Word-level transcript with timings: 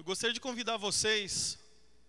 Eu 0.00 0.04
gostaria 0.04 0.32
de 0.32 0.40
convidar 0.40 0.78
vocês 0.78 1.58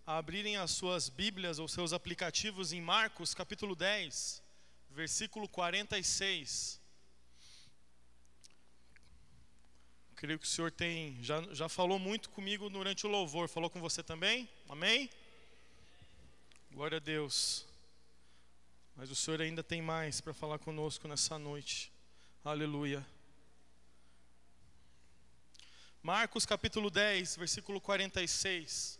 a 0.06 0.16
abrirem 0.16 0.56
as 0.56 0.70
suas 0.70 1.10
Bíblias 1.10 1.58
ou 1.58 1.68
seus 1.68 1.92
aplicativos 1.92 2.72
em 2.72 2.80
Marcos, 2.80 3.34
capítulo 3.34 3.76
10, 3.76 4.42
versículo 4.88 5.46
46. 5.46 6.80
Creio 10.16 10.38
que 10.38 10.46
o 10.46 10.48
Senhor 10.48 10.70
tem 10.70 11.22
já, 11.22 11.42
já 11.52 11.68
falou 11.68 11.98
muito 11.98 12.30
comigo 12.30 12.70
durante 12.70 13.06
o 13.06 13.10
louvor. 13.10 13.46
Falou 13.46 13.68
com 13.68 13.78
você 13.78 14.02
também? 14.02 14.48
Amém? 14.70 15.10
Glória 16.70 16.96
a 16.96 16.98
Deus. 16.98 17.66
Mas 18.96 19.10
o 19.10 19.14
Senhor 19.14 19.42
ainda 19.42 19.62
tem 19.62 19.82
mais 19.82 20.18
para 20.18 20.32
falar 20.32 20.58
conosco 20.58 21.06
nessa 21.06 21.38
noite. 21.38 21.92
Aleluia. 22.42 23.06
Marcos 26.04 26.44
capítulo 26.44 26.90
10, 26.90 27.36
versículo 27.36 27.80
46. 27.80 28.98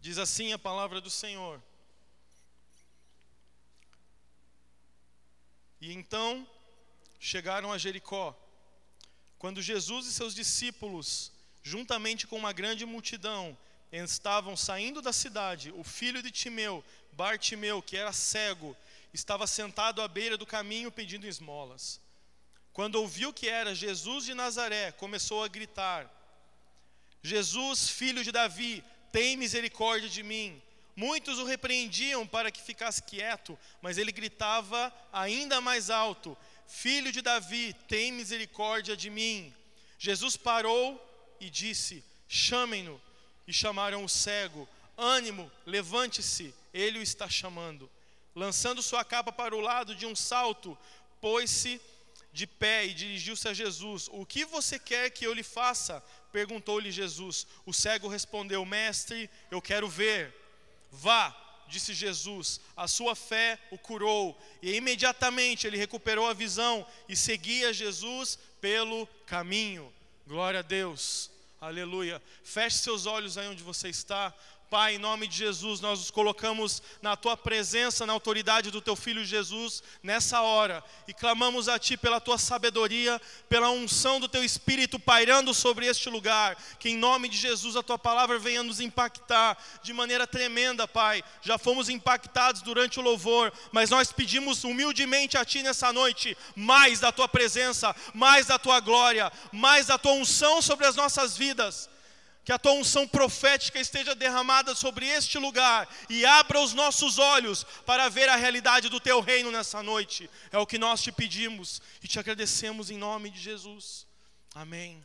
Diz 0.00 0.18
assim 0.18 0.52
a 0.52 0.58
palavra 0.58 1.00
do 1.00 1.08
Senhor. 1.08 1.62
E 5.80 5.92
então 5.92 6.44
chegaram 7.20 7.72
a 7.72 7.78
Jericó. 7.78 8.36
Quando 9.38 9.62
Jesus 9.62 10.06
e 10.08 10.12
seus 10.12 10.34
discípulos, 10.34 11.30
juntamente 11.62 12.26
com 12.26 12.36
uma 12.36 12.52
grande 12.52 12.84
multidão, 12.84 13.56
estavam 13.92 14.56
saindo 14.56 15.00
da 15.00 15.12
cidade, 15.12 15.70
o 15.70 15.84
filho 15.84 16.20
de 16.20 16.32
Timeu, 16.32 16.84
Bartimeu, 17.12 17.80
que 17.80 17.96
era 17.96 18.12
cego, 18.12 18.76
estava 19.12 19.46
sentado 19.46 20.02
à 20.02 20.08
beira 20.08 20.36
do 20.36 20.44
caminho 20.44 20.90
pedindo 20.90 21.28
esmolas. 21.28 22.02
Quando 22.74 22.96
ouviu 22.96 23.32
que 23.32 23.48
era 23.48 23.72
Jesus 23.72 24.24
de 24.24 24.34
Nazaré, 24.34 24.90
começou 24.90 25.44
a 25.44 25.48
gritar: 25.48 26.10
Jesus, 27.22 27.88
filho 27.88 28.24
de 28.24 28.32
Davi, 28.32 28.82
tem 29.12 29.36
misericórdia 29.36 30.08
de 30.08 30.24
mim. 30.24 30.60
Muitos 30.96 31.38
o 31.38 31.44
repreendiam 31.44 32.26
para 32.26 32.50
que 32.50 32.60
ficasse 32.60 33.00
quieto, 33.00 33.56
mas 33.80 33.96
ele 33.96 34.10
gritava 34.10 34.92
ainda 35.12 35.60
mais 35.60 35.88
alto: 35.88 36.36
Filho 36.66 37.12
de 37.12 37.22
Davi, 37.22 37.72
tem 37.86 38.10
misericórdia 38.10 38.96
de 38.96 39.08
mim. 39.08 39.54
Jesus 39.96 40.36
parou 40.36 41.00
e 41.38 41.48
disse: 41.48 42.04
Chamem-no. 42.28 43.00
E 43.46 43.52
chamaram 43.52 44.02
o 44.02 44.08
cego: 44.08 44.68
Ânimo, 44.98 45.48
levante-se, 45.64 46.52
ele 46.72 46.98
o 46.98 47.02
está 47.02 47.28
chamando. 47.28 47.88
Lançando 48.34 48.82
sua 48.82 49.04
capa 49.04 49.30
para 49.30 49.54
o 49.54 49.60
lado 49.60 49.94
de 49.94 50.06
um 50.06 50.16
salto, 50.16 50.76
pôs-se 51.20 51.80
de 52.34 52.48
pé 52.48 52.84
e 52.84 52.92
dirigiu-se 52.92 53.48
a 53.48 53.54
Jesus. 53.54 54.10
O 54.12 54.26
que 54.26 54.44
você 54.44 54.76
quer 54.76 55.08
que 55.08 55.24
eu 55.24 55.32
lhe 55.32 55.44
faça? 55.44 56.02
Perguntou-lhe 56.32 56.90
Jesus. 56.90 57.46
O 57.64 57.72
cego 57.72 58.08
respondeu: 58.08 58.66
Mestre, 58.66 59.30
eu 59.52 59.62
quero 59.62 59.88
ver. 59.88 60.34
Vá, 60.90 61.34
disse 61.68 61.94
Jesus, 61.94 62.60
a 62.76 62.88
sua 62.88 63.14
fé 63.14 63.58
o 63.70 63.78
curou. 63.78 64.36
E 64.60 64.74
imediatamente 64.74 65.66
ele 65.66 65.76
recuperou 65.76 66.26
a 66.26 66.34
visão 66.34 66.84
e 67.08 67.14
seguia 67.14 67.72
Jesus 67.72 68.36
pelo 68.60 69.06
caminho. 69.26 69.92
Glória 70.26 70.58
a 70.58 70.62
Deus. 70.62 71.30
Aleluia. 71.60 72.20
Feche 72.42 72.78
seus 72.78 73.06
olhos 73.06 73.38
aí 73.38 73.46
onde 73.46 73.62
você 73.62 73.88
está. 73.88 74.34
Pai, 74.74 74.96
em 74.96 74.98
nome 74.98 75.28
de 75.28 75.36
Jesus, 75.36 75.80
nós 75.80 76.00
nos 76.00 76.10
colocamos 76.10 76.82
na 77.00 77.14
tua 77.14 77.36
presença, 77.36 78.04
na 78.04 78.12
autoridade 78.12 78.72
do 78.72 78.80
teu 78.80 78.96
filho 78.96 79.24
Jesus, 79.24 79.84
nessa 80.02 80.42
hora, 80.42 80.82
e 81.06 81.14
clamamos 81.14 81.68
a 81.68 81.78
ti 81.78 81.96
pela 81.96 82.20
tua 82.20 82.38
sabedoria, 82.38 83.22
pela 83.48 83.70
unção 83.70 84.18
do 84.18 84.26
teu 84.26 84.42
espírito 84.42 84.98
pairando 84.98 85.54
sobre 85.54 85.86
este 85.86 86.10
lugar, 86.10 86.56
que 86.80 86.88
em 86.88 86.96
nome 86.96 87.28
de 87.28 87.36
Jesus 87.36 87.76
a 87.76 87.84
tua 87.84 87.96
palavra 87.96 88.36
venha 88.36 88.64
nos 88.64 88.80
impactar 88.80 89.56
de 89.80 89.92
maneira 89.92 90.26
tremenda, 90.26 90.88
Pai. 90.88 91.22
Já 91.40 91.56
fomos 91.56 91.88
impactados 91.88 92.60
durante 92.60 92.98
o 92.98 93.02
louvor, 93.02 93.52
mas 93.70 93.90
nós 93.90 94.10
pedimos 94.10 94.64
humildemente 94.64 95.38
a 95.38 95.44
ti 95.44 95.62
nessa 95.62 95.92
noite 95.92 96.36
mais 96.56 96.98
da 96.98 97.12
tua 97.12 97.28
presença, 97.28 97.94
mais 98.12 98.46
da 98.46 98.58
tua 98.58 98.80
glória, 98.80 99.30
mais 99.52 99.86
da 99.86 99.96
tua 99.96 100.14
unção 100.14 100.60
sobre 100.60 100.84
as 100.84 100.96
nossas 100.96 101.36
vidas 101.36 101.93
que 102.44 102.52
a 102.52 102.58
tua 102.58 102.72
unção 102.72 103.08
profética 103.08 103.80
esteja 103.80 104.14
derramada 104.14 104.74
sobre 104.74 105.06
este 105.06 105.38
lugar 105.38 105.88
e 106.10 106.26
abra 106.26 106.60
os 106.60 106.74
nossos 106.74 107.18
olhos 107.18 107.64
para 107.86 108.08
ver 108.10 108.28
a 108.28 108.36
realidade 108.36 108.90
do 108.90 109.00
teu 109.00 109.20
reino 109.20 109.50
nessa 109.50 109.82
noite. 109.82 110.28
É 110.52 110.58
o 110.58 110.66
que 110.66 110.76
nós 110.76 111.02
te 111.02 111.10
pedimos 111.10 111.80
e 112.02 112.08
te 112.08 112.18
agradecemos 112.18 112.90
em 112.90 112.98
nome 112.98 113.30
de 113.30 113.40
Jesus. 113.40 114.06
Amém. 114.54 115.02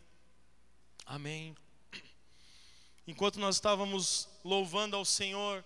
Amém. 1.06 1.56
Enquanto 3.08 3.40
nós 3.40 3.56
estávamos 3.56 4.28
louvando 4.44 4.96
ao 4.96 5.06
Senhor, 5.06 5.64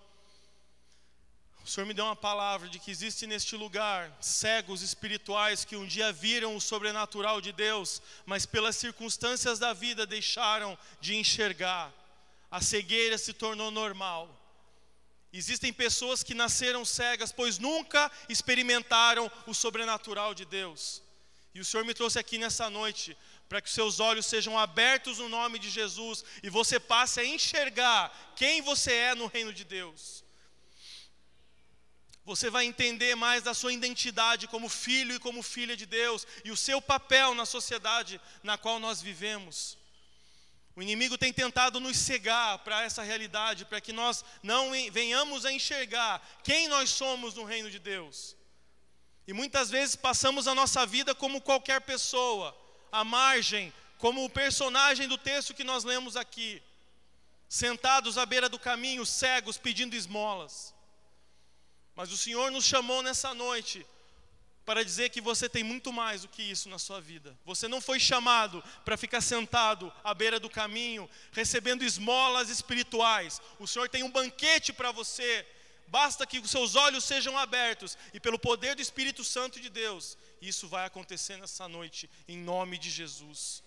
o 1.63 1.67
Senhor 1.67 1.85
me 1.85 1.93
deu 1.93 2.03
uma 2.03 2.15
palavra 2.15 2.67
de 2.67 2.77
que 2.77 2.91
existe 2.91 3.25
neste 3.25 3.55
lugar 3.55 4.11
cegos 4.19 4.81
espirituais 4.81 5.63
que 5.63 5.77
um 5.77 5.87
dia 5.87 6.11
viram 6.11 6.57
o 6.57 6.61
sobrenatural 6.61 7.39
de 7.39 7.53
Deus, 7.53 8.01
mas 8.25 8.45
pelas 8.45 8.75
circunstâncias 8.75 9.59
da 9.59 9.71
vida 9.71 10.05
deixaram 10.05 10.77
de 10.99 11.15
enxergar. 11.15 11.93
A 12.51 12.59
cegueira 12.59 13.17
se 13.17 13.31
tornou 13.31 13.71
normal. 13.71 14.29
Existem 15.31 15.71
pessoas 15.71 16.21
que 16.21 16.33
nasceram 16.33 16.83
cegas, 16.83 17.31
pois 17.31 17.57
nunca 17.57 18.11
experimentaram 18.27 19.31
o 19.47 19.53
sobrenatural 19.53 20.33
de 20.33 20.43
Deus. 20.43 21.01
E 21.55 21.61
o 21.61 21.65
Senhor 21.65 21.85
me 21.85 21.93
trouxe 21.93 22.19
aqui 22.19 22.37
nessa 22.37 22.69
noite 22.69 23.15
para 23.47 23.61
que 23.61 23.69
seus 23.69 24.01
olhos 24.01 24.25
sejam 24.25 24.59
abertos 24.59 25.17
no 25.17 25.29
nome 25.29 25.57
de 25.59 25.69
Jesus 25.69 26.25
e 26.43 26.49
você 26.49 26.77
passe 26.77 27.21
a 27.21 27.25
enxergar 27.25 28.33
quem 28.35 28.61
você 28.61 28.91
é 28.91 29.15
no 29.15 29.27
reino 29.27 29.53
de 29.53 29.63
Deus 29.63 30.22
você 32.25 32.49
vai 32.49 32.65
entender 32.65 33.15
mais 33.15 33.43
da 33.43 33.53
sua 33.53 33.73
identidade 33.73 34.47
como 34.47 34.69
filho 34.69 35.15
e 35.15 35.19
como 35.19 35.43
filha 35.43 35.75
de 35.75 35.85
Deus 35.85 36.25
e 36.45 36.51
o 36.51 36.57
seu 36.57 36.81
papel 36.81 37.35
na 37.35 37.45
sociedade 37.45 38.19
na 38.41 38.57
qual 38.57 38.79
nós 38.79 39.01
vivemos. 39.01 39.77
O 40.75 40.81
inimigo 40.81 41.17
tem 41.17 41.31
tentado 41.31 41.79
nos 41.79 41.97
cegar 41.97 42.59
para 42.59 42.81
essa 42.81 43.03
realidade, 43.03 43.65
para 43.65 43.79
que 43.79 43.93
nós 43.93 44.25
não 44.41 44.71
venhamos 44.91 45.45
a 45.45 45.51
enxergar 45.51 46.25
quem 46.43 46.67
nós 46.67 46.89
somos 46.89 47.35
no 47.35 47.43
reino 47.43 47.69
de 47.69 47.77
Deus. 47.77 48.35
E 49.27 49.33
muitas 49.33 49.69
vezes 49.69 49.95
passamos 49.95 50.47
a 50.47 50.55
nossa 50.55 50.85
vida 50.85 51.13
como 51.13 51.41
qualquer 51.41 51.81
pessoa, 51.81 52.57
à 52.91 53.03
margem, 53.03 53.71
como 53.97 54.25
o 54.25 54.29
personagem 54.29 55.07
do 55.07 55.17
texto 55.17 55.53
que 55.53 55.63
nós 55.63 55.83
lemos 55.83 56.15
aqui, 56.15 56.61
sentados 57.47 58.17
à 58.17 58.25
beira 58.25 58.49
do 58.49 58.57
caminho, 58.57 59.05
cegos, 59.05 59.57
pedindo 59.57 59.95
esmolas. 59.95 60.72
Mas 61.95 62.11
o 62.11 62.17
Senhor 62.17 62.51
nos 62.51 62.65
chamou 62.65 63.01
nessa 63.03 63.33
noite 63.33 63.85
para 64.65 64.83
dizer 64.83 65.09
que 65.09 65.19
você 65.19 65.49
tem 65.49 65.63
muito 65.63 65.91
mais 65.91 66.21
do 66.21 66.29
que 66.29 66.41
isso 66.41 66.69
na 66.69 66.79
sua 66.79 67.01
vida. 67.01 67.37
Você 67.45 67.67
não 67.67 67.81
foi 67.81 67.99
chamado 67.99 68.63
para 68.85 68.97
ficar 68.97 69.21
sentado 69.21 69.91
à 70.03 70.13
beira 70.13 70.39
do 70.39 70.49
caminho, 70.49 71.09
recebendo 71.31 71.83
esmolas 71.83 72.49
espirituais. 72.49 73.41
O 73.59 73.67
Senhor 73.67 73.89
tem 73.89 74.03
um 74.03 74.11
banquete 74.11 74.71
para 74.71 74.91
você. 74.91 75.45
Basta 75.87 76.25
que 76.25 76.39
os 76.39 76.49
seus 76.49 76.75
olhos 76.75 77.03
sejam 77.03 77.37
abertos 77.37 77.97
e 78.13 78.19
pelo 78.19 78.39
poder 78.39 78.75
do 78.75 78.81
Espírito 78.81 79.23
Santo 79.23 79.59
de 79.59 79.69
Deus, 79.69 80.17
isso 80.41 80.67
vai 80.67 80.85
acontecer 80.85 81.37
nessa 81.37 81.67
noite 81.67 82.09
em 82.27 82.37
nome 82.37 82.77
de 82.77 82.89
Jesus. 82.89 83.61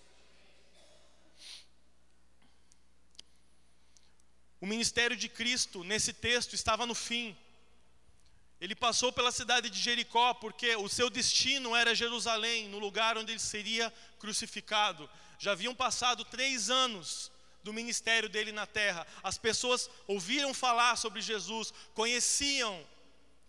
O 4.59 4.65
ministério 4.65 5.15
de 5.15 5.29
Cristo 5.29 5.83
nesse 5.83 6.11
texto 6.11 6.53
estava 6.53 6.85
no 6.85 6.95
fim. 6.95 7.37
Ele 8.59 8.75
passou 8.75 9.11
pela 9.11 9.31
cidade 9.31 9.69
de 9.69 9.79
Jericó 9.79 10.33
porque 10.33 10.75
o 10.75 10.89
seu 10.89 11.09
destino 11.09 11.75
era 11.75 11.93
Jerusalém, 11.93 12.67
no 12.67 12.79
lugar 12.79 13.17
onde 13.17 13.31
ele 13.31 13.39
seria 13.39 13.93
crucificado. 14.19 15.09
Já 15.37 15.51
haviam 15.51 15.75
passado 15.75 16.25
três 16.25 16.69
anos 16.69 17.31
do 17.63 17.71
ministério 17.71 18.27
dele 18.27 18.51
na 18.51 18.65
terra. 18.65 19.05
As 19.21 19.37
pessoas 19.37 19.89
ouviram 20.07 20.53
falar 20.53 20.95
sobre 20.95 21.21
Jesus, 21.21 21.71
conheciam 21.93 22.83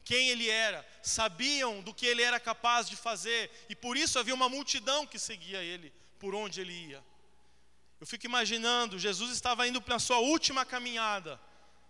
quem 0.05 0.31
ele 0.31 0.49
era, 0.49 0.87
sabiam 1.03 1.83
do 1.83 1.95
que 1.95 2.07
ele 2.07 2.23
era 2.23 2.41
capaz 2.41 2.89
de 2.89 2.97
fazer, 2.97 3.51
e 3.69 3.77
por 3.77 3.95
isso 3.95 4.19
havia 4.19 4.35
uma 4.35 4.49
multidão 4.49 5.07
que 5.07 5.19
seguia 5.19 5.63
ele 5.63 5.93
por 6.19 6.35
onde 6.35 6.61
ele 6.61 6.73
ia. 6.73 7.05
Eu 8.01 8.07
fico 8.07 8.27
imaginando, 8.27 8.99
Jesus 8.99 9.31
estava 9.33 9.67
indo 9.69 9.83
para 9.83 9.97
a 9.97 9.99
sua 9.99 10.19
última 10.19 10.65
caminhada. 10.65 11.39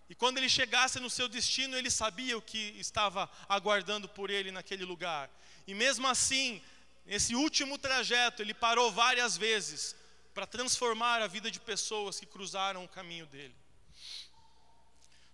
E 0.08 0.14
quando 0.14 0.38
ele 0.38 0.48
chegasse 0.48 0.98
no 0.98 1.10
seu 1.10 1.28
destino, 1.28 1.76
ele 1.76 1.90
sabia 1.90 2.36
o 2.36 2.42
que 2.42 2.74
estava 2.78 3.30
aguardando 3.48 4.08
por 4.08 4.30
ele 4.30 4.50
naquele 4.50 4.84
lugar. 4.84 5.30
E 5.66 5.74
mesmo 5.74 6.06
assim, 6.06 6.62
nesse 7.04 7.34
último 7.34 7.76
trajeto, 7.76 8.40
ele 8.40 8.54
parou 8.54 8.90
várias 8.90 9.36
vezes 9.36 9.94
para 10.32 10.46
transformar 10.46 11.20
a 11.20 11.26
vida 11.26 11.50
de 11.50 11.60
pessoas 11.60 12.18
que 12.18 12.24
cruzaram 12.24 12.84
o 12.84 12.88
caminho 12.88 13.26
dele. 13.26 13.54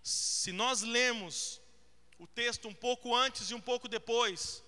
Se 0.03 0.50
nós 0.50 0.82
lemos 0.82 1.61
o 2.19 2.27
texto 2.27 2.69
um 2.69 2.75
pouco 2.75 3.15
antes 3.15 3.50
e 3.50 3.55
um 3.55 3.61
pouco 3.61 3.87
depois, 3.87 4.62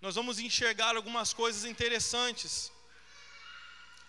nós 0.00 0.14
vamos 0.14 0.38
enxergar 0.38 0.94
algumas 0.94 1.32
coisas 1.32 1.64
interessantes. 1.64 2.70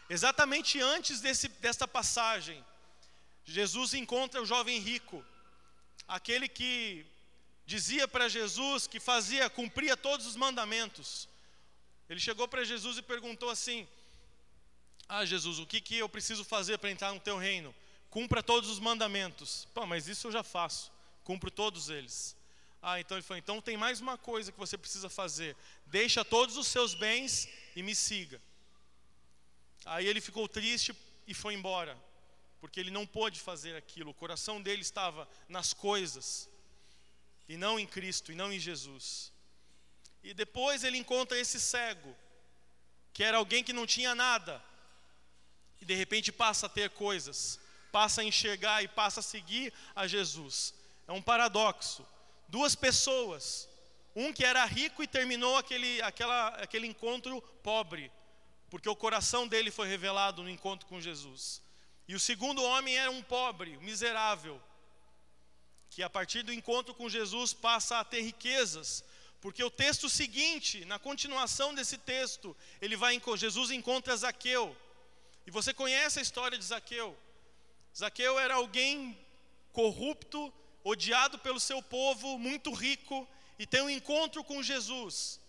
Exatamente 0.10 0.81
antes 0.81 1.22
desse, 1.22 1.48
desta 1.48 1.88
passagem, 1.88 2.64
Jesus 3.45 3.94
encontra 3.94 4.42
o 4.42 4.45
jovem 4.45 4.80
rico, 4.80 5.24
aquele 6.07 6.48
que 6.48 7.06
dizia 7.66 8.07
para 8.07 8.30
Jesus 8.30 8.88
que 8.88 9.00
fazia, 9.00 9.50
cumpria 9.50 9.98
todos 9.98 10.25
os 10.25 10.36
mandamentos. 10.36 11.28
Ele 12.10 12.19
chegou 12.19 12.48
para 12.48 12.63
Jesus 12.63 12.98
e 12.98 13.01
perguntou 13.01 13.50
assim: 13.50 13.88
Ah, 15.07 15.25
Jesus, 15.25 15.60
o 15.60 15.66
que, 15.66 15.81
que 15.81 15.98
eu 15.98 16.10
preciso 16.10 16.44
fazer 16.44 16.78
para 16.78 16.92
entrar 16.92 17.13
no 17.13 17.19
teu 17.19 17.38
reino? 17.38 17.74
Cumpra 18.10 18.44
todos 18.44 18.69
os 18.69 18.80
mandamentos. 18.80 19.68
Pô, 19.74 19.86
mas 19.86 20.07
isso 20.07 20.28
eu 20.28 20.31
já 20.31 20.44
faço, 20.44 20.92
cumpro 21.24 21.50
todos 21.50 21.90
eles. 21.90 22.36
Ah, 22.81 23.00
então 23.00 23.18
ele 23.18 23.24
falou: 23.24 23.40
então 23.40 23.62
tem 23.62 23.78
mais 23.78 24.01
uma 24.01 24.18
coisa 24.18 24.51
que 24.51 24.60
você 24.60 24.78
precisa 24.78 25.10
fazer. 25.10 25.56
Deixa 25.86 26.24
todos 26.24 26.57
os 26.57 26.68
seus 26.68 26.94
bens 26.94 27.48
e 27.75 27.81
me 27.81 27.95
siga. 27.95 28.42
Aí 29.86 30.06
ele 30.06 30.22
ficou 30.22 30.48
triste 30.48 30.95
e 31.25 31.34
foi 31.34 31.54
embora, 31.54 31.98
porque 32.63 32.80
ele 32.80 32.92
não 32.92 33.06
pôde 33.06 33.42
fazer 33.42 33.75
aquilo. 33.75 34.12
O 34.12 34.13
coração 34.13 34.62
dele 34.62 34.81
estava 34.81 35.27
nas 35.50 35.74
coisas 35.74 36.50
e 37.50 37.57
não 37.57 37.77
em 37.77 37.86
Cristo 37.86 38.31
e 38.31 38.36
não 38.36 38.54
em 38.54 38.57
Jesus. 38.57 39.33
E 40.24 40.33
depois 40.33 40.81
ele 40.86 40.98
encontra 40.98 41.38
esse 41.38 41.60
cego, 41.60 42.15
que 43.12 43.21
era 43.21 43.36
alguém 43.36 43.65
que 43.65 43.74
não 43.74 43.86
tinha 43.86 44.15
nada, 44.15 44.63
e 45.81 45.83
de 45.83 45.94
repente 45.94 46.31
passa 46.31 46.68
a 46.68 46.69
ter 46.69 46.89
coisas, 46.92 47.60
passa 47.92 48.21
a 48.21 48.24
enxergar 48.24 48.81
e 48.81 48.88
passa 48.88 49.19
a 49.19 49.24
seguir 49.24 49.74
a 49.94 50.07
Jesus. 50.07 50.74
É 51.06 51.12
um 51.12 51.21
paradoxo 51.21 52.07
duas 52.48 52.75
pessoas. 52.75 53.68
Um 54.16 54.31
que 54.31 54.45
era 54.45 54.63
rico 54.63 55.04
e 55.04 55.07
terminou 55.07 55.57
aquele, 55.57 56.01
aquela, 56.01 56.48
aquele 56.63 56.88
encontro 56.88 57.42
pobre, 57.62 58.09
porque 58.69 58.88
o 58.88 58.95
coração 58.95 59.50
dele 59.50 59.69
foi 59.69 59.89
revelado 59.89 60.42
no 60.44 60.50
encontro 60.50 60.88
com 60.88 61.01
Jesus. 61.01 61.62
E 62.08 62.16
o 62.16 62.20
segundo 62.20 62.62
homem 62.64 62.98
era 62.98 63.10
um 63.10 63.22
pobre, 63.22 63.78
miserável, 63.78 64.62
que 65.90 66.04
a 66.04 66.10
partir 66.10 66.44
do 66.44 66.52
encontro 66.52 66.94
com 66.94 67.10
Jesus 67.10 67.54
passa 67.54 68.00
a 68.00 68.04
ter 68.04 68.22
riquezas, 68.22 69.04
porque 69.40 69.64
o 69.64 69.70
texto 69.70 70.10
seguinte, 70.10 70.86
na 70.86 70.98
continuação 70.98 71.74
desse 71.74 71.98
texto, 71.98 72.56
ele 72.82 72.96
vai 72.96 73.22
Jesus 73.36 73.72
encontra 73.72 74.16
Zaqueu. 74.16 74.76
E 75.46 75.52
você 75.52 75.74
conhece 75.74 76.20
a 76.20 76.22
história 76.22 76.58
de 76.58 76.64
Zaqueu? 76.64 77.18
Zaqueu 77.96 78.40
era 78.40 78.56
alguém 78.56 79.18
corrupto, 79.72 80.52
odiado 80.84 81.38
pelo 81.40 81.60
seu 81.60 81.82
povo, 81.82 82.40
muito 82.40 82.72
rico, 82.74 83.28
e 83.60 83.66
tem 83.66 83.82
um 83.82 83.90
encontro 83.90 84.44
com 84.44 84.64
Jesus. 84.64 85.40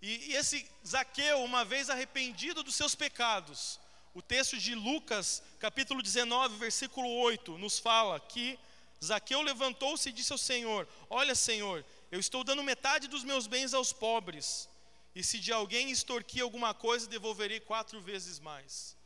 E, 0.00 0.30
e 0.30 0.36
esse 0.36 0.68
Zaqueu, 0.86 1.42
uma 1.42 1.64
vez 1.64 1.90
arrependido 1.90 2.62
dos 2.62 2.74
seus 2.74 2.94
pecados, 2.94 3.80
o 4.16 4.22
texto 4.22 4.56
de 4.56 4.74
Lucas, 4.74 5.42
capítulo 5.60 6.00
19, 6.02 6.56
versículo 6.56 7.06
8, 7.18 7.58
nos 7.58 7.78
fala 7.78 8.18
que 8.18 8.58
Zaqueu 9.04 9.42
levantou-se 9.42 10.08
e 10.08 10.12
disse 10.12 10.32
ao 10.32 10.38
Senhor: 10.38 10.88
Olha, 11.10 11.34
Senhor, 11.34 11.84
eu 12.10 12.18
estou 12.18 12.42
dando 12.42 12.62
metade 12.62 13.08
dos 13.08 13.22
meus 13.22 13.46
bens 13.46 13.74
aos 13.74 13.92
pobres, 13.92 14.70
e 15.14 15.22
se 15.22 15.38
de 15.38 15.52
alguém 15.52 15.90
extorquir 15.90 16.42
alguma 16.42 16.72
coisa, 16.72 17.06
devolverei 17.06 17.60
quatro 17.60 18.00
vezes 18.00 18.40
mais. 18.40 18.96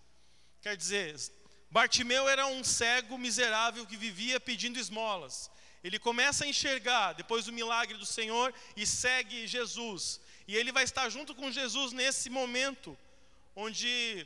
Quer 0.62 0.76
dizer, 0.76 1.20
Bartimeu 1.72 2.28
era 2.28 2.46
um 2.46 2.62
cego 2.62 3.18
miserável 3.18 3.84
que 3.84 3.96
vivia 3.96 4.38
pedindo 4.38 4.78
esmolas. 4.78 5.50
Ele 5.82 5.98
começa 5.98 6.44
a 6.44 6.48
enxergar 6.48 7.14
depois 7.14 7.46
do 7.46 7.52
milagre 7.52 7.98
do 7.98 8.06
Senhor 8.06 8.54
e 8.76 8.86
segue 8.86 9.48
Jesus. 9.48 10.20
E 10.46 10.54
ele 10.54 10.70
vai 10.70 10.84
estar 10.84 11.08
junto 11.08 11.34
com 11.34 11.50
Jesus 11.50 11.90
nesse 11.90 12.30
momento 12.30 12.96
onde 13.56 14.24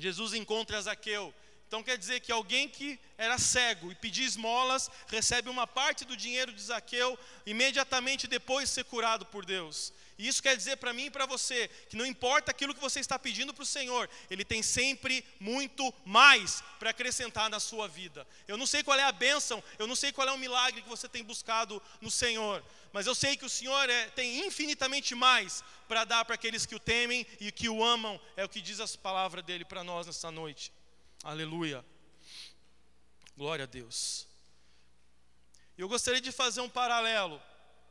Jesus 0.00 0.34
encontra 0.34 0.80
Zaqueu. 0.80 1.34
Então 1.68 1.84
quer 1.84 1.96
dizer 1.96 2.18
que 2.18 2.32
alguém 2.32 2.68
que 2.68 2.98
era 3.16 3.38
cego 3.38 3.92
e 3.92 3.94
pedia 3.94 4.26
esmolas, 4.26 4.90
recebe 5.06 5.48
uma 5.48 5.68
parte 5.68 6.04
do 6.04 6.16
dinheiro 6.16 6.52
de 6.52 6.60
Zaqueu, 6.60 7.16
imediatamente 7.46 8.26
depois 8.26 8.68
ser 8.68 8.84
curado 8.84 9.24
por 9.26 9.46
Deus. 9.46 9.92
E 10.20 10.28
isso 10.28 10.42
quer 10.42 10.54
dizer 10.54 10.76
para 10.76 10.92
mim 10.92 11.06
e 11.06 11.10
para 11.10 11.24
você 11.24 11.66
que 11.88 11.96
não 11.96 12.04
importa 12.04 12.50
aquilo 12.50 12.74
que 12.74 12.80
você 12.80 13.00
está 13.00 13.18
pedindo 13.18 13.54
para 13.54 13.62
o 13.62 13.66
Senhor, 13.66 14.06
Ele 14.30 14.44
tem 14.44 14.62
sempre 14.62 15.24
muito 15.40 15.94
mais 16.04 16.62
para 16.78 16.90
acrescentar 16.90 17.48
na 17.48 17.58
sua 17.58 17.88
vida. 17.88 18.28
Eu 18.46 18.58
não 18.58 18.66
sei 18.66 18.82
qual 18.82 18.98
é 18.98 19.02
a 19.02 19.12
bênção, 19.12 19.64
eu 19.78 19.86
não 19.86 19.96
sei 19.96 20.12
qual 20.12 20.28
é 20.28 20.32
o 20.32 20.36
milagre 20.36 20.82
que 20.82 20.88
você 20.90 21.08
tem 21.08 21.24
buscado 21.24 21.82
no 22.02 22.10
Senhor, 22.10 22.62
mas 22.92 23.06
eu 23.06 23.14
sei 23.14 23.34
que 23.34 23.46
o 23.46 23.48
Senhor 23.48 23.88
é, 23.88 24.10
tem 24.10 24.46
infinitamente 24.46 25.14
mais 25.14 25.64
para 25.88 26.04
dar 26.04 26.22
para 26.26 26.34
aqueles 26.34 26.66
que 26.66 26.74
o 26.74 26.78
temem 26.78 27.26
e 27.40 27.50
que 27.50 27.70
o 27.70 27.82
amam, 27.82 28.20
é 28.36 28.44
o 28.44 28.48
que 28.48 28.60
diz 28.60 28.78
as 28.78 28.94
palavras 28.94 29.42
dele 29.42 29.64
para 29.64 29.82
nós 29.82 30.06
nessa 30.06 30.30
noite. 30.30 30.70
Aleluia. 31.24 31.82
Glória 33.38 33.62
a 33.62 33.66
Deus. 33.66 34.26
Eu 35.78 35.88
gostaria 35.88 36.20
de 36.20 36.30
fazer 36.30 36.60
um 36.60 36.68
paralelo 36.68 37.40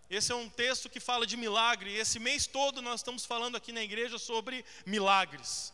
esse 0.10 0.32
é 0.32 0.36
um 0.36 0.50
texto 0.50 0.90
que 0.90 1.00
fala 1.00 1.26
de 1.26 1.38
milagre. 1.38 1.96
Esse 1.96 2.18
mês 2.18 2.48
todo 2.48 2.82
nós 2.82 3.02
estamos 3.02 3.26
falando 3.26 3.56
aqui 3.56 3.72
na 3.72 3.84
igreja 3.84 4.18
sobre 4.18 4.66
milagres. 4.86 5.72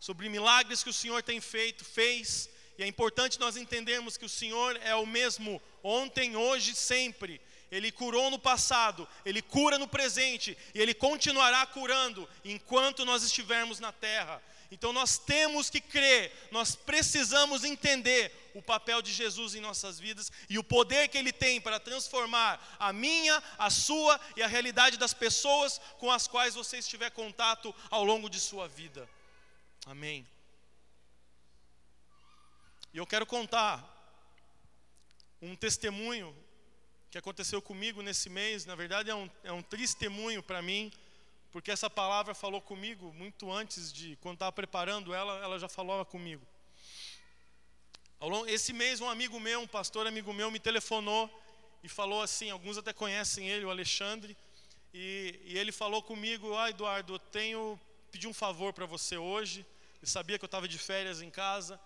Sobre 0.00 0.28
milagres 0.28 0.82
que 0.82 0.90
o 0.90 0.94
Senhor 0.94 1.22
tem 1.22 1.40
feito, 1.40 1.84
fez. 1.84 2.50
E 2.76 2.82
é 2.82 2.86
importante 2.86 3.38
nós 3.38 3.56
entendermos 3.56 4.16
que 4.16 4.24
o 4.24 4.28
Senhor 4.28 4.76
é 4.82 4.94
o 4.96 5.06
mesmo 5.06 5.62
ontem, 5.84 6.36
hoje, 6.36 6.74
sempre. 6.74 7.40
Ele 7.70 7.92
curou 7.92 8.30
no 8.30 8.38
passado, 8.38 9.08
ele 9.24 9.40
cura 9.40 9.78
no 9.78 9.88
presente 9.88 10.56
e 10.74 10.80
ele 10.80 10.94
continuará 10.94 11.64
curando 11.66 12.28
enquanto 12.44 13.04
nós 13.04 13.22
estivermos 13.22 13.80
na 13.80 13.92
terra. 13.92 14.42
Então 14.70 14.92
nós 14.92 15.16
temos 15.16 15.70
que 15.70 15.80
crer, 15.80 16.32
nós 16.50 16.74
precisamos 16.74 17.64
entender 17.64 18.45
o 18.56 18.62
papel 18.62 19.02
de 19.02 19.12
Jesus 19.12 19.54
em 19.54 19.60
nossas 19.60 20.00
vidas 20.00 20.32
e 20.48 20.58
o 20.58 20.64
poder 20.64 21.08
que 21.08 21.18
ele 21.18 21.32
tem 21.32 21.60
para 21.60 21.78
transformar 21.78 22.76
a 22.78 22.92
minha, 22.92 23.42
a 23.58 23.68
sua 23.68 24.18
e 24.34 24.42
a 24.42 24.46
realidade 24.46 24.96
das 24.96 25.12
pessoas 25.12 25.78
com 25.98 26.10
as 26.10 26.26
quais 26.26 26.54
você 26.54 26.78
estiver 26.78 27.10
contato 27.10 27.74
ao 27.90 28.02
longo 28.02 28.30
de 28.30 28.40
sua 28.40 28.66
vida. 28.66 29.08
Amém. 29.84 30.26
E 32.94 32.98
eu 32.98 33.06
quero 33.06 33.26
contar 33.26 33.84
um 35.42 35.54
testemunho 35.54 36.34
que 37.10 37.18
aconteceu 37.18 37.60
comigo 37.60 38.00
nesse 38.00 38.30
mês, 38.30 38.64
na 38.64 38.74
verdade 38.74 39.10
é 39.10 39.14
um, 39.14 39.30
é 39.44 39.52
um 39.52 39.62
testemunho 39.62 40.42
para 40.42 40.62
mim 40.62 40.90
porque 41.52 41.70
essa 41.70 41.88
palavra 41.88 42.34
falou 42.34 42.60
comigo 42.60 43.12
muito 43.14 43.50
antes 43.50 43.92
de, 43.92 44.16
quando 44.16 44.34
estava 44.34 44.52
preparando 44.52 45.14
ela, 45.14 45.38
ela 45.42 45.58
já 45.58 45.68
falava 45.68 46.04
comigo. 46.04 46.46
Esse 48.46 48.72
mês, 48.72 49.00
um 49.02 49.10
amigo 49.10 49.38
meu, 49.38 49.60
um 49.60 49.66
pastor 49.66 50.06
amigo 50.06 50.32
meu, 50.32 50.50
me 50.50 50.58
telefonou 50.58 51.30
e 51.84 51.88
falou 51.88 52.22
assim: 52.22 52.50
alguns 52.50 52.78
até 52.78 52.92
conhecem 52.92 53.48
ele, 53.48 53.66
o 53.66 53.70
Alexandre, 53.70 54.34
e, 54.94 55.38
e 55.44 55.58
ele 55.58 55.70
falou 55.70 56.02
comigo: 56.02 56.56
Ah, 56.56 56.70
Eduardo, 56.70 57.14
eu 57.14 57.18
tenho 57.18 57.78
pedir 58.10 58.26
um 58.26 58.32
favor 58.32 58.72
para 58.72 58.86
você 58.86 59.18
hoje. 59.18 59.66
Ele 60.00 60.10
sabia 60.10 60.38
que 60.38 60.44
eu 60.44 60.46
estava 60.46 60.66
de 60.66 60.78
férias 60.78 61.20
em 61.20 61.30
casa. 61.30 61.78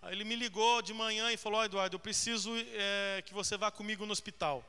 Aí 0.00 0.14
ele 0.14 0.24
me 0.24 0.34
ligou 0.34 0.80
de 0.80 0.94
manhã 0.94 1.30
e 1.30 1.36
falou: 1.36 1.60
oh, 1.60 1.64
Eduardo, 1.64 1.96
eu 1.96 2.00
preciso 2.00 2.50
é, 2.56 3.22
que 3.26 3.34
você 3.34 3.58
vá 3.58 3.70
comigo 3.70 4.06
no 4.06 4.12
hospital. 4.12 4.64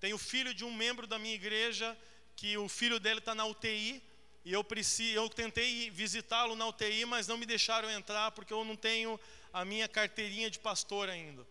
Tem 0.00 0.14
o 0.14 0.18
filho 0.18 0.54
de 0.54 0.64
um 0.64 0.72
membro 0.72 1.06
da 1.06 1.18
minha 1.18 1.34
igreja 1.34 1.96
que 2.34 2.56
o 2.56 2.68
filho 2.70 2.98
dele 2.98 3.18
está 3.18 3.34
na 3.34 3.44
UTI 3.44 4.02
e 4.46 4.52
eu 4.52 4.62
preciso, 4.64 5.14
eu 5.14 5.28
tentei 5.28 5.90
visitá-lo 5.90 6.54
na 6.54 6.66
UTI, 6.66 7.04
mas 7.04 7.26
não 7.26 7.36
me 7.36 7.44
deixaram 7.44 7.90
entrar 7.90 8.30
porque 8.30 8.52
eu 8.52 8.64
não 8.64 8.76
tenho 8.76 9.20
a 9.56 9.64
minha 9.64 9.88
carteirinha 9.88 10.50
de 10.50 10.58
pastor 10.58 11.08
ainda. 11.08 11.42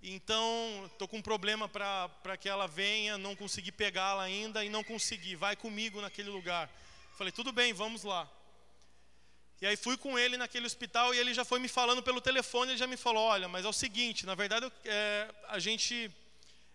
Então, 0.00 0.88
estou 0.92 1.08
com 1.08 1.16
um 1.16 1.22
problema 1.22 1.68
para 1.68 2.36
que 2.36 2.48
ela 2.48 2.68
venha, 2.68 3.18
não 3.18 3.34
consegui 3.34 3.72
pegá-la 3.72 4.22
ainda 4.22 4.64
e 4.64 4.68
não 4.68 4.84
consegui. 4.84 5.34
Vai 5.34 5.56
comigo 5.56 6.00
naquele 6.00 6.30
lugar. 6.30 6.70
Falei, 7.18 7.32
tudo 7.32 7.50
bem, 7.50 7.72
vamos 7.72 8.04
lá. 8.04 8.30
E 9.60 9.66
aí 9.66 9.76
fui 9.76 9.96
com 9.96 10.16
ele 10.16 10.36
naquele 10.36 10.64
hospital 10.64 11.12
e 11.12 11.18
ele 11.18 11.34
já 11.34 11.44
foi 11.44 11.58
me 11.58 11.66
falando 11.66 12.04
pelo 12.04 12.20
telefone, 12.20 12.70
ele 12.70 12.78
já 12.78 12.86
me 12.86 12.96
falou, 12.96 13.24
olha, 13.24 13.48
mas 13.48 13.64
é 13.64 13.68
o 13.68 13.72
seguinte, 13.72 14.24
na 14.24 14.36
verdade 14.36 14.70
é, 14.84 15.34
a 15.48 15.58
gente, 15.58 16.08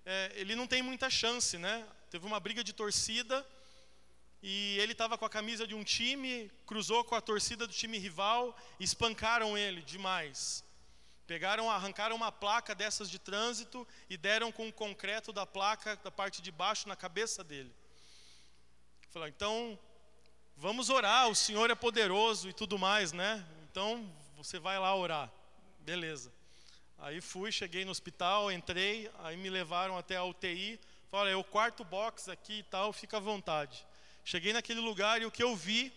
é, 0.06 0.34
ele 0.36 0.56
não 0.56 0.68
tem 0.68 0.82
muita 0.82 1.10
chance, 1.10 1.58
né? 1.58 1.88
Teve 2.10 2.26
uma 2.26 2.40
briga 2.40 2.66
de 2.66 2.74
torcida 2.74 3.46
e 4.42 4.78
ele 4.80 4.94
estava 4.94 5.18
com 5.18 5.26
a 5.26 5.30
camisa 5.30 5.68
de 5.68 5.76
um 5.76 5.84
time, 5.84 6.50
cruzou 6.66 7.04
com 7.04 7.16
a 7.16 7.22
torcida 7.22 7.68
do 7.68 7.74
time 7.74 7.98
rival 7.98 8.58
espancaram 8.80 9.58
ele 9.58 9.82
demais. 9.82 10.64
Pegaram, 11.28 11.70
arrancaram 11.70 12.16
uma 12.16 12.32
placa 12.32 12.74
dessas 12.74 13.10
de 13.10 13.20
trânsito 13.20 13.88
e 14.10 14.18
deram 14.18 14.52
com 14.52 14.68
o 14.68 14.74
concreto 14.74 15.32
da 15.32 15.46
placa 15.46 15.96
da 15.98 16.10
parte 16.10 16.42
de 16.42 16.52
baixo 16.52 16.88
na 16.88 16.96
cabeça 16.96 17.44
dele. 17.44 17.72
Falou, 19.12 19.28
então 19.28 19.78
vamos 20.56 20.90
orar, 20.90 21.28
o 21.28 21.36
Senhor 21.36 21.70
é 21.70 21.76
poderoso 21.76 22.50
e 22.50 22.54
tudo 22.54 22.80
mais, 22.80 23.12
né? 23.12 23.46
Então 23.70 24.10
você 24.38 24.58
vai 24.58 24.80
lá 24.80 24.96
orar. 24.96 25.32
Beleza. 25.82 26.32
Aí 26.98 27.22
fui, 27.22 27.52
cheguei 27.52 27.86
no 27.86 27.92
hospital, 27.92 28.52
entrei, 28.52 29.12
aí 29.20 29.38
me 29.38 29.50
levaram 29.50 29.98
até 29.98 30.16
a 30.16 30.24
UTI. 30.24 30.80
Falaram, 31.10 31.32
é 31.32 31.36
o 31.36 31.44
quarto 31.44 31.84
box 31.84 32.30
aqui 32.30 32.60
e 32.60 32.64
tal, 32.64 32.92
fica 32.94 33.18
à 33.18 33.20
vontade. 33.20 33.86
Cheguei 34.32 34.54
naquele 34.54 34.80
lugar 34.80 35.20
e 35.20 35.26
o 35.26 35.32
que 35.32 35.42
eu 35.42 35.56
vi 35.56 35.92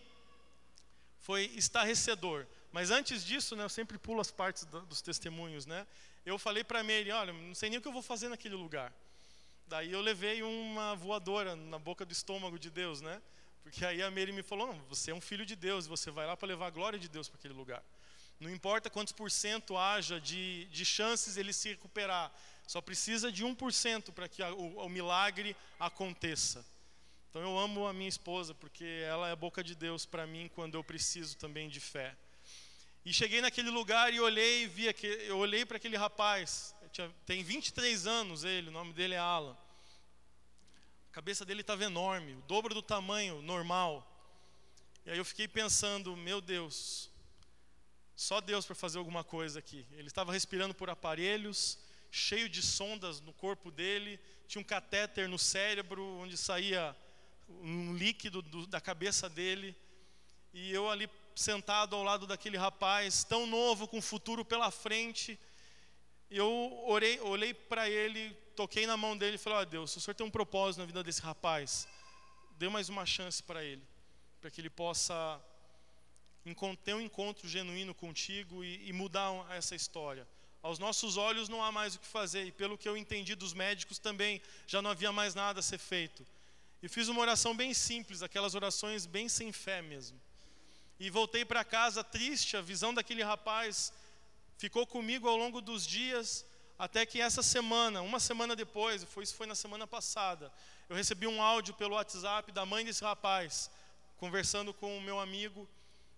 foi 1.19 1.53
estarrecedor. 1.55 2.47
Mas 2.73 2.91
antes 2.91 3.23
disso, 3.23 3.55
né, 3.55 3.63
eu 3.63 3.69
sempre 3.69 3.99
pulo 3.99 4.23
as 4.23 4.31
partes 4.31 4.65
do, 4.65 4.81
dos 4.87 5.03
testemunhos, 5.03 5.67
né? 5.67 5.87
Eu 6.25 6.39
falei 6.39 6.65
para 6.65 6.83
Mary, 6.83 7.11
olha, 7.11 7.31
não 7.31 7.55
sei 7.55 7.69
nem 7.69 7.79
o 7.79 7.83
que 7.83 7.89
eu 7.89 7.93
vou 7.93 8.01
fazer 8.01 8.31
naquele 8.31 8.55
lugar. 8.55 8.91
Daí 9.67 9.93
eu 9.93 10.01
levei 10.01 10.43
uma 10.43 10.97
voadora 10.97 11.55
na 11.55 11.79
boca 11.79 12.07
do 12.07 12.13
estômago 12.13 12.59
de 12.59 12.71
Deus, 12.71 13.03
né? 13.03 13.21
Porque 13.63 13.85
aí 13.85 14.03
a 14.03 14.11
Mary 14.11 14.33
me 14.33 14.43
falou, 14.43 14.69
não, 14.69 14.81
você 14.89 15.11
é 15.11 15.15
um 15.15 15.21
filho 15.21 15.45
de 15.45 15.55
Deus, 15.55 15.87
você 15.87 16.11
vai 16.11 16.27
lá 16.27 16.35
para 16.35 16.49
levar 16.49 16.69
a 16.69 16.71
glória 16.71 16.99
de 16.99 17.11
Deus 17.11 17.29
para 17.29 17.39
aquele 17.39 17.53
lugar. 17.53 17.85
Não 18.41 18.49
importa 18.49 18.89
quantos 18.89 19.13
por 19.13 19.31
cento 19.31 19.77
haja 19.77 20.19
de, 20.19 20.65
de 20.71 20.87
chances 20.87 21.37
ele 21.37 21.53
se 21.53 21.69
recuperar, 21.69 22.33
só 22.67 22.81
precisa 22.81 23.31
de 23.31 23.45
1% 23.45 24.11
para 24.11 24.27
que 24.27 24.43
a, 24.43 24.55
o, 24.55 24.79
o 24.79 24.89
milagre 24.89 25.55
aconteça. 25.79 26.65
Então 27.33 27.41
eu 27.41 27.59
amo 27.59 27.87
a 27.87 27.95
minha 27.95 28.11
esposa 28.11 28.55
porque 28.55 28.85
ela 29.07 29.27
é 29.27 29.33
a 29.33 29.37
boca 29.37 29.65
de 29.65 29.75
Deus 29.75 30.05
para 30.05 30.27
mim 30.27 30.51
quando 30.55 30.75
eu 30.75 30.85
preciso 30.85 31.35
também 31.39 31.67
de 31.67 31.81
fé. 31.81 32.15
E 33.07 33.11
cheguei 33.11 33.41
naquele 33.41 33.71
lugar 33.71 34.13
e 34.13 34.21
olhei, 34.21 34.67
vi 34.67 34.87
aquele, 34.87 35.31
eu 35.31 35.39
olhei 35.39 35.65
para 35.65 35.79
aquele 35.79 35.97
rapaz, 35.97 36.77
tinha, 36.93 37.11
tem 37.25 37.43
23 37.43 38.07
anos 38.07 38.45
ele, 38.45 38.69
o 38.69 38.71
nome 38.71 38.93
dele 38.93 39.15
é 39.15 39.19
Alan. 39.19 39.57
A 41.11 41.13
cabeça 41.15 41.43
dele 41.43 41.63
estava 41.63 41.83
enorme, 41.83 42.35
o 42.35 42.43
dobro 42.43 42.75
do 42.75 42.83
tamanho 42.83 43.41
normal. 43.41 44.07
E 45.07 45.11
aí 45.11 45.17
eu 45.17 45.25
fiquei 45.25 45.49
pensando, 45.49 46.15
meu 46.15 46.39
Deus, 46.39 47.11
só 48.15 48.43
Deus 48.43 48.67
para 48.67 48.75
fazer 48.75 48.99
alguma 48.99 49.25
coisa 49.25 49.59
aqui. 49.59 49.87
Ele 49.93 50.09
estava 50.09 50.35
respirando 50.35 50.75
por 50.75 50.91
aparelhos, 50.91 51.79
cheio 52.11 52.47
de 52.47 52.61
sondas 52.61 53.23
no 53.23 53.33
corpo 53.33 53.71
dele, 53.71 54.21
tinha 54.47 54.61
um 54.61 54.65
catéter 54.67 55.27
no 55.31 55.39
cérebro 55.39 56.05
onde 56.19 56.37
saía 56.37 56.95
um 57.61 57.95
líquido 57.95 58.41
do, 58.43 58.67
da 58.67 58.81
cabeça 58.81 59.29
dele, 59.29 59.77
e 60.53 60.71
eu 60.73 60.91
ali 60.91 61.09
sentado 61.35 61.97
ao 61.97 62.03
lado 62.03 62.27
daquele 62.27 62.57
rapaz, 62.57 63.25
tão 63.25 63.47
novo, 63.47 63.89
com 63.89 64.01
futuro 64.03 64.45
pela 64.45 64.71
frente, 64.71 65.39
eu 66.31 66.83
orei, 66.87 67.21
olhei 67.21 67.53
para 67.53 67.89
ele, 67.89 68.35
toquei 68.57 68.87
na 68.87 68.97
mão 68.97 69.17
dele 69.17 69.37
e 69.37 69.39
falei: 69.39 69.59
Ó 69.59 69.63
oh, 69.63 69.67
Deus, 69.67 69.97
o 69.97 70.01
Senhor 70.01 70.15
tem 70.15 70.27
um 70.27 70.31
propósito 70.31 70.81
na 70.81 70.87
vida 70.87 71.03
desse 71.03 71.21
rapaz, 71.21 71.87
dê 72.59 72.69
mais 72.69 72.89
uma 72.89 73.05
chance 73.05 73.43
para 73.43 73.63
ele, 73.63 73.83
para 74.41 74.51
que 74.51 74.61
ele 74.61 74.71
possa 74.71 75.41
ter 76.85 76.95
um 76.95 77.01
encontro 77.01 77.49
genuíno 77.49 77.95
contigo 77.95 78.65
e, 78.65 78.89
e 78.89 78.93
mudar 78.93 79.31
essa 79.51 79.75
história. 79.75 80.27
Aos 80.63 80.79
nossos 80.79 81.17
olhos 81.17 81.49
não 81.49 81.63
há 81.63 81.73
mais 81.73 81.95
o 81.95 81.99
que 81.99 82.07
fazer, 82.07 82.47
e 82.47 82.53
pelo 82.53 82.79
que 82.79 82.89
eu 82.89 82.97
entendi 82.97 83.35
dos 83.35 83.53
médicos 83.53 83.99
também, 83.99 84.41
já 84.67 84.81
não 84.81 84.91
havia 84.91 85.13
mais 85.13 85.35
nada 85.35 85.61
a 85.61 85.63
ser 85.63 85.79
feito. 85.79 86.27
E 86.83 86.89
fiz 86.89 87.07
uma 87.07 87.21
oração 87.21 87.55
bem 87.55 87.73
simples, 87.73 88.23
aquelas 88.23 88.57
orações 88.57 89.07
bem 89.07 89.29
sem 89.29 89.53
fé 89.53 89.81
mesmo. 89.81 90.21
E 90.99 91.09
voltei 91.11 91.45
para 91.45 91.65
casa 91.65 92.03
triste, 92.03 92.57
a 92.57 92.61
visão 92.61 92.93
daquele 92.93 93.23
rapaz 93.23 93.93
ficou 94.59 94.85
comigo 94.87 95.29
ao 95.29 95.37
longo 95.37 95.61
dos 95.61 95.87
dias, 95.87 96.45
até 96.77 97.07
que 97.07 97.21
essa 97.21 97.43
semana, 97.43 98.03
uma 98.03 98.19
semana 98.19 98.57
depois, 98.57 99.05
foi, 99.05 99.23
isso 99.23 99.35
foi 99.37 99.47
na 99.47 99.55
semana 99.55 99.87
passada, 99.87 100.53
eu 100.89 100.97
recebi 100.97 101.27
um 101.27 101.41
áudio 101.41 101.73
pelo 101.75 101.95
WhatsApp 101.95 102.51
da 102.51 102.67
mãe 102.67 102.85
desse 102.85 103.05
rapaz, 103.05 103.71
conversando 104.17 104.75
com 104.75 104.99
o 104.99 105.01
meu 105.01 105.21
amigo, 105.21 105.69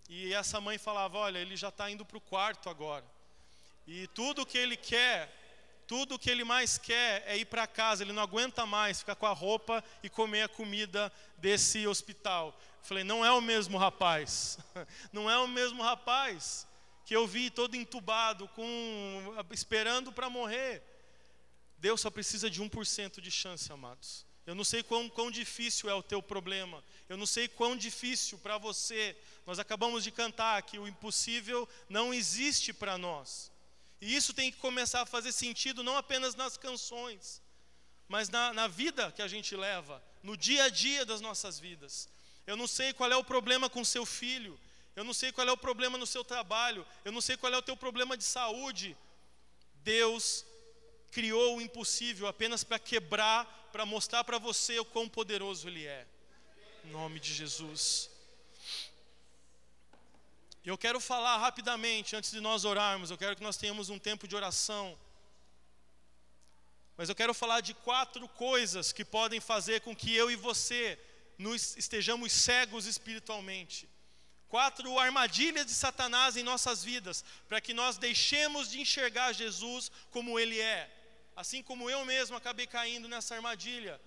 e 0.08 0.32
essa 0.32 0.60
mãe 0.60 0.78
falava: 0.78 1.18
Olha, 1.18 1.38
ele 1.38 1.56
já 1.56 1.68
está 1.68 1.90
indo 1.90 2.04
para 2.04 2.18
o 2.18 2.20
quarto 2.20 2.70
agora, 2.70 3.04
e 3.86 4.06
tudo 4.08 4.46
que 4.46 4.56
ele 4.56 4.76
quer 4.76 5.43
tudo 5.86 6.14
o 6.14 6.18
que 6.18 6.30
ele 6.30 6.44
mais 6.44 6.78
quer 6.78 7.22
é 7.26 7.36
ir 7.36 7.44
para 7.44 7.66
casa, 7.66 8.02
ele 8.02 8.12
não 8.12 8.22
aguenta 8.22 8.66
mais 8.66 9.00
ficar 9.00 9.14
com 9.14 9.26
a 9.26 9.32
roupa 9.32 9.82
e 10.02 10.08
comer 10.08 10.42
a 10.42 10.48
comida 10.48 11.12
desse 11.38 11.86
hospital. 11.86 12.58
Eu 12.80 12.84
falei, 12.86 13.04
não 13.04 13.24
é 13.24 13.30
o 13.30 13.40
mesmo 13.40 13.78
rapaz, 13.78 14.58
não 15.12 15.30
é 15.30 15.38
o 15.38 15.48
mesmo 15.48 15.82
rapaz 15.82 16.66
que 17.04 17.14
eu 17.14 17.26
vi 17.26 17.50
todo 17.50 17.74
entubado, 17.74 18.48
com, 18.48 19.36
esperando 19.50 20.10
para 20.10 20.30
morrer. 20.30 20.82
Deus 21.76 22.00
só 22.00 22.10
precisa 22.10 22.48
de 22.48 22.62
1% 22.62 23.20
de 23.20 23.30
chance, 23.30 23.70
amados. 23.70 24.24
Eu 24.46 24.54
não 24.54 24.64
sei 24.64 24.82
quão, 24.82 25.08
quão 25.08 25.30
difícil 25.30 25.88
é 25.88 25.94
o 25.94 26.02
teu 26.02 26.22
problema, 26.22 26.82
eu 27.08 27.16
não 27.16 27.26
sei 27.26 27.48
quão 27.48 27.76
difícil 27.76 28.38
para 28.38 28.58
você. 28.58 29.16
Nós 29.46 29.58
acabamos 29.58 30.04
de 30.04 30.10
cantar 30.10 30.62
que 30.62 30.78
o 30.78 30.88
impossível 30.88 31.68
não 31.88 32.12
existe 32.12 32.72
para 32.72 32.98
nós. 32.98 33.50
E 34.04 34.14
isso 34.14 34.34
tem 34.34 34.52
que 34.52 34.58
começar 34.58 35.00
a 35.00 35.06
fazer 35.06 35.32
sentido 35.32 35.82
não 35.82 35.96
apenas 35.96 36.34
nas 36.34 36.58
canções, 36.58 37.40
mas 38.06 38.28
na, 38.28 38.52
na 38.52 38.68
vida 38.68 39.10
que 39.10 39.22
a 39.22 39.26
gente 39.26 39.56
leva, 39.56 40.04
no 40.22 40.36
dia 40.36 40.64
a 40.64 40.68
dia 40.68 41.06
das 41.06 41.22
nossas 41.22 41.58
vidas. 41.58 42.06
Eu 42.46 42.54
não 42.54 42.66
sei 42.66 42.92
qual 42.92 43.10
é 43.10 43.16
o 43.16 43.24
problema 43.24 43.70
com 43.70 43.82
seu 43.82 44.04
filho, 44.04 44.60
eu 44.94 45.04
não 45.04 45.14
sei 45.14 45.32
qual 45.32 45.48
é 45.48 45.52
o 45.52 45.56
problema 45.56 45.96
no 45.96 46.06
seu 46.06 46.22
trabalho, 46.22 46.86
eu 47.02 47.12
não 47.12 47.22
sei 47.22 47.38
qual 47.38 47.50
é 47.54 47.56
o 47.56 47.62
teu 47.62 47.78
problema 47.78 48.14
de 48.14 48.24
saúde. 48.24 48.94
Deus 49.76 50.44
criou 51.10 51.56
o 51.56 51.62
impossível 51.62 52.26
apenas 52.26 52.62
para 52.62 52.78
quebrar, 52.78 53.70
para 53.72 53.86
mostrar 53.86 54.22
para 54.22 54.36
você 54.36 54.78
o 54.78 54.84
quão 54.84 55.08
poderoso 55.08 55.66
Ele 55.66 55.86
é. 55.86 56.06
Em 56.84 56.90
nome 56.90 57.18
de 57.18 57.32
Jesus. 57.32 58.10
Eu 60.64 60.78
quero 60.78 60.98
falar 60.98 61.36
rapidamente, 61.36 62.16
antes 62.16 62.30
de 62.30 62.40
nós 62.40 62.64
orarmos, 62.64 63.10
eu 63.10 63.18
quero 63.18 63.36
que 63.36 63.42
nós 63.42 63.56
tenhamos 63.56 63.90
um 63.90 63.98
tempo 63.98 64.26
de 64.26 64.34
oração. 64.34 64.98
Mas 66.96 67.10
eu 67.10 67.14
quero 67.14 67.34
falar 67.34 67.60
de 67.60 67.74
quatro 67.74 68.26
coisas 68.28 68.90
que 68.90 69.04
podem 69.04 69.40
fazer 69.40 69.82
com 69.82 69.94
que 69.94 70.14
eu 70.14 70.30
e 70.30 70.36
você 70.36 70.98
nos 71.36 71.76
estejamos 71.76 72.32
cegos 72.32 72.86
espiritualmente. 72.86 73.86
Quatro 74.48 74.98
armadilhas 74.98 75.66
de 75.66 75.72
Satanás 75.72 76.34
em 76.34 76.42
nossas 76.42 76.82
vidas, 76.82 77.22
para 77.46 77.60
que 77.60 77.74
nós 77.74 77.98
deixemos 77.98 78.70
de 78.70 78.80
enxergar 78.80 79.34
Jesus 79.34 79.90
como 80.10 80.38
Ele 80.38 80.58
é. 80.60 80.90
Assim 81.36 81.62
como 81.62 81.90
eu 81.90 82.06
mesmo 82.06 82.36
acabei 82.36 82.66
caindo 82.66 83.06
nessa 83.06 83.34
armadilha. 83.34 84.00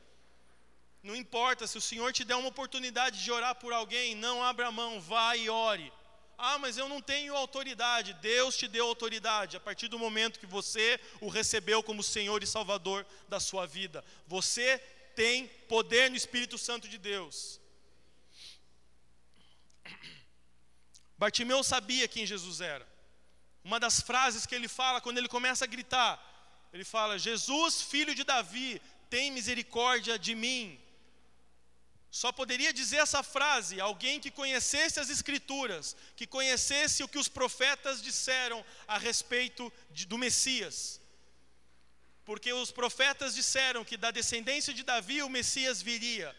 Não 1.04 1.16
importa 1.16 1.68
se 1.68 1.78
o 1.78 1.82
Senhor 1.82 2.12
te 2.14 2.24
der 2.24 2.36
uma 2.36 2.50
oportunidade 2.50 3.24
de 3.24 3.32
orar 3.32 3.54
por 3.56 3.74
alguém, 3.74 4.16
não 4.16 4.44
abra 4.44 4.72
mão, 4.72 5.00
vá 5.00 5.36
e 5.36 5.50
ore. 5.50 5.94
Ah, 6.38 6.60
mas 6.60 6.78
eu 6.78 6.88
não 6.88 7.02
tenho 7.02 7.36
autoridade. 7.36 8.14
Deus 8.16 8.56
te 8.56 8.68
deu 8.68 8.86
autoridade 8.86 9.58
a 9.58 9.60
partir 9.60 9.88
do 9.88 9.98
momento 9.98 10.40
que 10.40 10.46
você 10.46 11.00
o 11.20 11.30
recebeu 11.30 11.82
como 11.82 12.04
Senhor 12.04 12.44
e 12.44 12.48
Salvador 12.48 13.06
da 13.28 13.40
sua 13.40 13.66
vida. 13.66 14.04
Você 14.28 14.78
tem 15.16 15.48
poder 15.68 16.12
no 16.12 16.16
Espírito 16.16 16.58
Santo 16.58 16.88
de 16.88 17.00
Deus. 17.00 17.60
Bartimeu 21.18 21.64
sabia 21.64 22.08
quem 22.08 22.26
Jesus 22.26 22.62
era. 22.62 22.88
Uma 23.64 23.80
das 23.80 24.00
frases 24.00 24.46
que 24.46 24.54
ele 24.54 24.68
fala 24.68 25.02
quando 25.02 25.18
ele 25.18 25.28
começa 25.28 25.66
a 25.66 25.68
gritar, 25.68 26.24
ele 26.72 26.84
fala: 26.84 27.18
Jesus, 27.18 27.82
filho 27.82 28.14
de 28.14 28.24
Davi, 28.24 28.80
tem 29.10 29.32
misericórdia 29.32 30.20
de 30.20 30.36
mim. 30.36 30.80
Só 32.10 32.32
poderia 32.32 32.72
dizer 32.72 32.98
essa 32.98 33.22
frase 33.22 33.80
alguém 33.80 34.20
que 34.20 34.32
conhecesse 34.32 35.00
as 35.00 35.10
Escrituras, 35.10 35.96
que 36.16 36.26
conhecesse 36.26 37.04
o 37.04 37.08
que 37.08 37.20
os 37.20 37.28
profetas 37.28 38.02
disseram 38.02 38.66
a 38.88 38.98
respeito 38.98 39.72
de, 39.92 40.06
do 40.06 40.18
Messias. 40.18 41.02
Porque 42.24 42.52
os 42.52 42.72
profetas 42.72 43.36
disseram 43.36 43.84
que 43.84 43.98
da 43.98 44.12
descendência 44.12 44.74
de 44.74 44.84
Davi 44.84 45.22
o 45.22 45.30
Messias 45.30 45.82
viria. 45.82 46.36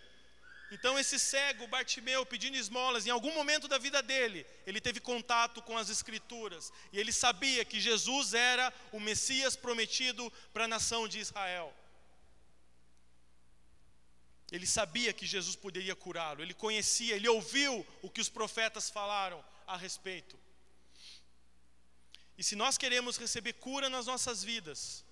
Então, 0.71 0.99
esse 0.99 1.19
cego, 1.19 1.67
Bartimeu, 1.67 2.27
pedindo 2.27 2.57
esmolas, 2.57 3.07
em 3.07 3.11
algum 3.11 3.33
momento 3.33 3.67
da 3.67 3.79
vida 3.79 4.03
dele, 4.03 4.47
ele 4.67 4.81
teve 4.81 5.01
contato 5.01 5.63
com 5.63 5.79
as 5.79 5.89
Escrituras. 5.89 6.71
E 6.93 6.99
ele 6.99 7.13
sabia 7.13 7.65
que 7.65 7.81
Jesus 7.81 8.35
era 8.35 8.73
o 8.93 9.01
Messias 9.01 9.57
prometido 9.57 10.31
para 10.53 10.65
a 10.65 10.69
nação 10.69 11.09
de 11.09 11.19
Israel. 11.21 11.75
Ele 14.51 14.67
sabia 14.67 15.13
que 15.13 15.27
Jesus 15.27 15.55
poderia 15.55 15.95
curá-lo, 15.95 16.43
ele 16.43 16.55
conhecia, 16.55 17.17
ele 17.17 17.29
ouviu 17.29 17.87
o 18.03 18.09
que 18.09 18.21
os 18.21 18.29
profetas 18.29 18.89
falaram 18.89 19.45
a 19.67 19.77
respeito. 19.77 20.39
E 22.37 22.43
se 22.43 22.57
nós 22.57 22.79
queremos 22.79 23.19
receber 23.19 23.55
cura 23.55 23.91
nas 23.91 24.07
nossas 24.07 24.43
vidas, 24.43 25.05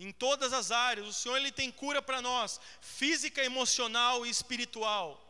em 0.00 0.12
todas 0.12 0.52
as 0.52 0.70
áreas, 0.70 1.06
o 1.06 1.12
Senhor 1.12 1.36
ele 1.36 1.50
tem 1.50 1.70
cura 1.70 2.00
para 2.00 2.22
nós, 2.22 2.60
física, 2.80 3.42
emocional 3.44 4.24
e 4.24 4.30
espiritual. 4.30 5.24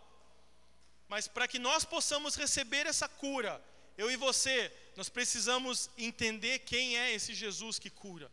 Mas 1.08 1.26
para 1.26 1.48
que 1.48 1.58
nós 1.58 1.84
possamos 1.84 2.36
receber 2.36 2.86
essa 2.86 3.08
cura, 3.08 3.64
eu 3.96 4.10
e 4.10 4.16
você, 4.16 4.70
nós 4.94 5.08
precisamos 5.08 5.90
entender 5.96 6.60
quem 6.60 6.98
é 6.98 7.12
esse 7.12 7.34
Jesus 7.34 7.78
que 7.78 7.88
cura. 7.88 8.30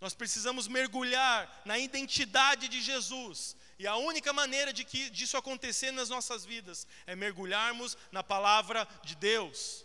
Nós 0.00 0.14
precisamos 0.14 0.66
mergulhar 0.66 1.62
na 1.64 1.78
identidade 1.78 2.68
de 2.68 2.82
Jesus 2.82 3.56
e 3.82 3.86
a 3.88 3.96
única 3.96 4.32
maneira 4.32 4.72
de 4.72 4.84
que 4.84 5.10
disso 5.10 5.36
acontecer 5.36 5.90
nas 5.90 6.08
nossas 6.08 6.44
vidas 6.44 6.86
é 7.04 7.16
mergulharmos 7.16 7.96
na 8.12 8.22
palavra 8.22 8.86
de 9.02 9.16
Deus. 9.16 9.84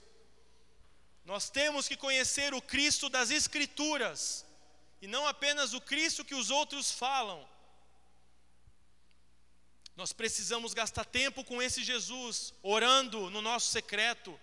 Nós 1.25 1.49
temos 1.49 1.87
que 1.87 1.97
conhecer 1.97 2.53
o 2.53 2.61
Cristo 2.61 3.09
das 3.09 3.31
Escrituras 3.31 4.45
e 5.01 5.07
não 5.07 5.25
apenas 5.25 5.73
o 5.73 5.81
Cristo 5.81 6.23
que 6.23 6.35
os 6.35 6.51
outros 6.51 6.91
falam. 6.91 7.43
Nós 9.95 10.13
precisamos 10.13 10.75
gastar 10.75 11.03
tempo 11.03 11.43
com 11.43 11.59
esse 11.59 11.83
Jesus, 11.83 12.53
orando 12.61 13.31
no 13.31 13.41
nosso 13.41 13.71
secreto, 13.71 14.39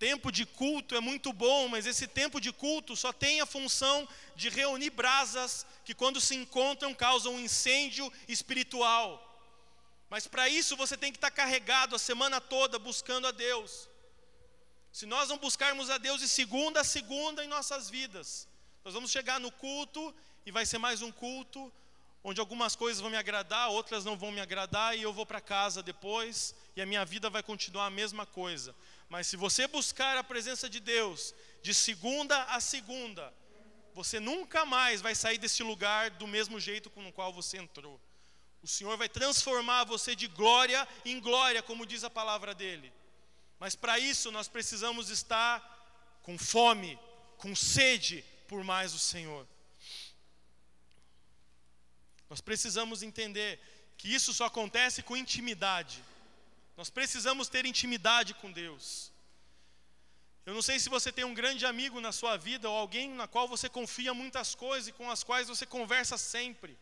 tempo 0.00 0.32
de 0.32 0.46
culto 0.46 0.96
é 0.96 1.00
muito 1.00 1.30
bom, 1.30 1.68
mas 1.68 1.84
esse 1.84 2.06
tempo 2.06 2.40
de 2.40 2.50
culto 2.50 2.96
só 2.96 3.12
tem 3.12 3.42
a 3.42 3.46
função 3.46 4.08
de 4.34 4.48
reunir 4.48 4.88
brasas 4.88 5.66
que, 5.84 5.94
quando 5.94 6.22
se 6.22 6.34
encontram, 6.34 6.94
causam 6.94 7.34
um 7.34 7.40
incêndio 7.40 8.10
espiritual. 8.26 9.10
Mas 10.08 10.26
para 10.26 10.48
isso 10.48 10.74
você 10.74 10.96
tem 10.96 11.12
que 11.12 11.18
estar 11.18 11.30
carregado 11.30 11.94
a 11.94 11.98
semana 11.98 12.40
toda 12.40 12.78
buscando 12.78 13.26
a 13.26 13.30
Deus. 13.30 13.90
Se 14.90 15.04
nós 15.04 15.28
não 15.28 15.36
buscarmos 15.36 15.90
a 15.90 15.98
Deus 15.98 16.18
de 16.20 16.28
segunda 16.28 16.80
a 16.80 16.84
segunda 16.84 17.44
em 17.44 17.48
nossas 17.48 17.90
vidas, 17.90 18.48
nós 18.82 18.94
vamos 18.94 19.10
chegar 19.10 19.38
no 19.38 19.52
culto 19.52 20.14
e 20.46 20.50
vai 20.50 20.64
ser 20.64 20.78
mais 20.78 21.02
um 21.02 21.12
culto 21.12 21.70
onde 22.24 22.40
algumas 22.40 22.74
coisas 22.74 23.00
vão 23.00 23.10
me 23.10 23.16
agradar, 23.16 23.70
outras 23.70 24.04
não 24.04 24.16
vão 24.16 24.32
me 24.32 24.40
agradar 24.40 24.96
e 24.96 25.02
eu 25.02 25.12
vou 25.12 25.26
para 25.26 25.40
casa 25.40 25.82
depois 25.82 26.54
e 26.74 26.80
a 26.80 26.86
minha 26.86 27.04
vida 27.04 27.28
vai 27.30 27.42
continuar 27.42 27.86
a 27.86 27.90
mesma 27.90 28.24
coisa. 28.24 28.74
Mas 29.10 29.26
se 29.26 29.36
você 29.36 29.66
buscar 29.66 30.16
a 30.16 30.24
presença 30.24 30.70
de 30.70 30.78
Deus 30.78 31.34
de 31.62 31.74
segunda 31.74 32.44
a 32.44 32.60
segunda, 32.60 33.34
você 33.92 34.20
nunca 34.20 34.64
mais 34.64 35.02
vai 35.02 35.14
sair 35.16 35.36
desse 35.36 35.62
lugar 35.64 36.10
do 36.10 36.28
mesmo 36.28 36.60
jeito 36.60 36.88
com 36.88 37.06
o 37.06 37.12
qual 37.12 37.32
você 37.32 37.58
entrou. 37.58 38.00
O 38.62 38.68
Senhor 38.68 38.96
vai 38.96 39.08
transformar 39.08 39.84
você 39.84 40.14
de 40.14 40.28
glória 40.28 40.86
em 41.04 41.18
glória, 41.18 41.60
como 41.60 41.84
diz 41.84 42.04
a 42.04 42.08
palavra 42.08 42.54
dele. 42.54 42.92
Mas 43.58 43.74
para 43.74 43.98
isso 43.98 44.30
nós 44.30 44.46
precisamos 44.46 45.10
estar 45.10 45.60
com 46.22 46.38
fome, 46.38 46.96
com 47.36 47.54
sede 47.54 48.24
por 48.46 48.62
mais 48.62 48.94
o 48.94 48.98
Senhor. 48.98 49.44
Nós 52.28 52.40
precisamos 52.40 53.02
entender 53.02 53.58
que 53.98 54.14
isso 54.14 54.32
só 54.32 54.44
acontece 54.44 55.02
com 55.02 55.16
intimidade. 55.16 56.00
Nós 56.80 56.88
precisamos 56.88 57.46
ter 57.46 57.66
intimidade 57.66 58.32
com 58.32 58.50
Deus. 58.50 59.12
Eu 60.46 60.54
não 60.54 60.62
sei 60.62 60.80
se 60.80 60.88
você 60.88 61.12
tem 61.12 61.26
um 61.26 61.34
grande 61.34 61.66
amigo 61.66 62.00
na 62.00 62.10
sua 62.10 62.38
vida 62.38 62.70
ou 62.70 62.74
alguém 62.74 63.10
na 63.10 63.28
qual 63.28 63.46
você 63.46 63.68
confia 63.68 64.14
muitas 64.14 64.54
coisas 64.54 64.88
e 64.88 64.92
com 64.92 65.10
as 65.10 65.22
quais 65.22 65.46
você 65.46 65.66
conversa 65.66 66.16
sempre. 66.16 66.78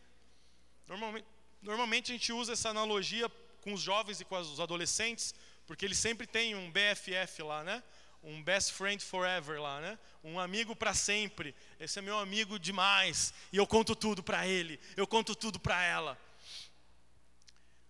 Normalmente, 0.87 1.27
normalmente 1.61 2.11
a 2.13 2.15
gente 2.15 2.31
usa 2.31 2.53
essa 2.53 2.69
analogia 2.69 3.27
com 3.59 3.73
os 3.73 3.81
jovens 3.81 4.21
e 4.21 4.23
com 4.23 4.39
os 4.39 4.61
adolescentes, 4.61 5.35
porque 5.67 5.83
eles 5.83 5.97
sempre 5.97 6.25
têm 6.25 6.55
um 6.55 6.71
BFF 6.71 7.43
lá, 7.43 7.61
né? 7.65 7.83
Um 8.23 8.41
best 8.41 8.71
friend 8.71 9.03
forever 9.03 9.61
lá, 9.61 9.81
né? 9.81 9.99
Um 10.23 10.39
amigo 10.39 10.73
para 10.77 10.93
sempre. 10.93 11.53
Esse 11.77 11.99
é 11.99 12.01
meu 12.01 12.17
amigo 12.17 12.57
demais 12.57 13.33
e 13.51 13.57
eu 13.57 13.67
conto 13.67 13.93
tudo 13.93 14.23
para 14.23 14.47
ele, 14.47 14.79
eu 14.95 15.05
conto 15.05 15.35
tudo 15.35 15.59
para 15.59 15.83
ela. 15.83 16.17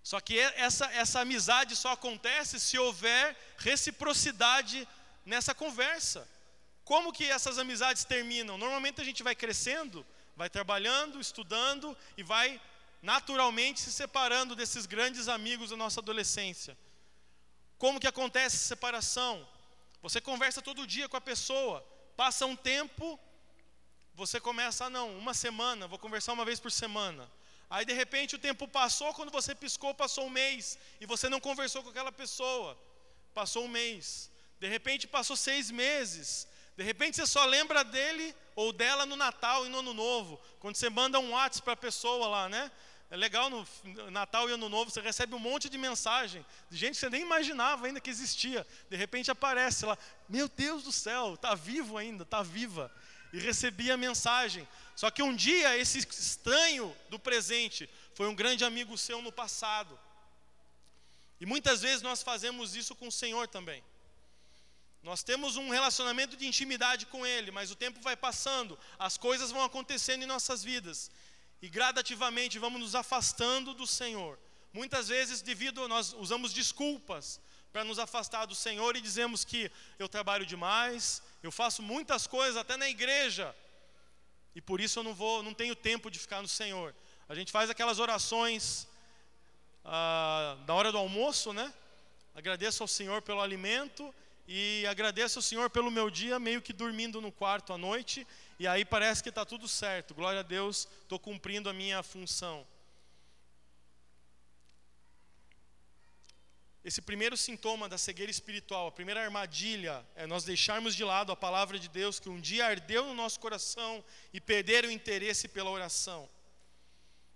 Só 0.09 0.19
que 0.19 0.39
essa, 0.39 0.87
essa 0.87 1.19
amizade 1.19 1.75
só 1.75 1.91
acontece 1.91 2.59
se 2.59 2.79
houver 2.79 3.37
reciprocidade 3.59 4.87
nessa 5.23 5.53
conversa. 5.53 6.27
Como 6.83 7.13
que 7.13 7.25
essas 7.25 7.59
amizades 7.59 8.05
terminam? 8.05 8.57
Normalmente 8.57 8.99
a 8.99 9.03
gente 9.03 9.21
vai 9.21 9.35
crescendo, 9.35 10.03
vai 10.35 10.49
trabalhando, 10.49 11.21
estudando 11.21 11.95
e 12.17 12.23
vai 12.23 12.59
naturalmente 13.03 13.81
se 13.81 13.91
separando 13.91 14.55
desses 14.55 14.87
grandes 14.87 15.27
amigos 15.27 15.69
da 15.69 15.77
nossa 15.77 15.99
adolescência. 15.99 16.75
Como 17.77 17.99
que 17.99 18.07
acontece 18.07 18.55
essa 18.55 18.65
separação? 18.65 19.47
Você 20.01 20.19
conversa 20.19 20.59
todo 20.59 20.87
dia 20.87 21.07
com 21.07 21.17
a 21.17 21.21
pessoa, 21.21 21.85
passa 22.17 22.47
um 22.47 22.55
tempo, 22.55 23.19
você 24.15 24.39
começa, 24.39 24.85
ah 24.85 24.89
não, 24.89 25.15
uma 25.19 25.35
semana, 25.35 25.87
vou 25.87 25.99
conversar 25.99 26.33
uma 26.33 26.45
vez 26.45 26.59
por 26.59 26.71
semana. 26.71 27.29
Aí 27.69 27.85
de 27.85 27.93
repente 27.93 28.35
o 28.35 28.39
tempo 28.39 28.67
passou, 28.67 29.13
quando 29.13 29.31
você 29.31 29.53
piscou, 29.53 29.93
passou 29.93 30.25
um 30.25 30.29
mês, 30.29 30.77
e 30.99 31.05
você 31.05 31.29
não 31.29 31.39
conversou 31.39 31.83
com 31.83 31.89
aquela 31.89 32.11
pessoa. 32.11 32.77
Passou 33.33 33.65
um 33.65 33.67
mês. 33.67 34.31
De 34.59 34.67
repente 34.67 35.07
passou 35.07 35.35
seis 35.35 35.69
meses. 35.69 36.47
De 36.75 36.83
repente 36.83 37.17
você 37.17 37.27
só 37.27 37.45
lembra 37.45 37.83
dele 37.83 38.35
ou 38.55 38.73
dela 38.73 39.05
no 39.05 39.15
Natal 39.15 39.65
e 39.65 39.69
no 39.69 39.79
Ano 39.79 39.93
Novo. 39.93 40.39
Quando 40.59 40.75
você 40.75 40.89
manda 40.89 41.19
um 41.19 41.31
WhatsApp 41.31 41.63
para 41.63 41.73
a 41.73 41.77
pessoa 41.77 42.27
lá, 42.27 42.49
né? 42.49 42.71
É 43.11 43.17
legal 43.17 43.49
no 43.49 43.67
Natal 44.11 44.47
e 44.47 44.53
Ano 44.53 44.69
Novo, 44.69 44.91
você 44.91 45.01
recebe 45.01 45.33
um 45.33 45.39
monte 45.39 45.67
de 45.67 45.79
mensagem 45.79 46.45
de 46.69 46.77
gente 46.77 46.93
que 46.93 46.99
você 46.99 47.09
nem 47.09 47.21
imaginava 47.21 47.87
ainda 47.87 47.99
que 47.99 48.09
existia. 48.09 48.65
De 48.87 48.95
repente 48.95 49.31
aparece 49.31 49.83
lá, 49.83 49.97
meu 50.27 50.47
Deus 50.47 50.83
do 50.83 50.91
céu, 50.91 51.33
está 51.33 51.55
vivo 51.55 51.97
ainda, 51.97 52.21
está 52.21 52.43
viva. 52.43 52.91
E 53.31 53.39
recebi 53.39 53.91
a 53.91 53.97
mensagem. 53.97 54.67
Só 54.95 55.09
que 55.09 55.23
um 55.23 55.35
dia 55.35 55.77
esse 55.77 55.99
estranho 55.99 56.95
do 57.09 57.19
presente 57.19 57.89
foi 58.13 58.27
um 58.27 58.35
grande 58.35 58.65
amigo 58.65 58.97
seu 58.97 59.21
no 59.21 59.31
passado. 59.31 59.97
E 61.39 61.45
muitas 61.45 61.81
vezes 61.81 62.01
nós 62.01 62.21
fazemos 62.21 62.75
isso 62.75 62.95
com 62.95 63.07
o 63.07 63.11
Senhor 63.11 63.47
também. 63.47 63.83
Nós 65.01 65.23
temos 65.23 65.55
um 65.55 65.69
relacionamento 65.69 66.35
de 66.35 66.45
intimidade 66.45 67.05
com 67.05 67.25
Ele, 67.25 67.51
mas 67.51 67.71
o 67.71 67.75
tempo 67.75 68.01
vai 68.01 68.17
passando, 68.17 68.77
as 68.97 69.17
coisas 69.17 69.49
vão 69.49 69.63
acontecendo 69.63 70.23
em 70.23 70.25
nossas 70.25 70.61
vidas, 70.61 71.09
e 71.61 71.69
gradativamente 71.69 72.59
vamos 72.59 72.81
nos 72.81 72.95
afastando 72.95 73.73
do 73.73 73.87
Senhor. 73.87 74.37
Muitas 74.73 75.07
vezes, 75.07 75.41
devido 75.41 75.87
nós 75.87 76.13
usamos 76.13 76.53
desculpas 76.53 77.39
para 77.71 77.83
nos 77.83 77.99
afastar 77.99 78.45
do 78.45 78.55
Senhor 78.55 78.95
e 78.95 79.01
dizemos 79.01 79.45
que 79.45 79.71
eu 79.97 80.09
trabalho 80.09 80.45
demais, 80.45 81.21
eu 81.41 81.51
faço 81.51 81.81
muitas 81.81 82.27
coisas 82.27 82.57
até 82.57 82.75
na 82.75 82.89
igreja, 82.89 83.55
e 84.55 84.61
por 84.61 84.81
isso 84.81 84.99
eu 84.99 85.03
não 85.03 85.13
vou, 85.13 85.41
não 85.41 85.53
tenho 85.53 85.75
tempo 85.75 86.09
de 86.11 86.19
ficar 86.19 86.41
no 86.41 86.47
Senhor. 86.47 86.93
A 87.27 87.35
gente 87.35 87.51
faz 87.51 87.69
aquelas 87.69 87.99
orações 87.99 88.87
ah, 89.85 90.57
da 90.65 90.73
hora 90.73 90.91
do 90.91 90.97
almoço, 90.97 91.53
né? 91.53 91.73
Agradeço 92.35 92.83
ao 92.83 92.87
Senhor 92.87 93.21
pelo 93.21 93.41
alimento 93.41 94.13
e 94.47 94.85
agradeço 94.87 95.39
ao 95.39 95.43
Senhor 95.43 95.69
pelo 95.69 95.91
meu 95.91 96.09
dia, 96.09 96.39
meio 96.39 96.61
que 96.61 96.73
dormindo 96.73 97.21
no 97.21 97.31
quarto 97.31 97.71
à 97.71 97.77
noite, 97.77 98.25
e 98.57 98.67
aí 98.67 98.83
parece 98.83 99.21
que 99.21 99.29
está 99.29 99.45
tudo 99.45 99.67
certo. 99.67 100.13
Glória 100.15 100.39
a 100.39 100.43
Deus, 100.43 100.87
estou 101.03 101.19
cumprindo 101.19 101.69
a 101.69 101.73
minha 101.73 102.01
função. 102.01 102.65
Esse 106.83 107.01
primeiro 107.01 107.35
sintoma 107.35 107.89
da 107.89 107.97
cegueira 107.97 108.31
espiritual, 108.31 108.87
a 108.87 108.91
primeira 108.91 109.21
armadilha, 109.21 110.05
é 110.15 110.25
nós 110.25 110.45
deixarmos 110.45 110.95
de 110.95 111.03
lado 111.03 111.31
a 111.31 111.35
palavra 111.35 111.77
de 111.77 111.89
Deus 111.89 112.19
que 112.19 112.29
um 112.29 112.39
dia 112.39 112.65
ardeu 112.65 113.05
no 113.05 113.13
nosso 113.13 113.39
coração 113.39 114.03
e 114.33 114.39
perder 114.39 114.85
o 114.85 114.91
interesse 114.91 115.49
pela 115.49 115.69
oração. 115.69 116.29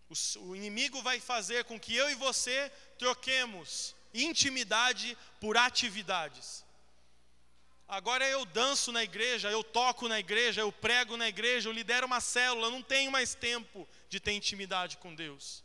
O, 0.10 0.14
o 0.48 0.56
inimigo 0.56 1.02
vai 1.02 1.20
fazer 1.20 1.66
com 1.66 1.78
que 1.78 1.94
eu 1.94 2.10
e 2.10 2.16
você 2.16 2.72
troquemos 2.98 3.94
intimidade 4.14 5.18
por 5.42 5.58
atividades. 5.58 6.64
Agora 7.86 8.26
eu 8.26 8.46
danço 8.46 8.94
na 8.94 9.04
igreja, 9.04 9.52
eu 9.52 9.62
toco 9.62 10.08
na 10.08 10.20
igreja, 10.20 10.62
eu 10.62 10.72
prego 10.72 11.18
na 11.18 11.28
igreja, 11.28 11.68
eu 11.68 11.74
lidero 11.74 12.08
uma 12.08 12.22
célula, 12.22 12.70
não 12.70 12.82
tenho 12.82 13.12
mais 13.12 13.36
tempo 13.36 13.88
de 14.08 14.22
ter 14.22 14.32
intimidade 14.32 14.96
com 14.98 15.14
Deus. 15.14 15.64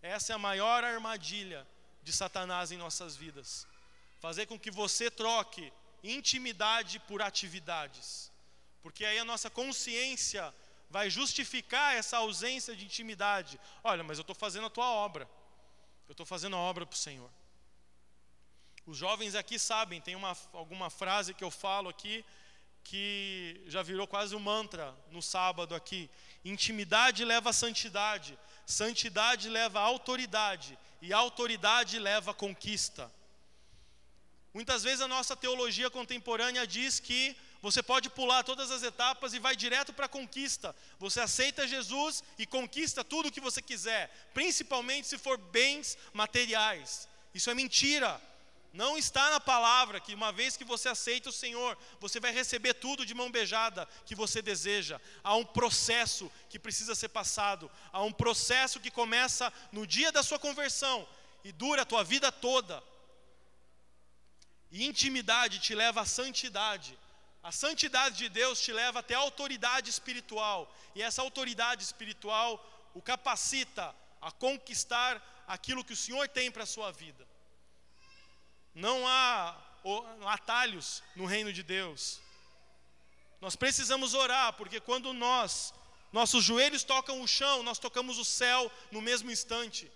Essa 0.00 0.32
é 0.32 0.34
a 0.34 0.38
maior 0.38 0.82
armadilha 0.82 1.66
de 2.08 2.12
Satanás 2.14 2.72
em 2.72 2.78
nossas 2.78 3.14
vidas. 3.14 3.66
Fazer 4.18 4.46
com 4.46 4.58
que 4.58 4.70
você 4.70 5.10
troque 5.10 5.70
intimidade 6.02 6.98
por 7.00 7.20
atividades. 7.20 8.32
Porque 8.82 9.04
aí 9.04 9.18
a 9.18 9.24
nossa 9.26 9.50
consciência 9.50 10.54
vai 10.88 11.10
justificar 11.10 11.94
essa 11.94 12.16
ausência 12.16 12.74
de 12.74 12.86
intimidade. 12.86 13.60
Olha, 13.84 14.02
mas 14.02 14.16
eu 14.16 14.22
estou 14.22 14.34
fazendo 14.34 14.66
a 14.66 14.70
tua 14.70 14.90
obra. 14.90 15.28
Eu 16.08 16.12
estou 16.12 16.24
fazendo 16.24 16.56
a 16.56 16.58
obra 16.58 16.86
para 16.86 16.94
o 16.94 16.98
Senhor. 16.98 17.30
Os 18.86 18.96
jovens 18.96 19.34
aqui 19.34 19.58
sabem, 19.58 20.00
tem 20.00 20.16
uma, 20.16 20.34
alguma 20.54 20.88
frase 20.88 21.34
que 21.34 21.44
eu 21.44 21.50
falo 21.50 21.90
aqui 21.90 22.24
que 22.82 23.62
já 23.66 23.82
virou 23.82 24.06
quase 24.06 24.34
um 24.34 24.40
mantra 24.40 24.96
no 25.10 25.20
sábado 25.20 25.74
aqui. 25.74 26.08
Intimidade 26.42 27.22
leva 27.22 27.50
a 27.50 27.52
santidade, 27.52 28.38
santidade 28.68 29.48
leva 29.48 29.80
autoridade 29.80 30.78
e 31.00 31.10
autoridade 31.12 31.98
leva 31.98 32.34
conquista. 32.34 33.10
Muitas 34.52 34.82
vezes 34.82 35.00
a 35.00 35.08
nossa 35.08 35.34
teologia 35.34 35.88
contemporânea 35.88 36.66
diz 36.66 37.00
que 37.00 37.34
você 37.62 37.82
pode 37.82 38.10
pular 38.10 38.44
todas 38.44 38.70
as 38.70 38.82
etapas 38.82 39.32
e 39.32 39.38
vai 39.38 39.56
direto 39.56 39.92
para 39.92 40.04
a 40.04 40.08
conquista. 40.08 40.76
Você 40.98 41.18
aceita 41.18 41.66
Jesus 41.66 42.22
e 42.38 42.44
conquista 42.44 43.02
tudo 43.02 43.28
o 43.28 43.32
que 43.32 43.40
você 43.40 43.62
quiser, 43.62 44.10
principalmente 44.34 45.08
se 45.08 45.16
for 45.16 45.38
bens 45.38 45.96
materiais. 46.12 47.08
Isso 47.34 47.50
é 47.50 47.54
mentira. 47.54 48.20
Não 48.72 48.98
está 48.98 49.30
na 49.30 49.40
palavra 49.40 49.98
que 49.98 50.14
uma 50.14 50.30
vez 50.30 50.56
que 50.56 50.64
você 50.64 50.88
aceita 50.88 51.30
o 51.30 51.32
Senhor, 51.32 51.76
você 51.98 52.20
vai 52.20 52.32
receber 52.32 52.74
tudo 52.74 53.06
de 53.06 53.14
mão 53.14 53.30
beijada 53.30 53.88
que 54.04 54.14
você 54.14 54.42
deseja. 54.42 55.00
Há 55.24 55.34
um 55.34 55.44
processo 55.44 56.30
que 56.50 56.58
precisa 56.58 56.94
ser 56.94 57.08
passado, 57.08 57.70
há 57.92 58.02
um 58.02 58.12
processo 58.12 58.80
que 58.80 58.90
começa 58.90 59.52
no 59.72 59.86
dia 59.86 60.12
da 60.12 60.22
sua 60.22 60.38
conversão 60.38 61.08
e 61.42 61.52
dura 61.52 61.82
a 61.82 61.86
tua 61.86 62.04
vida 62.04 62.30
toda. 62.30 62.82
E 64.70 64.86
intimidade 64.86 65.60
te 65.60 65.74
leva 65.74 66.02
à 66.02 66.06
santidade. 66.06 66.98
A 67.42 67.52
santidade 67.52 68.16
de 68.16 68.28
Deus 68.28 68.60
te 68.60 68.72
leva 68.72 69.00
até 69.00 69.14
a 69.14 69.18
autoridade 69.18 69.88
espiritual, 69.88 70.74
e 70.94 71.02
essa 71.02 71.22
autoridade 71.22 71.82
espiritual 71.82 72.64
o 72.94 73.00
capacita 73.00 73.94
a 74.20 74.30
conquistar 74.30 75.22
aquilo 75.46 75.84
que 75.84 75.92
o 75.92 75.96
Senhor 75.96 76.28
tem 76.28 76.50
para 76.50 76.64
a 76.64 76.66
sua 76.66 76.90
vida. 76.90 77.27
Não 78.74 79.06
há 79.06 79.56
atalhos 80.26 81.02
no 81.16 81.26
reino 81.26 81.52
de 81.52 81.62
Deus. 81.62 82.20
Nós 83.40 83.56
precisamos 83.56 84.14
orar, 84.14 84.52
porque 84.54 84.80
quando 84.80 85.12
nós, 85.12 85.72
nossos 86.12 86.44
joelhos 86.44 86.82
tocam 86.82 87.20
o 87.20 87.28
chão, 87.28 87.62
nós 87.62 87.78
tocamos 87.78 88.18
o 88.18 88.24
céu 88.24 88.70
no 88.90 89.00
mesmo 89.00 89.30
instante. 89.30 89.90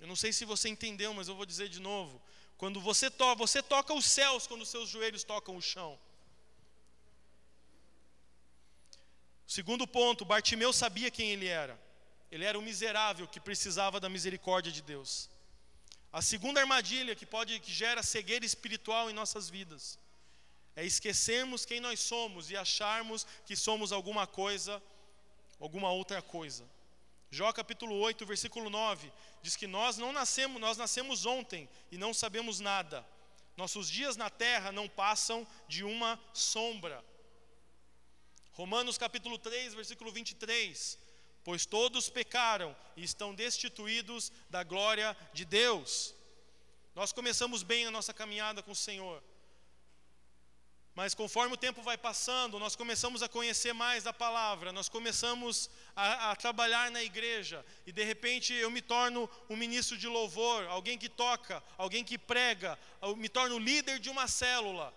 Eu 0.00 0.06
não 0.06 0.14
sei 0.14 0.32
se 0.32 0.44
você 0.44 0.68
entendeu, 0.68 1.12
mas 1.12 1.28
eu 1.28 1.34
vou 1.34 1.44
dizer 1.44 1.68
de 1.68 1.80
novo. 1.80 2.20
Quando 2.56 2.80
você 2.80 3.10
toca, 3.10 3.36
você 3.36 3.62
toca 3.62 3.92
os 3.94 4.04
céus 4.04 4.46
quando 4.46 4.64
seus 4.64 4.88
joelhos 4.88 5.24
tocam 5.24 5.56
o 5.56 5.62
chão. 5.62 5.98
Segundo 9.46 9.86
ponto, 9.86 10.24
Bartimeu 10.24 10.72
sabia 10.72 11.10
quem 11.10 11.30
ele 11.30 11.46
era. 11.46 11.80
Ele 12.30 12.44
era 12.44 12.58
um 12.58 12.62
miserável 12.62 13.26
que 13.26 13.40
precisava 13.40 13.98
da 13.98 14.08
misericórdia 14.08 14.70
de 14.70 14.82
Deus. 14.82 15.30
A 16.12 16.22
segunda 16.22 16.60
armadilha 16.60 17.14
que 17.14 17.26
pode 17.26 17.60
que 17.60 17.72
gera 17.72 18.02
cegueira 18.02 18.44
espiritual 18.44 19.10
em 19.10 19.12
nossas 19.12 19.50
vidas 19.50 19.98
é 20.74 20.84
esquecermos 20.84 21.64
quem 21.64 21.80
nós 21.80 22.00
somos 22.00 22.50
e 22.50 22.56
acharmos 22.56 23.26
que 23.44 23.56
somos 23.56 23.92
alguma 23.92 24.26
coisa, 24.26 24.82
alguma 25.60 25.90
outra 25.90 26.22
coisa. 26.22 26.64
Jó 27.30 27.52
capítulo 27.52 27.94
8, 27.96 28.24
versículo 28.24 28.70
9, 28.70 29.12
diz 29.42 29.54
que 29.54 29.66
nós 29.66 29.98
não 29.98 30.12
nascemos, 30.12 30.60
nós 30.60 30.78
nascemos 30.78 31.26
ontem 31.26 31.68
e 31.90 31.98
não 31.98 32.14
sabemos 32.14 32.58
nada. 32.58 33.06
Nossos 33.56 33.90
dias 33.90 34.16
na 34.16 34.30
terra 34.30 34.72
não 34.72 34.88
passam 34.88 35.46
de 35.66 35.84
uma 35.84 36.18
sombra. 36.32 37.04
Romanos 38.52 38.96
capítulo 38.96 39.36
3, 39.36 39.74
versículo 39.74 40.10
23, 40.10 40.98
pois 41.48 41.64
todos 41.64 42.10
pecaram 42.10 42.76
e 42.94 43.02
estão 43.02 43.34
destituídos 43.34 44.30
da 44.50 44.62
glória 44.62 45.16
de 45.32 45.46
Deus. 45.46 46.14
Nós 46.94 47.10
começamos 47.10 47.62
bem 47.62 47.86
a 47.86 47.90
nossa 47.90 48.12
caminhada 48.12 48.62
com 48.62 48.72
o 48.72 48.76
Senhor. 48.76 49.22
Mas 50.94 51.14
conforme 51.14 51.54
o 51.54 51.56
tempo 51.56 51.80
vai 51.80 51.96
passando, 51.96 52.58
nós 52.58 52.76
começamos 52.76 53.22
a 53.22 53.30
conhecer 53.30 53.72
mais 53.72 54.04
da 54.04 54.12
palavra, 54.12 54.72
nós 54.72 54.90
começamos 54.90 55.70
a, 55.96 56.32
a, 56.32 56.36
trabalhar 56.36 56.90
na 56.90 57.02
igreja, 57.02 57.64
e 57.86 57.92
de 57.92 58.04
repente 58.04 58.52
eu 58.52 58.70
me 58.70 58.82
torno 58.82 59.26
um 59.48 59.56
ministro 59.56 59.96
de 59.96 60.06
louvor, 60.06 60.66
alguém 60.66 60.98
que 60.98 61.08
toca, 61.08 61.64
alguém 61.78 62.04
que 62.04 62.18
prega, 62.18 62.78
eu 63.00 63.16
me 63.16 63.30
torno 63.30 63.58
líder 63.58 63.98
de 63.98 64.10
uma 64.10 64.28
célula. 64.28 64.92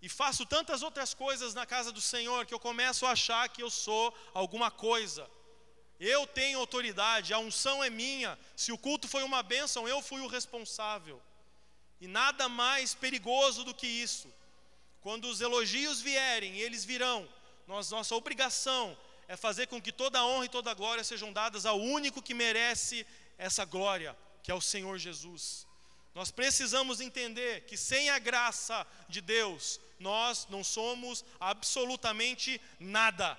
E 0.00 0.08
faço 0.08 0.46
tantas 0.46 0.82
outras 0.82 1.12
coisas 1.12 1.54
na 1.54 1.66
casa 1.66 1.90
do 1.90 2.00
Senhor 2.00 2.46
que 2.46 2.54
eu 2.54 2.60
começo 2.60 3.04
a 3.04 3.10
achar 3.10 3.48
que 3.48 3.62
eu 3.62 3.70
sou 3.70 4.14
alguma 4.32 4.70
coisa. 4.70 5.28
Eu 5.98 6.26
tenho 6.26 6.60
autoridade, 6.60 7.34
a 7.34 7.38
unção 7.38 7.82
é 7.82 7.90
minha. 7.90 8.38
Se 8.56 8.70
o 8.70 8.78
culto 8.78 9.08
foi 9.08 9.24
uma 9.24 9.42
bênção, 9.42 9.88
eu 9.88 10.00
fui 10.00 10.20
o 10.20 10.28
responsável. 10.28 11.20
E 12.00 12.06
nada 12.06 12.48
mais 12.48 12.94
perigoso 12.94 13.64
do 13.64 13.74
que 13.74 13.86
isso. 13.86 14.32
Quando 15.00 15.28
os 15.28 15.40
elogios 15.40 16.00
vierem, 16.00 16.58
eles 16.58 16.84
virão, 16.84 17.28
nós, 17.66 17.90
nossa 17.90 18.14
obrigação 18.14 18.96
é 19.28 19.36
fazer 19.36 19.66
com 19.66 19.80
que 19.80 19.92
toda 19.92 20.18
a 20.18 20.26
honra 20.26 20.46
e 20.46 20.48
toda 20.48 20.70
a 20.70 20.74
glória 20.74 21.04
sejam 21.04 21.32
dadas 21.32 21.66
ao 21.66 21.78
único 21.78 22.22
que 22.22 22.32
merece 22.32 23.06
essa 23.36 23.64
glória, 23.64 24.16
que 24.42 24.50
é 24.50 24.54
o 24.54 24.60
Senhor 24.60 24.96
Jesus. 24.98 25.67
Nós 26.18 26.32
precisamos 26.32 27.00
entender 27.00 27.60
que 27.68 27.76
sem 27.76 28.10
a 28.10 28.18
graça 28.18 28.84
de 29.08 29.20
Deus, 29.20 29.80
nós 30.00 30.48
não 30.50 30.64
somos 30.64 31.24
absolutamente 31.38 32.60
nada. 32.80 33.38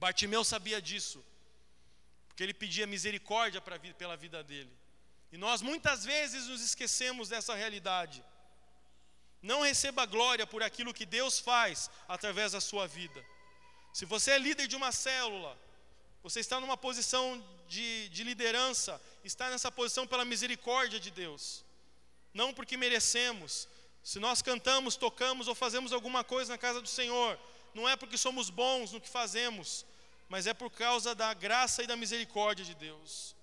Bartimeu 0.00 0.42
sabia 0.42 0.82
disso, 0.82 1.24
porque 2.26 2.42
ele 2.42 2.52
pedia 2.52 2.88
misericórdia 2.88 3.60
pra, 3.60 3.78
pela 3.78 4.16
vida 4.16 4.42
dele. 4.42 4.76
E 5.30 5.38
nós 5.38 5.62
muitas 5.62 6.04
vezes 6.04 6.48
nos 6.48 6.60
esquecemos 6.60 7.28
dessa 7.28 7.54
realidade. 7.54 8.24
Não 9.40 9.60
receba 9.60 10.04
glória 10.06 10.44
por 10.44 10.60
aquilo 10.64 10.92
que 10.92 11.06
Deus 11.06 11.38
faz 11.38 11.88
através 12.08 12.50
da 12.50 12.60
sua 12.60 12.88
vida. 12.88 13.24
Se 13.92 14.04
você 14.04 14.32
é 14.32 14.38
líder 14.40 14.66
de 14.66 14.74
uma 14.74 14.90
célula, 14.90 15.56
você 16.28 16.40
está 16.40 16.60
numa 16.60 16.76
posição 16.76 17.42
de, 17.66 18.10
de 18.10 18.22
liderança, 18.22 19.00
está 19.24 19.48
nessa 19.48 19.72
posição 19.72 20.06
pela 20.06 20.26
misericórdia 20.26 21.00
de 21.00 21.10
Deus, 21.10 21.64
não 22.34 22.52
porque 22.52 22.76
merecemos. 22.76 23.66
Se 24.02 24.18
nós 24.18 24.42
cantamos, 24.42 24.94
tocamos 24.94 25.48
ou 25.48 25.54
fazemos 25.54 25.90
alguma 25.90 26.22
coisa 26.22 26.52
na 26.52 26.58
casa 26.58 26.82
do 26.82 26.88
Senhor, 26.88 27.38
não 27.72 27.88
é 27.88 27.96
porque 27.96 28.18
somos 28.18 28.50
bons 28.50 28.92
no 28.92 29.00
que 29.00 29.08
fazemos, 29.08 29.86
mas 30.28 30.46
é 30.46 30.52
por 30.52 30.70
causa 30.70 31.14
da 31.14 31.32
graça 31.32 31.82
e 31.82 31.86
da 31.86 31.96
misericórdia 31.96 32.62
de 32.62 32.74
Deus. 32.74 33.34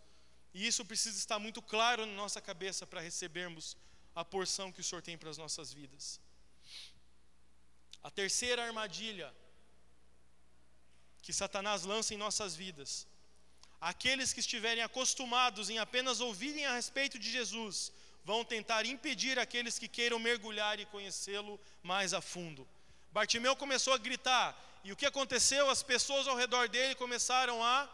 E 0.54 0.68
isso 0.68 0.86
precisa 0.86 1.18
estar 1.18 1.40
muito 1.40 1.64
claro 1.64 2.06
na 2.06 2.14
nossa 2.14 2.40
cabeça 2.40 2.86
para 2.86 3.02
recebermos 3.02 3.76
a 4.14 4.24
porção 4.24 4.72
que 4.72 4.82
o 4.82 4.84
Senhor 4.84 5.02
tem 5.02 5.18
para 5.18 5.32
as 5.32 5.40
nossas 5.40 5.74
vidas. 5.74 6.22
A 8.04 8.12
terceira 8.12 8.64
armadilha 8.64 9.34
que 11.26 11.34
Satanás 11.34 11.84
lança 11.84 12.14
em 12.14 12.18
nossas 12.18 12.56
vidas. 12.56 13.08
Aqueles 13.82 14.32
que 14.32 14.40
estiverem 14.40 14.84
acostumados 14.84 15.72
em 15.72 15.80
apenas 15.80 16.22
ouvirem 16.22 16.68
a 16.68 16.76
respeito 16.76 17.18
de 17.18 17.32
Jesus, 17.32 17.92
vão 18.24 18.46
tentar 18.46 18.86
impedir 18.86 19.40
aqueles 19.40 19.80
que 19.80 19.88
queiram 19.88 20.20
mergulhar 20.20 20.80
e 20.80 20.86
conhecê-lo 20.86 21.60
mais 21.82 22.14
a 22.14 22.22
fundo. 22.22 22.68
Bartimeu 23.12 23.56
começou 23.56 23.94
a 23.94 23.98
gritar, 23.98 24.56
e 24.84 24.92
o 24.92 24.96
que 24.96 25.08
aconteceu? 25.08 25.68
As 25.68 25.82
pessoas 25.82 26.28
ao 26.28 26.36
redor 26.36 26.70
dele 26.70 26.94
começaram 26.94 27.64
a 27.64 27.90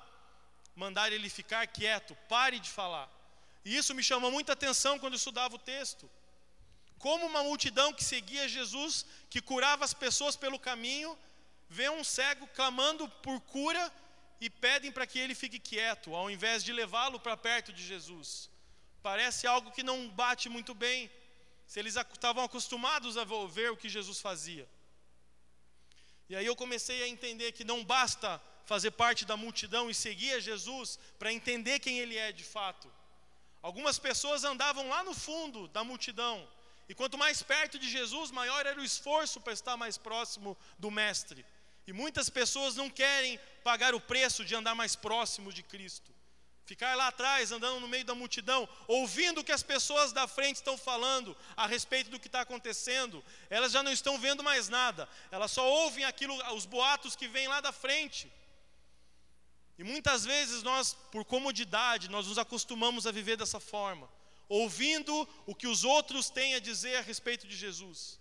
mandar 0.75 1.13
ele 1.13 1.29
ficar 1.29 1.65
quieto, 1.67 2.13
pare 2.27 2.59
de 2.59 2.69
falar. 2.69 3.09
E 3.63 3.77
isso 3.77 3.95
me 3.95 4.03
chamou 4.03 4.29
muita 4.29 4.51
atenção 4.51 4.99
quando 4.99 5.13
eu 5.13 5.23
estudava 5.23 5.55
o 5.55 5.65
texto. 5.73 6.09
Como 6.99 7.25
uma 7.25 7.43
multidão 7.43 7.93
que 7.93 8.03
seguia 8.03 8.49
Jesus, 8.49 9.05
que 9.29 9.41
curava 9.41 9.85
as 9.85 9.93
pessoas 9.93 10.35
pelo 10.35 10.59
caminho, 10.59 11.17
vê 11.77 11.89
um 11.89 12.03
cego 12.03 12.45
clamando 12.47 13.07
por 13.25 13.39
cura 13.55 13.83
e 14.41 14.49
pedem 14.49 14.91
para 14.91 15.07
que 15.07 15.17
ele 15.17 15.33
fique 15.33 15.57
quieto, 15.57 16.13
ao 16.13 16.29
invés 16.29 16.65
de 16.65 16.73
levá-lo 16.73 17.17
para 17.17 17.37
perto 17.37 17.71
de 17.71 17.81
Jesus. 17.91 18.49
Parece 19.01 19.47
algo 19.47 19.71
que 19.71 19.81
não 19.81 20.09
bate 20.09 20.49
muito 20.49 20.73
bem, 20.73 21.09
se 21.65 21.79
eles 21.79 21.95
estavam 21.95 22.43
acostumados 22.43 23.17
a 23.17 23.23
ver 23.23 23.71
o 23.71 23.77
que 23.77 23.87
Jesus 23.87 24.19
fazia. 24.19 24.67
E 26.27 26.35
aí 26.35 26.45
eu 26.45 26.57
comecei 26.57 27.03
a 27.03 27.07
entender 27.07 27.53
que 27.53 27.63
não 27.63 27.85
basta 27.85 28.41
fazer 28.65 28.91
parte 28.91 29.23
da 29.23 29.37
multidão 29.37 29.89
e 29.89 29.93
seguir 29.93 30.33
a 30.33 30.41
Jesus 30.41 30.99
para 31.17 31.31
entender 31.31 31.79
quem 31.79 31.99
ele 31.99 32.17
é 32.17 32.33
de 32.33 32.43
fato. 32.43 32.91
Algumas 33.61 33.97
pessoas 33.97 34.43
andavam 34.43 34.89
lá 34.89 35.05
no 35.05 35.13
fundo 35.13 35.69
da 35.69 35.85
multidão, 35.85 36.45
e 36.89 36.93
quanto 36.93 37.17
mais 37.17 37.41
perto 37.41 37.79
de 37.79 37.89
Jesus, 37.89 38.29
maior 38.31 38.65
era 38.65 38.81
o 38.81 38.83
esforço 38.83 39.39
para 39.39 39.53
estar 39.53 39.77
mais 39.77 39.97
próximo 39.97 40.57
do 40.77 40.91
Mestre. 40.91 41.45
E 41.87 41.93
muitas 41.93 42.29
pessoas 42.29 42.75
não 42.75 42.89
querem 42.89 43.39
pagar 43.63 43.93
o 43.93 44.01
preço 44.01 44.45
de 44.45 44.55
andar 44.55 44.75
mais 44.75 44.95
próximo 44.95 45.51
de 45.51 45.63
Cristo. 45.63 46.11
Ficar 46.71 46.95
lá 46.95 47.07
atrás, 47.07 47.51
andando 47.51 47.81
no 47.81 47.87
meio 47.87 48.05
da 48.05 48.15
multidão, 48.15 48.69
ouvindo 48.87 49.41
o 49.41 49.43
que 49.43 49.51
as 49.51 49.63
pessoas 49.63 50.13
da 50.13 50.25
frente 50.25 50.57
estão 50.57 50.77
falando 50.77 51.35
a 51.57 51.67
respeito 51.67 52.09
do 52.09 52.19
que 52.19 52.27
está 52.27 52.41
acontecendo, 52.41 53.21
elas 53.49 53.73
já 53.73 53.83
não 53.83 53.91
estão 53.91 54.17
vendo 54.17 54.41
mais 54.41 54.69
nada, 54.69 55.09
elas 55.31 55.51
só 55.51 55.69
ouvem 55.69 56.05
aquilo, 56.05 56.33
os 56.53 56.65
boatos 56.65 57.15
que 57.15 57.27
vêm 57.27 57.47
lá 57.47 57.59
da 57.59 57.73
frente. 57.73 58.31
E 59.77 59.83
muitas 59.83 60.23
vezes 60.23 60.61
nós, 60.61 60.93
por 61.11 61.25
comodidade, 61.25 62.09
nós 62.09 62.27
nos 62.27 62.37
acostumamos 62.37 63.07
a 63.07 63.11
viver 63.11 63.35
dessa 63.35 63.59
forma, 63.59 64.07
ouvindo 64.47 65.27
o 65.45 65.55
que 65.55 65.67
os 65.67 65.83
outros 65.83 66.29
têm 66.29 66.53
a 66.53 66.59
dizer 66.59 66.97
a 66.97 67.01
respeito 67.01 67.47
de 67.47 67.55
Jesus. 67.57 68.20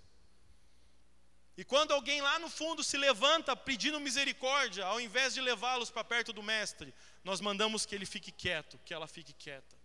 E 1.60 1.64
quando 1.72 1.92
alguém 1.92 2.22
lá 2.22 2.38
no 2.38 2.48
fundo 2.48 2.82
se 2.82 2.96
levanta 2.96 3.54
pedindo 3.54 4.00
misericórdia, 4.00 4.86
ao 4.86 4.98
invés 4.98 5.34
de 5.34 5.42
levá-los 5.42 5.90
para 5.90 6.02
perto 6.02 6.32
do 6.32 6.42
mestre, 6.42 6.94
nós 7.22 7.38
mandamos 7.38 7.84
que 7.84 7.94
ele 7.94 8.06
fique 8.06 8.32
quieto, 8.32 8.80
que 8.82 8.94
ela 8.94 9.06
fique 9.06 9.34
quieta. 9.34 9.76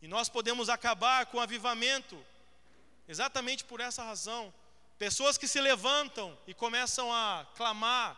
E 0.00 0.06
nós 0.06 0.28
podemos 0.28 0.68
acabar 0.68 1.26
com 1.26 1.38
o 1.38 1.40
avivamento 1.40 2.16
exatamente 3.08 3.64
por 3.64 3.80
essa 3.80 4.04
razão. 4.04 4.54
Pessoas 5.00 5.36
que 5.36 5.48
se 5.48 5.60
levantam 5.60 6.38
e 6.46 6.54
começam 6.54 7.12
a 7.12 7.44
clamar 7.56 8.16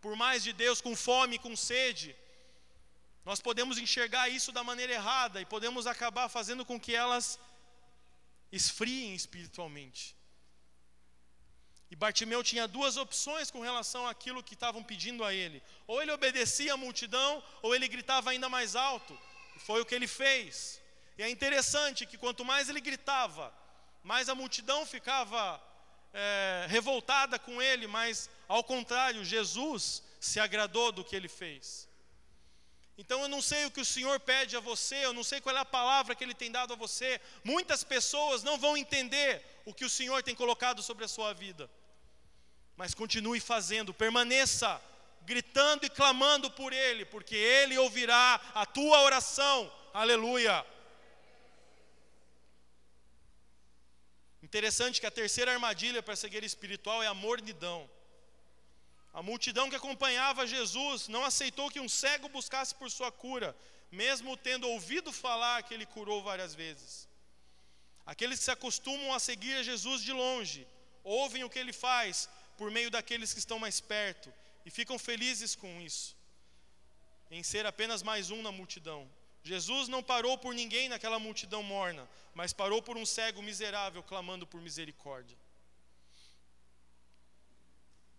por 0.00 0.16
mais 0.16 0.42
de 0.42 0.52
Deus, 0.52 0.80
com 0.80 0.96
fome, 0.96 1.38
com 1.38 1.54
sede, 1.54 2.16
nós 3.24 3.40
podemos 3.40 3.78
enxergar 3.78 4.28
isso 4.28 4.50
da 4.50 4.64
maneira 4.64 4.94
errada 4.94 5.40
e 5.40 5.46
podemos 5.46 5.86
acabar 5.86 6.28
fazendo 6.28 6.64
com 6.64 6.80
que 6.80 6.92
elas 6.92 7.38
esfriem 8.50 9.14
espiritualmente. 9.14 10.20
E 11.92 11.96
Bartimeu 12.02 12.42
tinha 12.42 12.66
duas 12.66 12.96
opções 12.96 13.50
com 13.50 13.60
relação 13.60 14.06
àquilo 14.06 14.42
que 14.42 14.54
estavam 14.54 14.82
pedindo 14.82 15.22
a 15.22 15.34
ele: 15.34 15.62
ou 15.86 16.00
ele 16.00 16.10
obedecia 16.10 16.72
a 16.72 16.76
multidão, 16.84 17.44
ou 17.60 17.74
ele 17.74 17.86
gritava 17.86 18.30
ainda 18.30 18.48
mais 18.48 18.74
alto. 18.74 19.12
E 19.54 19.58
foi 19.58 19.82
o 19.82 19.84
que 19.84 19.94
ele 19.94 20.08
fez. 20.08 20.80
E 21.18 21.22
é 21.22 21.28
interessante 21.28 22.06
que 22.06 22.16
quanto 22.16 22.46
mais 22.46 22.70
ele 22.70 22.80
gritava, 22.80 23.52
mais 24.02 24.30
a 24.30 24.34
multidão 24.34 24.86
ficava 24.86 25.62
é, 26.14 26.64
revoltada 26.66 27.38
com 27.38 27.60
ele, 27.60 27.86
mas 27.86 28.30
ao 28.48 28.64
contrário, 28.64 29.22
Jesus 29.22 30.02
se 30.18 30.40
agradou 30.40 30.92
do 30.92 31.04
que 31.04 31.14
ele 31.14 31.28
fez. 31.28 31.86
Então 32.96 33.20
eu 33.20 33.28
não 33.28 33.42
sei 33.42 33.66
o 33.66 33.70
que 33.70 33.82
o 33.82 33.84
Senhor 33.84 34.18
pede 34.18 34.56
a 34.56 34.60
você, 34.60 35.04
eu 35.04 35.12
não 35.12 35.24
sei 35.24 35.42
qual 35.42 35.54
é 35.54 35.60
a 35.60 35.64
palavra 35.64 36.14
que 36.14 36.24
Ele 36.24 36.34
tem 36.34 36.50
dado 36.50 36.72
a 36.72 36.76
você. 36.76 37.20
Muitas 37.42 37.82
pessoas 37.82 38.42
não 38.42 38.56
vão 38.56 38.76
entender 38.76 39.42
o 39.64 39.74
que 39.74 39.84
o 39.84 39.90
Senhor 39.90 40.22
tem 40.22 40.34
colocado 40.34 40.82
sobre 40.82 41.04
a 41.04 41.08
sua 41.08 41.32
vida. 41.32 41.68
Mas 42.76 42.94
continue 42.94 43.40
fazendo, 43.40 43.92
permaneça 43.92 44.80
gritando 45.24 45.86
e 45.86 45.90
clamando 45.90 46.50
por 46.50 46.72
Ele, 46.72 47.04
porque 47.04 47.36
Ele 47.36 47.78
ouvirá 47.78 48.40
a 48.54 48.66
tua 48.66 49.02
oração. 49.02 49.72
Aleluia. 49.92 50.64
Interessante 54.42 55.00
que 55.00 55.06
a 55.06 55.10
terceira 55.10 55.52
armadilha 55.52 56.02
para 56.02 56.14
a 56.14 56.16
cegueira 56.16 56.44
espiritual 56.44 57.02
é 57.02 57.06
a 57.06 57.14
mornidão. 57.14 57.88
A 59.12 59.22
multidão 59.22 59.68
que 59.68 59.76
acompanhava 59.76 60.46
Jesus 60.46 61.06
não 61.08 61.24
aceitou 61.24 61.70
que 61.70 61.80
um 61.80 61.88
cego 61.88 62.28
buscasse 62.28 62.74
por 62.74 62.90
sua 62.90 63.12
cura, 63.12 63.54
mesmo 63.90 64.36
tendo 64.36 64.68
ouvido 64.68 65.12
falar 65.12 65.62
que 65.62 65.74
ele 65.74 65.86
curou 65.86 66.22
várias 66.22 66.54
vezes. 66.54 67.08
Aqueles 68.04 68.38
que 68.38 68.46
se 68.46 68.50
acostumam 68.50 69.14
a 69.14 69.20
seguir 69.20 69.62
Jesus 69.62 70.02
de 70.02 70.12
longe, 70.12 70.66
ouvem 71.04 71.44
o 71.44 71.50
que 71.50 71.58
ele 71.58 71.72
faz 71.72 72.28
por 72.56 72.70
meio 72.70 72.90
daqueles 72.90 73.32
que 73.32 73.38
estão 73.38 73.58
mais 73.58 73.80
perto 73.80 74.32
e 74.64 74.70
ficam 74.70 74.98
felizes 74.98 75.54
com 75.54 75.80
isso, 75.80 76.16
em 77.30 77.42
ser 77.42 77.66
apenas 77.66 78.02
mais 78.02 78.30
um 78.30 78.42
na 78.42 78.52
multidão. 78.52 79.08
Jesus 79.42 79.88
não 79.88 80.02
parou 80.02 80.38
por 80.38 80.54
ninguém 80.54 80.88
naquela 80.88 81.18
multidão 81.18 81.62
morna, 81.62 82.08
mas 82.34 82.52
parou 82.52 82.80
por 82.80 82.96
um 82.96 83.04
cego 83.04 83.42
miserável 83.42 84.02
clamando 84.02 84.46
por 84.46 84.60
misericórdia. 84.60 85.36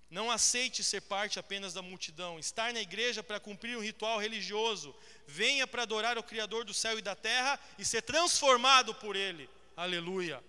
Não 0.09 0.29
aceite 0.29 0.83
ser 0.83 1.01
parte 1.01 1.39
apenas 1.39 1.73
da 1.73 1.81
multidão. 1.81 2.37
Estar 2.37 2.71
na 2.71 2.79
igreja 2.79 3.23
para 3.23 3.39
cumprir 3.39 3.75
um 3.75 3.81
ritual 3.81 4.19
religioso. 4.19 4.95
Venha 5.25 5.65
para 5.65 5.81
adorar 5.81 6.19
o 6.19 6.23
Criador 6.23 6.63
do 6.63 6.73
céu 6.73 6.99
e 6.99 7.01
da 7.01 7.15
terra 7.15 7.59
e 7.79 7.83
ser 7.83 8.03
transformado 8.03 8.93
por 8.93 9.15
Ele. 9.15 9.49
Aleluia. 9.75 10.43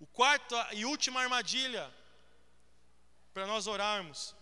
O 0.00 0.06
quarto 0.06 0.54
e 0.72 0.84
última 0.84 1.20
armadilha 1.20 1.84
para 3.34 3.46
nós 3.46 3.66
orarmos 3.66 4.34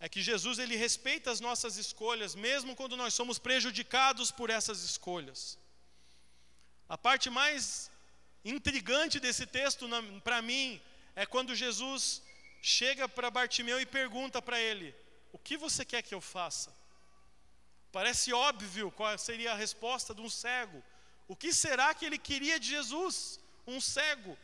é 0.00 0.08
que 0.08 0.22
Jesus 0.22 0.58
ele 0.58 0.76
respeita 0.76 1.30
as 1.30 1.40
nossas 1.40 1.76
escolhas, 1.76 2.34
mesmo 2.34 2.74
quando 2.74 2.96
nós 2.96 3.12
somos 3.12 3.38
prejudicados 3.38 4.30
por 4.30 4.48
essas 4.48 4.82
escolhas. 4.82 5.58
A 6.88 6.96
parte 6.96 7.28
mais 7.28 7.90
intrigante 8.44 9.20
desse 9.20 9.44
texto 9.44 9.86
para 10.22 10.40
mim 10.40 10.80
é 11.14 11.26
quando 11.26 11.54
Jesus 11.54 12.22
chega 12.62 13.08
para 13.08 13.30
Bartimeu 13.30 13.80
e 13.80 13.86
pergunta 13.86 14.40
para 14.40 14.60
ele: 14.60 14.94
O 15.32 15.38
que 15.38 15.56
você 15.56 15.84
quer 15.84 16.02
que 16.02 16.14
eu 16.14 16.20
faça? 16.20 16.74
Parece 17.90 18.32
óbvio 18.32 18.90
qual 18.92 19.18
seria 19.18 19.52
a 19.52 19.56
resposta 19.56 20.14
de 20.14 20.20
um 20.20 20.30
cego. 20.30 20.82
O 21.28 21.36
que 21.36 21.52
será 21.52 21.94
que 21.94 22.06
ele 22.06 22.18
queria 22.18 22.58
de 22.58 22.68
Jesus? 22.68 23.38
Um 23.66 23.80
cego. 23.80 24.36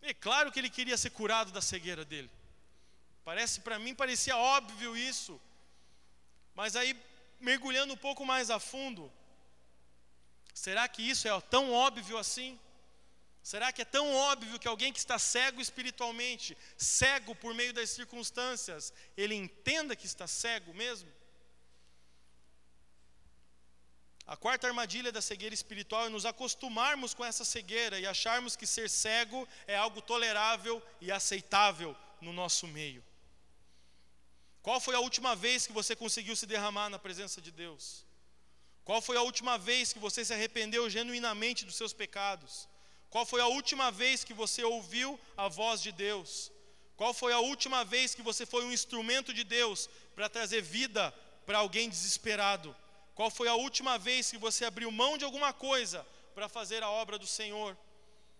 É 0.00 0.14
claro 0.14 0.52
que 0.52 0.58
ele 0.58 0.70
queria 0.70 0.96
ser 0.96 1.10
curado 1.10 1.50
da 1.50 1.60
cegueira 1.60 2.04
dele. 2.04 2.30
Parece 3.24 3.60
para 3.60 3.78
mim 3.78 3.94
parecia 3.94 4.36
óbvio 4.36 4.96
isso. 4.96 5.40
Mas 6.54 6.76
aí 6.76 6.96
mergulhando 7.40 7.94
um 7.94 7.96
pouco 7.96 8.24
mais 8.24 8.50
a 8.50 8.60
fundo, 8.60 9.12
será 10.54 10.86
que 10.86 11.02
isso 11.02 11.26
é 11.26 11.40
tão 11.40 11.72
óbvio 11.72 12.16
assim? 12.16 12.58
Será 13.42 13.70
que 13.72 13.82
é 13.82 13.84
tão 13.84 14.14
óbvio 14.14 14.58
que 14.58 14.68
alguém 14.68 14.92
que 14.92 14.98
está 14.98 15.18
cego 15.18 15.60
espiritualmente, 15.60 16.56
cego 16.78 17.34
por 17.34 17.52
meio 17.52 17.74
das 17.74 17.90
circunstâncias, 17.90 18.92
ele 19.16 19.34
entenda 19.34 19.96
que 19.96 20.06
está 20.06 20.26
cego 20.26 20.72
mesmo? 20.72 21.12
A 24.26 24.36
quarta 24.36 24.66
armadilha 24.66 25.12
da 25.12 25.20
cegueira 25.20 25.54
espiritual 25.54 26.06
é 26.06 26.08
nos 26.08 26.24
acostumarmos 26.24 27.12
com 27.12 27.24
essa 27.24 27.44
cegueira 27.44 28.00
e 28.00 28.06
acharmos 28.06 28.56
que 28.56 28.66
ser 28.66 28.88
cego 28.88 29.46
é 29.66 29.76
algo 29.76 30.00
tolerável 30.00 30.82
e 31.00 31.12
aceitável 31.12 31.94
no 32.22 32.32
nosso 32.32 32.66
meio. 32.66 33.04
Qual 34.62 34.80
foi 34.80 34.94
a 34.94 35.00
última 35.00 35.36
vez 35.36 35.66
que 35.66 35.74
você 35.74 35.94
conseguiu 35.94 36.34
se 36.34 36.46
derramar 36.46 36.88
na 36.88 36.98
presença 36.98 37.38
de 37.38 37.50
Deus? 37.50 38.06
Qual 38.82 39.02
foi 39.02 39.18
a 39.18 39.22
última 39.22 39.58
vez 39.58 39.92
que 39.92 39.98
você 39.98 40.24
se 40.24 40.32
arrependeu 40.32 40.88
genuinamente 40.88 41.66
dos 41.66 41.76
seus 41.76 41.92
pecados? 41.92 42.66
Qual 43.10 43.26
foi 43.26 43.42
a 43.42 43.46
última 43.46 43.90
vez 43.90 44.24
que 44.24 44.32
você 44.32 44.64
ouviu 44.64 45.20
a 45.36 45.48
voz 45.48 45.82
de 45.82 45.92
Deus? 45.92 46.50
Qual 46.96 47.12
foi 47.12 47.34
a 47.34 47.40
última 47.40 47.84
vez 47.84 48.14
que 48.14 48.22
você 48.22 48.46
foi 48.46 48.64
um 48.64 48.72
instrumento 48.72 49.34
de 49.34 49.44
Deus 49.44 49.88
para 50.14 50.30
trazer 50.30 50.62
vida 50.62 51.12
para 51.44 51.58
alguém 51.58 51.90
desesperado? 51.90 52.74
Qual 53.14 53.30
foi 53.30 53.48
a 53.48 53.54
última 53.54 53.96
vez 53.98 54.30
que 54.30 54.38
você 54.38 54.64
abriu 54.64 54.90
mão 54.90 55.16
de 55.16 55.24
alguma 55.24 55.52
coisa 55.52 56.06
para 56.34 56.48
fazer 56.48 56.82
a 56.82 56.90
obra 56.90 57.18
do 57.18 57.26
Senhor? 57.26 57.76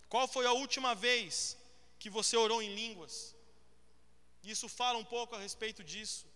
Qual 0.08 0.26
foi 0.26 0.46
a 0.46 0.52
última 0.52 0.94
vez 0.94 1.56
que 1.98 2.10
você 2.10 2.36
orou 2.36 2.60
em 2.62 2.74
línguas? 2.74 3.34
Isso 4.42 4.68
fala 4.68 4.98
um 4.98 5.04
pouco 5.04 5.34
a 5.34 5.38
respeito 5.38 5.82
disso. 5.82 6.26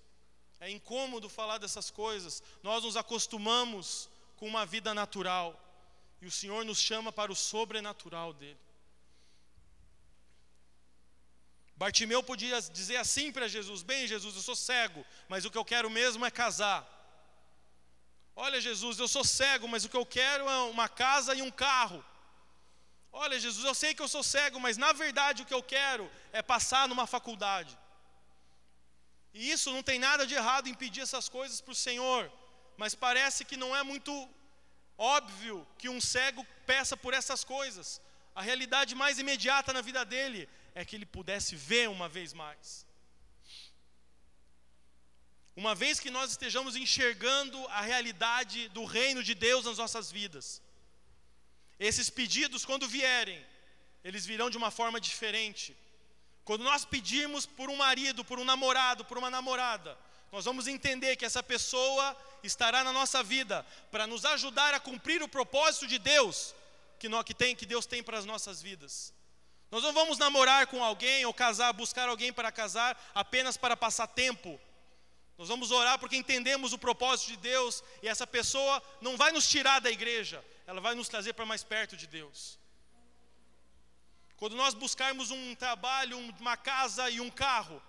É 0.61 0.70
incômodo 0.70 1.29
falar 1.29 1.59
dessas 1.59 1.90
coisas. 1.90 2.42
Nós 2.62 2.85
nos 2.85 2.96
acostumamos 2.96 4.09
com 4.37 4.46
uma 4.46 4.64
vida 4.64 4.94
natural. 4.94 5.48
E 6.20 6.27
o 6.27 6.31
Senhor 6.31 6.64
nos 6.64 6.81
chama 6.81 7.12
para 7.12 7.31
o 7.31 7.37
sobrenatural 7.37 8.33
dele. 8.33 8.59
Bartimeu 11.77 12.22
podia 12.24 12.61
dizer 12.61 12.96
assim 12.96 13.31
para 13.31 13.46
Jesus: 13.46 13.83
Bem, 13.83 14.07
Jesus, 14.07 14.35
eu 14.35 14.42
sou 14.42 14.57
cego, 14.57 15.05
mas 15.29 15.44
o 15.44 15.51
que 15.51 15.59
eu 15.59 15.64
quero 15.64 15.88
mesmo 15.88 16.27
é 16.27 16.31
casar. 16.31 16.97
Olha, 18.44 18.61
Jesus, 18.61 19.01
eu 19.01 19.09
sou 19.09 19.24
cego, 19.24 19.66
mas 19.66 19.85
o 19.85 19.88
que 19.88 19.96
eu 19.96 20.07
quero 20.07 20.48
é 20.48 20.59
uma 20.74 20.88
casa 20.88 21.35
e 21.35 21.42
um 21.42 21.51
carro. 21.51 22.05
Olha, 23.11 23.37
Jesus, 23.44 23.64
eu 23.66 23.74
sei 23.74 23.92
que 23.94 24.01
eu 24.01 24.07
sou 24.07 24.22
cego, 24.22 24.61
mas 24.61 24.77
na 24.77 24.92
verdade 24.92 25.42
o 25.42 25.46
que 25.46 25.57
eu 25.59 25.61
quero 25.61 26.09
é 26.33 26.40
passar 26.40 26.87
numa 26.87 27.05
faculdade. 27.05 27.77
E 29.35 29.51
isso 29.51 29.72
não 29.72 29.83
tem 29.83 29.98
nada 29.98 30.24
de 30.24 30.35
errado 30.35 30.68
em 30.68 30.74
pedir 30.83 31.01
essas 31.01 31.29
coisas 31.29 31.61
para 31.61 31.72
o 31.72 31.83
Senhor, 31.87 32.31
mas 32.77 32.94
parece 32.94 33.44
que 33.44 33.57
não 33.57 33.74
é 33.74 33.83
muito 33.83 34.12
óbvio 34.96 35.66
que 35.77 35.88
um 35.88 36.01
cego 36.01 36.46
peça 36.64 36.96
por 36.96 37.12
essas 37.14 37.42
coisas. 37.42 38.01
A 38.37 38.40
realidade 38.40 38.94
mais 38.94 39.18
imediata 39.18 39.72
na 39.72 39.81
vida 39.81 40.05
dele 40.05 40.48
é 40.77 40.85
que 40.85 40.94
ele 40.94 41.07
pudesse 41.07 41.57
ver 41.57 41.88
uma 41.88 42.09
vez 42.09 42.33
mais. 42.33 42.88
Uma 45.61 45.75
vez 45.75 45.99
que 45.99 46.09
nós 46.09 46.31
estejamos 46.31 46.77
enxergando 46.77 47.59
a 47.66 47.81
realidade 47.81 48.68
do 48.68 48.85
reino 48.85 49.25
de 49.25 49.35
Deus 49.35 49.64
nas 49.64 49.77
nossas 49.77 50.09
vidas, 50.09 50.62
esses 51.81 52.09
pedidos, 52.09 52.64
quando 52.64 52.87
vierem, 52.87 53.44
eles 54.05 54.25
virão 54.25 54.49
de 54.49 54.57
uma 54.57 54.71
forma 54.71 55.01
diferente. 55.01 55.77
Quando 56.44 56.62
nós 56.62 56.85
pedirmos 56.85 57.44
por 57.44 57.68
um 57.71 57.75
marido, 57.75 58.25
por 58.25 58.38
um 58.38 58.44
namorado, 58.44 59.05
por 59.05 59.18
uma 59.18 59.31
namorada, 59.31 59.99
nós 60.31 60.44
vamos 60.44 60.68
entender 60.68 61.16
que 61.16 61.25
essa 61.25 61.42
pessoa 61.42 62.16
estará 62.44 62.85
na 62.85 62.92
nossa 62.92 63.21
vida 63.25 63.66
para 63.90 64.07
nos 64.07 64.25
ajudar 64.25 64.75
a 64.75 64.79
cumprir 64.79 65.25
o 65.25 65.29
propósito 65.29 65.88
de 65.88 65.99
Deus 65.99 66.55
que, 67.01 67.09
nós, 67.09 67.25
que, 67.25 67.35
tem, 67.35 67.57
que 67.57 67.66
Deus 67.66 67.85
tem 67.85 68.01
para 68.01 68.16
as 68.16 68.25
nossas 68.25 68.62
vidas. 68.62 69.12
Nós 69.73 69.83
não 69.83 69.92
vamos 69.92 70.18
namorar 70.18 70.68
com 70.68 70.85
alguém 70.85 71.27
ou 71.27 71.35
casar, 71.35 71.73
buscar 71.73 72.09
alguém 72.09 72.33
para 72.33 72.53
casar 72.53 72.97
apenas 73.12 73.57
para 73.57 73.77
passar 73.77 74.07
tempo. 74.07 74.61
Nós 75.38 75.48
vamos 75.48 75.70
orar 75.70 76.01
porque 76.01 76.16
entendemos 76.16 76.72
o 76.72 76.79
propósito 76.79 77.29
de 77.29 77.37
Deus 77.37 77.83
e 78.03 78.09
essa 78.09 78.27
pessoa 78.27 78.83
não 79.01 79.16
vai 79.16 79.31
nos 79.31 79.48
tirar 79.48 79.81
da 79.81 79.88
igreja, 79.88 80.44
ela 80.66 80.81
vai 80.81 80.96
nos 80.96 81.09
trazer 81.09 81.33
para 81.33 81.46
mais 81.46 81.62
perto 81.62 81.96
de 81.96 82.09
Deus. 82.09 82.59
Quando 84.37 84.57
nós 84.57 84.74
buscarmos 84.74 85.31
um 85.31 85.55
trabalho, 85.55 86.18
uma 86.18 86.57
casa 86.57 87.09
e 87.09 87.20
um 87.20 87.31
carro, 87.31 87.81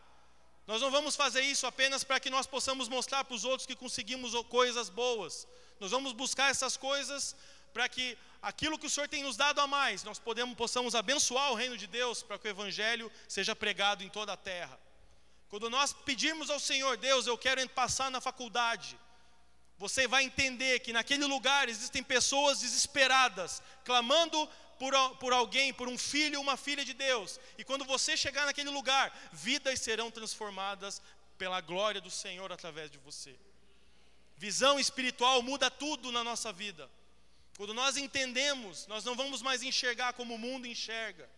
nós 0.68 0.80
não 0.80 0.92
vamos 0.92 1.16
fazer 1.16 1.42
isso 1.42 1.66
apenas 1.66 2.04
para 2.04 2.20
que 2.20 2.30
nós 2.30 2.46
possamos 2.46 2.88
mostrar 2.88 3.24
para 3.24 3.34
os 3.34 3.44
outros 3.44 3.66
que 3.66 3.76
conseguimos 3.76 4.34
coisas 4.48 4.88
boas. 4.88 5.48
Nós 5.80 5.90
vamos 5.90 6.14
buscar 6.14 6.52
essas 6.52 6.78
coisas 6.78 7.36
para 7.74 7.90
que 7.90 8.16
aquilo 8.42 8.78
que 8.78 8.86
o 8.86 8.90
Senhor 8.90 9.08
tem 9.08 9.24
nos 9.24 9.36
dado 9.36 9.60
a 9.60 9.66
mais, 9.66 10.04
nós 10.04 10.20
podemos, 10.20 10.56
possamos 10.56 10.94
abençoar 10.94 11.52
o 11.52 11.56
reino 11.56 11.76
de 11.76 11.88
Deus 11.88 12.22
para 12.22 12.38
que 12.38 12.48
o 12.48 12.52
Evangelho 12.52 13.12
seja 13.28 13.56
pregado 13.56 14.04
em 14.04 14.10
toda 14.10 14.34
a 14.34 14.38
terra. 14.38 14.80
Quando 15.50 15.70
nós 15.70 15.92
pedirmos 15.92 16.50
ao 16.50 16.60
Senhor, 16.60 16.96
Deus, 16.98 17.26
eu 17.26 17.38
quero 17.38 17.68
passar 17.70 18.12
na 18.12 18.22
faculdade, 18.22 18.98
você 19.78 20.08
vai 20.08 20.24
entender 20.24 20.80
que 20.80 20.94
naquele 20.94 21.26
lugar 21.26 21.68
existem 21.68 22.04
pessoas 22.04 22.60
desesperadas, 22.60 23.62
clamando 23.84 24.48
por, 24.78 24.94
por 25.18 25.34
alguém, 25.34 25.74
por 25.74 25.88
um 25.88 25.98
filho 25.98 26.38
ou 26.38 26.44
uma 26.44 26.56
filha 26.56 26.86
de 26.86 26.94
Deus. 26.94 27.40
E 27.58 27.64
quando 27.64 27.84
você 27.86 28.16
chegar 28.16 28.46
naquele 28.46 28.70
lugar, 28.70 29.12
vidas 29.32 29.80
serão 29.82 30.12
transformadas 30.12 31.02
pela 31.38 31.62
glória 31.62 32.02
do 32.02 32.12
Senhor 32.12 32.52
através 32.52 32.92
de 32.92 32.98
você. 32.98 33.36
Visão 34.38 34.80
espiritual 34.80 35.42
muda 35.42 35.72
tudo 35.72 36.12
na 36.12 36.24
nossa 36.24 36.52
vida. 36.54 36.90
Quando 37.58 37.74
nós 37.74 37.98
entendemos, 37.98 38.86
nós 38.88 39.04
não 39.04 39.16
vamos 39.16 39.42
mais 39.42 39.64
enxergar 39.64 40.14
como 40.14 40.36
o 40.36 40.40
mundo 40.40 40.68
enxerga. 40.68 41.30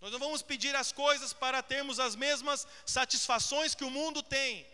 Nós 0.00 0.12
não 0.12 0.18
vamos 0.18 0.42
pedir 0.42 0.74
as 0.76 0.92
coisas 0.92 1.32
para 1.32 1.62
termos 1.62 1.98
as 1.98 2.14
mesmas 2.14 2.66
satisfações 2.84 3.74
que 3.74 3.84
o 3.84 3.90
mundo 3.90 4.22
tem, 4.22 4.66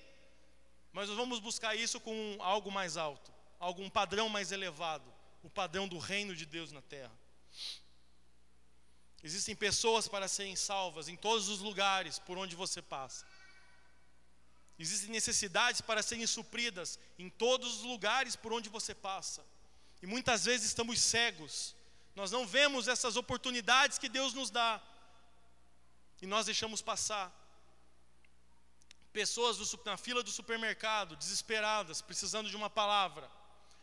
mas 0.93 1.09
nós 1.09 1.17
vamos 1.17 1.39
buscar 1.39 1.75
isso 1.75 2.01
com 2.01 2.37
algo 2.41 2.71
mais 2.71 2.97
alto, 2.97 3.33
algum 3.59 3.89
padrão 3.89 4.29
mais 4.29 4.53
elevado, 4.53 5.13
o 5.43 5.49
padrão 5.49 5.89
do 5.89 5.99
reino 5.99 6.35
de 6.35 6.45
Deus 6.45 6.73
na 6.73 6.83
terra. 6.83 7.13
Existem 9.23 9.55
pessoas 9.55 10.09
para 10.09 10.27
serem 10.27 10.57
salvas 10.57 11.07
em 11.07 11.17
todos 11.17 11.49
os 11.49 11.61
lugares 11.61 12.19
por 12.19 12.37
onde 12.37 12.57
você 12.57 12.83
passa. 12.83 13.25
Existem 14.79 15.11
necessidades 15.11 15.81
para 15.81 16.03
serem 16.03 16.27
supridas 16.27 16.99
em 17.17 17.31
todos 17.31 17.77
os 17.77 17.83
lugares 17.83 18.35
por 18.35 18.53
onde 18.53 18.69
você 18.69 18.95
passa. 18.95 19.45
E 20.03 20.07
muitas 20.07 20.45
vezes 20.45 20.67
estamos 20.67 21.01
cegos. 21.01 21.77
Nós 22.17 22.33
não 22.33 22.45
vemos 22.45 22.89
essas 22.89 23.17
oportunidades 23.17 23.97
que 23.97 24.09
Deus 24.09 24.35
nos 24.35 24.51
dá. 24.51 24.83
E 26.23 26.27
nós 26.27 26.47
deixamos 26.47 26.81
passar. 26.81 27.31
Pessoas 29.13 29.59
do, 29.59 29.81
na 29.85 29.97
fila 29.97 30.23
do 30.23 30.31
supermercado, 30.31 31.17
desesperadas, 31.17 32.01
precisando 32.01 32.49
de 32.49 32.57
uma 32.57 32.71
palavra. 32.71 33.29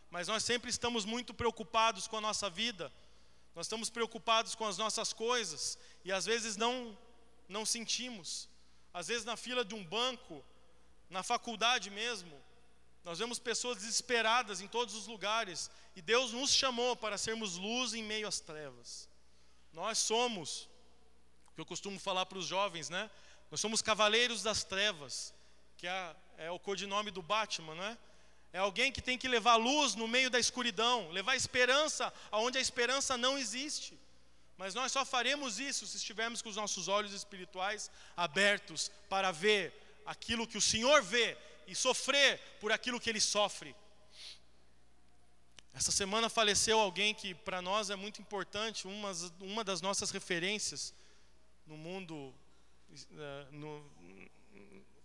Mas 0.10 0.28
nós 0.28 0.44
sempre 0.44 0.70
estamos 0.70 1.04
muito 1.06 1.34
preocupados 1.34 2.08
com 2.08 2.18
a 2.18 2.22
nossa 2.22 2.50
vida. 2.50 2.92
Nós 3.54 3.66
estamos 3.66 3.90
preocupados 3.90 4.56
com 4.56 4.66
as 4.66 4.78
nossas 4.78 5.12
coisas 5.12 5.78
e 6.06 6.12
às 6.12 6.26
vezes 6.26 6.56
não 6.56 6.98
não 7.50 7.66
sentimos. 7.66 8.48
Às 8.94 9.08
vezes 9.08 9.26
na 9.26 9.36
fila 9.36 9.66
de 9.66 9.76
um 9.76 9.84
banco, 9.84 10.46
na 11.10 11.24
faculdade 11.24 11.90
mesmo, 11.90 12.42
nós 13.04 13.20
vemos 13.20 13.40
pessoas 13.40 13.78
desesperadas 13.80 14.62
em 14.62 14.68
todos 14.68 14.96
os 14.96 15.08
lugares 15.08 15.70
e 15.96 16.02
Deus 16.02 16.32
nos 16.32 16.54
chamou 16.54 16.96
para 16.96 17.18
sermos 17.18 17.56
luz 17.56 17.94
em 17.94 18.04
meio 18.04 18.28
às 18.28 18.40
trevas. 18.40 19.10
Nós 19.74 19.98
somos, 19.98 20.69
que 21.60 21.62
eu 21.62 21.66
costumo 21.66 22.00
falar 22.00 22.26
para 22.26 22.38
os 22.38 22.46
jovens, 22.46 22.90
né? 22.90 23.10
Nós 23.52 23.60
somos 23.60 23.82
cavaleiros 23.82 24.42
das 24.42 24.64
trevas, 24.64 25.34
que 25.78 25.88
é, 25.88 26.16
é 26.38 26.52
o 26.52 26.58
codinome 26.58 27.12
do 27.12 27.22
Batman, 27.22 27.76
não 27.76 27.84
é? 27.84 27.98
É 28.54 28.60
alguém 28.60 28.92
que 28.92 29.02
tem 29.02 29.18
que 29.18 29.28
levar 29.28 29.58
luz 29.58 29.94
no 29.94 30.08
meio 30.08 30.30
da 30.30 30.40
escuridão, 30.40 31.12
levar 31.12 31.36
esperança 31.36 32.14
aonde 32.32 32.58
a 32.58 32.62
esperança 32.62 33.18
não 33.18 33.38
existe. 33.38 34.00
Mas 34.58 34.74
nós 34.74 34.92
só 34.92 35.04
faremos 35.04 35.60
isso 35.60 35.86
se 35.86 35.98
estivermos 35.98 36.42
com 36.42 36.50
os 36.50 36.56
nossos 36.56 36.88
olhos 36.88 37.14
espirituais 37.14 37.92
abertos 38.16 38.90
para 39.10 39.32
ver 39.32 39.74
aquilo 40.06 40.48
que 40.48 40.58
o 40.58 40.62
Senhor 40.62 41.02
vê 41.04 41.38
e 41.68 41.76
sofrer 41.76 42.40
por 42.60 42.72
aquilo 42.72 43.00
que 43.00 43.10
ele 43.10 43.22
sofre. 43.22 43.76
Essa 45.74 45.92
semana 45.92 46.30
faleceu 46.30 46.80
alguém 46.80 47.14
que 47.14 47.36
para 47.36 47.62
nós 47.62 47.90
é 47.90 47.96
muito 47.96 48.22
importante, 48.22 48.88
uma, 48.88 49.12
uma 49.40 49.64
das 49.64 49.82
nossas 49.82 50.10
referências 50.10 50.94
no 51.70 51.78
mundo, 51.78 52.34
eh, 52.92 53.48
no, 53.52 53.90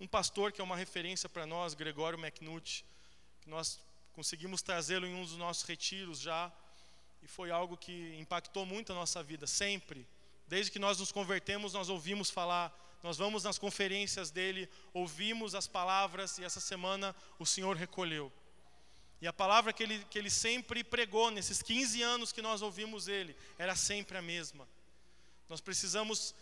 um 0.00 0.07
pastor 0.09 0.50
que 0.50 0.61
é 0.61 0.64
uma 0.64 0.77
referência 0.77 1.29
para 1.29 1.46
nós, 1.46 1.74
Gregório 1.74 2.18
McNutt, 2.18 2.85
nós 3.46 3.79
conseguimos 4.14 4.62
trazê-lo 4.62 5.07
em 5.07 5.14
um 5.14 5.22
dos 5.22 5.37
nossos 5.37 5.62
retiros 5.62 6.18
já, 6.18 6.50
e 7.22 7.29
foi 7.29 7.50
algo 7.50 7.77
que 7.77 8.16
impactou 8.18 8.64
muito 8.64 8.92
a 8.92 8.94
nossa 8.94 9.22
vida, 9.22 9.46
sempre. 9.46 10.09
Desde 10.48 10.72
que 10.72 10.79
nós 10.79 10.98
nos 10.98 11.12
convertemos, 11.12 11.74
nós 11.74 11.88
ouvimos 11.88 12.31
falar 12.31 12.74
nós 13.05 13.18
vamos 13.18 13.44
nas 13.44 13.59
conferências 13.59 14.31
dele, 14.31 14.66
ouvimos 14.94 15.55
as 15.55 15.66
palavras 15.66 16.38
e 16.38 16.44
essa 16.44 16.59
semana 16.59 17.14
o 17.38 17.44
Senhor 17.44 17.77
recolheu. 17.77 18.33
E 19.20 19.27
a 19.27 19.33
palavra 19.33 19.74
que 19.74 19.83
ele, 19.83 20.03
que 20.07 20.18
ele 20.18 20.31
sempre 20.31 20.83
pregou 20.83 21.31
nesses 21.31 21.61
15 21.61 22.00
anos 22.00 22.33
que 22.33 22.40
nós 22.40 22.62
ouvimos 22.62 23.07
ele 23.07 23.37
era 23.59 23.77
sempre 23.77 24.16
a 24.16 24.22
mesma. 24.22 24.66
Nós 25.50 25.61
precisamos 25.61 26.35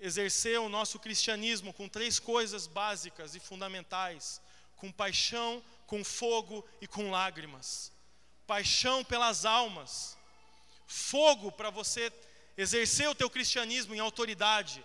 exercer 0.00 0.58
o 0.58 0.68
nosso 0.68 0.98
cristianismo 0.98 1.72
com 1.72 1.88
três 1.88 2.18
coisas 2.18 2.66
básicas 2.66 3.34
e 3.34 3.40
fundamentais: 3.40 4.40
com 4.76 4.90
paixão, 4.90 5.62
com 5.86 6.02
fogo 6.02 6.66
e 6.80 6.86
com 6.86 7.10
lágrimas. 7.10 7.92
Paixão 8.46 9.04
pelas 9.04 9.44
almas, 9.44 10.16
fogo 10.86 11.52
para 11.52 11.70
você 11.70 12.12
exercer 12.56 13.08
o 13.08 13.14
teu 13.14 13.30
cristianismo 13.30 13.94
em 13.94 14.00
autoridade 14.00 14.84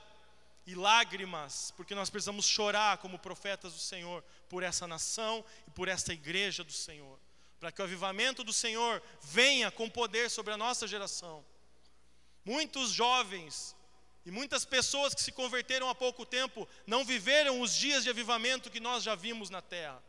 e 0.67 0.75
lágrimas, 0.75 1.71
porque 1.71 1.95
nós 1.95 2.09
precisamos 2.09 2.45
chorar 2.45 2.97
como 2.97 3.19
profetas 3.19 3.73
do 3.73 3.79
Senhor 3.79 4.23
por 4.49 4.63
essa 4.63 4.87
nação 4.87 5.43
e 5.67 5.71
por 5.71 5.87
esta 5.87 6.13
igreja 6.13 6.63
do 6.63 6.71
Senhor, 6.71 7.19
para 7.59 7.71
que 7.71 7.81
o 7.81 7.85
avivamento 7.85 8.43
do 8.43 8.53
Senhor 8.53 9.01
venha 9.21 9.71
com 9.71 9.89
poder 9.89 10.29
sobre 10.29 10.53
a 10.53 10.57
nossa 10.57 10.87
geração. 10.87 11.45
Muitos 12.43 12.91
jovens 12.91 13.75
e 14.25 14.31
muitas 14.31 14.65
pessoas 14.65 15.13
que 15.13 15.21
se 15.21 15.31
converteram 15.31 15.89
há 15.89 15.95
pouco 15.95 16.25
tempo 16.25 16.67
não 16.87 17.05
viveram 17.05 17.61
os 17.61 17.75
dias 17.75 18.03
de 18.03 18.09
avivamento 18.09 18.71
que 18.71 18.79
nós 18.79 19.03
já 19.03 19.15
vimos 19.15 19.49
na 19.49 19.61
terra. 19.61 20.01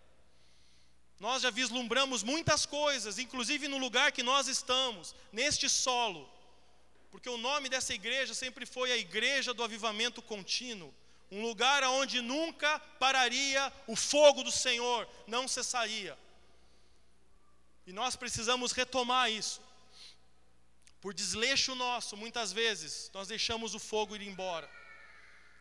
Nós 1.21 1.43
já 1.43 1.51
vislumbramos 1.51 2.23
muitas 2.23 2.67
coisas, 2.67 3.19
inclusive 3.19 3.69
no 3.69 3.79
lugar 3.79 4.13
que 4.13 4.23
nós 4.23 4.49
estamos, 4.49 5.15
neste 5.33 5.69
solo 5.69 6.29
porque 7.17 7.31
o 7.31 7.39
nome 7.39 7.71
dessa 7.71 7.95
igreja 7.95 8.35
sempre 8.35 8.67
foi 8.67 8.93
a 8.93 8.97
Igreja 8.97 9.55
do 9.55 9.65
Avivamento 9.65 10.21
Contínuo 10.21 10.95
um 11.31 11.41
lugar 11.41 11.83
onde 11.85 12.21
nunca 12.21 12.79
pararia 13.01 13.73
o 13.87 13.97
fogo 13.97 14.45
do 14.45 14.53
Senhor, 14.53 15.09
não 15.27 15.49
cessaria. 15.49 16.17
E 17.87 17.93
nós 17.93 18.15
precisamos 18.15 18.71
retomar 18.71 19.31
isso. 19.31 19.63
Por 21.07 21.15
desleixo 21.15 21.73
nosso, 21.77 22.17
muitas 22.17 22.53
vezes, 22.53 23.13
nós 23.15 23.29
deixamos 23.29 23.77
o 23.77 23.79
fogo 23.79 24.17
ir 24.17 24.23
embora. 24.23 24.69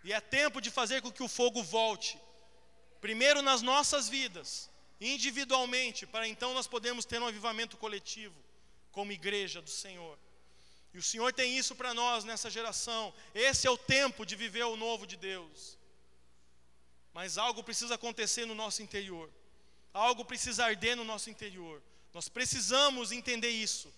E 0.03 0.12
é 0.12 0.19
tempo 0.19 0.60
de 0.60 0.71
fazer 0.71 1.03
com 1.03 1.12
que 1.12 1.21
o 1.21 1.27
fogo 1.27 1.62
volte. 1.62 2.19
Primeiro 2.99 3.43
nas 3.43 3.62
nossas 3.62 4.10
vidas, 4.10 4.71
individualmente, 4.99 6.08
para 6.08 6.27
então 6.27 6.51
nós 6.55 6.65
podemos 6.65 7.05
ter 7.05 7.21
um 7.21 7.27
avivamento 7.27 7.77
coletivo, 7.77 8.34
como 8.91 9.12
igreja 9.12 9.62
do 9.62 9.69
Senhor. 9.69 10.17
E 10.91 10.97
o 10.97 11.03
Senhor 11.03 11.31
tem 11.31 11.55
isso 11.55 11.75
para 11.75 11.93
nós 11.93 12.23
nessa 12.23 12.49
geração. 12.49 13.13
Esse 13.36 13.67
é 13.67 13.69
o 13.69 13.77
tempo 13.77 14.25
de 14.25 14.36
viver 14.36 14.63
o 14.63 14.75
novo 14.75 15.05
de 15.05 15.15
Deus. 15.15 15.77
Mas 17.13 17.38
algo 17.38 17.63
precisa 17.63 17.93
acontecer 17.93 18.47
no 18.47 18.55
nosso 18.55 18.81
interior. 18.81 19.31
Algo 19.93 20.25
precisa 20.25 20.65
arder 20.65 20.97
no 20.97 21.03
nosso 21.03 21.29
interior. 21.29 21.84
Nós 22.12 22.27
precisamos 22.27 23.12
entender 23.12 23.51
isso. 23.51 23.93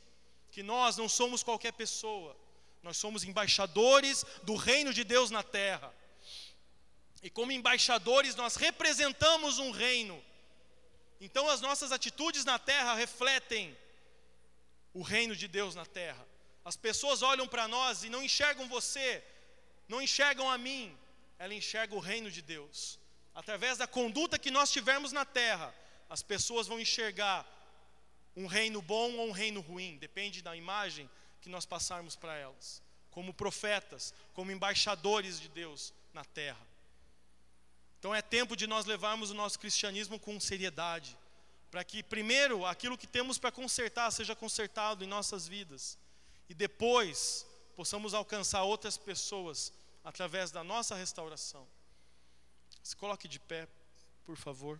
Que 0.58 0.64
nós 0.64 0.98
não 0.98 1.08
somos 1.08 1.44
qualquer 1.44 1.72
pessoa. 1.72 2.36
Nós 2.82 2.98
somos 2.98 3.24
embaixadores 3.24 4.26
do 4.42 4.56
reino 4.56 4.92
de 4.92 5.04
Deus 5.04 5.30
na 5.30 5.44
terra. 5.44 5.94
E 7.22 7.30
como 7.30 7.52
embaixadores, 7.52 8.34
nós 8.34 8.56
representamos 8.56 9.60
um 9.60 9.70
reino. 9.70 10.20
Então 11.22 11.48
as 11.48 11.62
nossas 11.62 11.92
atitudes 11.92 12.44
na 12.44 12.58
terra 12.58 12.96
refletem 12.96 13.78
o 14.96 15.04
reino 15.04 15.36
de 15.36 15.48
Deus 15.48 15.76
na 15.76 15.86
terra. 15.86 16.26
As 16.66 16.76
pessoas 16.76 17.22
olham 17.22 17.48
para 17.48 17.68
nós 17.68 18.04
e 18.04 18.10
não 18.10 18.24
enxergam 18.24 18.68
você, 18.68 19.24
não 19.88 20.02
enxergam 20.02 20.50
a 20.50 20.58
mim, 20.58 20.98
ela 21.38 21.54
enxerga 21.54 21.94
o 21.94 22.00
reino 22.00 22.32
de 22.32 22.42
Deus. 22.42 22.98
Através 23.36 23.78
da 23.78 23.86
conduta 23.86 24.40
que 24.40 24.50
nós 24.50 24.72
tivermos 24.72 25.12
na 25.12 25.24
terra, 25.24 25.72
as 26.10 26.24
pessoas 26.24 26.66
vão 26.66 26.80
enxergar 26.80 27.46
um 28.38 28.46
reino 28.46 28.84
bom 28.84 29.14
ou 29.16 29.30
um 29.30 29.32
reino 29.32 29.62
ruim, 29.62 29.98
depende 29.98 30.44
da 30.44 30.56
imagem 30.56 31.10
que 31.42 31.50
nós 31.50 31.66
passarmos 31.66 32.16
para 32.16 32.36
elas, 32.36 32.84
como 33.10 33.34
profetas, 33.34 34.14
como 34.36 34.52
embaixadores 34.52 35.40
de 35.40 35.50
Deus 35.50 35.92
na 36.14 36.24
terra. 36.24 36.68
Então 37.98 38.14
é 38.14 38.22
tempo 38.22 38.56
de 38.56 38.68
nós 38.68 38.86
levarmos 38.86 39.32
o 39.32 39.34
nosso 39.34 39.58
cristianismo 39.58 40.20
com 40.20 40.40
seriedade, 40.40 41.18
para 41.72 41.84
que 41.84 42.04
primeiro 42.04 42.64
aquilo 42.64 42.96
que 42.96 43.08
temos 43.08 43.40
para 43.40 43.52
consertar 43.52 44.12
seja 44.12 44.36
consertado 44.36 45.04
em 45.04 45.08
nossas 45.08 45.48
vidas 45.48 45.98
e 46.48 46.54
depois 46.54 47.44
possamos 47.76 48.14
alcançar 48.14 48.62
outras 48.62 48.98
pessoas 48.98 49.74
através 50.04 50.52
da 50.52 50.64
nossa 50.64 50.94
restauração. 50.96 51.68
Se 52.84 52.96
coloque 52.96 53.28
de 53.28 53.40
pé, 53.40 53.68
por 54.26 54.38
favor. 54.38 54.80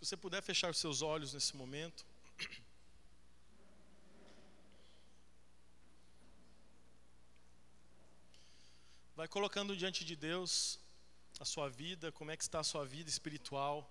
Se 0.00 0.06
você 0.06 0.16
puder 0.16 0.42
fechar 0.42 0.70
os 0.70 0.78
seus 0.78 1.02
olhos 1.02 1.34
nesse 1.34 1.54
momento. 1.54 2.06
Vai 9.14 9.28
colocando 9.28 9.76
diante 9.76 10.02
de 10.02 10.16
Deus 10.16 10.78
a 11.38 11.44
sua 11.44 11.68
vida, 11.68 12.10
como 12.12 12.30
é 12.30 12.36
que 12.38 12.42
está 12.42 12.60
a 12.60 12.64
sua 12.64 12.86
vida 12.86 13.10
espiritual. 13.10 13.86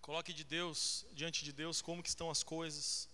Coloque 0.00 0.32
de 0.32 0.44
Deus, 0.44 1.04
diante 1.12 1.44
de 1.44 1.52
Deus, 1.52 1.82
como 1.82 2.00
que 2.00 2.08
estão 2.08 2.30
as 2.30 2.44
coisas. 2.44 3.08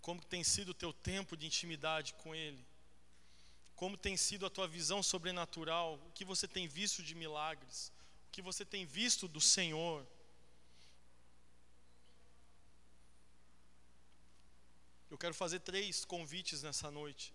Como 0.00 0.24
tem 0.24 0.42
sido 0.42 0.70
o 0.70 0.74
teu 0.82 0.94
tempo 0.94 1.36
de 1.36 1.44
intimidade 1.44 2.14
com 2.14 2.34
Ele. 2.34 2.66
Como 3.76 3.98
tem 3.98 4.16
sido 4.16 4.46
a 4.46 4.50
tua 4.50 4.66
visão 4.66 5.02
sobrenatural, 5.02 6.00
o 6.06 6.12
que 6.12 6.24
você 6.24 6.48
tem 6.48 6.66
visto 6.66 7.02
de 7.02 7.14
milagres, 7.14 7.92
o 8.28 8.30
que 8.30 8.40
você 8.40 8.64
tem 8.64 8.86
visto 8.86 9.28
do 9.28 9.42
Senhor. 9.42 10.06
Eu 15.12 15.18
quero 15.18 15.34
fazer 15.34 15.60
três 15.60 16.06
convites 16.06 16.62
nessa 16.62 16.90
noite. 16.90 17.34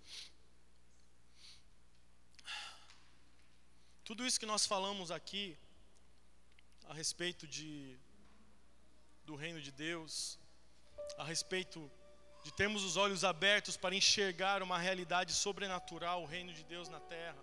Tudo 4.04 4.26
isso 4.26 4.40
que 4.40 4.48
nós 4.48 4.66
falamos 4.66 5.12
aqui 5.12 5.56
a 6.86 6.94
respeito 7.02 7.46
de 7.46 7.96
do 9.26 9.36
reino 9.36 9.62
de 9.62 9.72
Deus, 9.72 10.40
a 11.20 11.24
respeito 11.24 11.80
de 12.44 12.52
termos 12.52 12.84
os 12.84 12.98
olhos 12.98 13.24
abertos 13.24 13.78
para 13.78 13.94
enxergar 13.94 14.64
uma 14.64 14.80
realidade 14.80 15.32
sobrenatural, 15.32 16.24
o 16.24 16.26
reino 16.26 16.52
de 16.52 16.64
Deus 16.64 16.90
na 16.90 17.00
terra, 17.00 17.38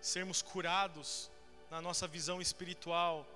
sermos 0.00 0.40
curados 0.40 1.30
na 1.70 1.82
nossa 1.82 2.08
visão 2.08 2.40
espiritual. 2.40 3.26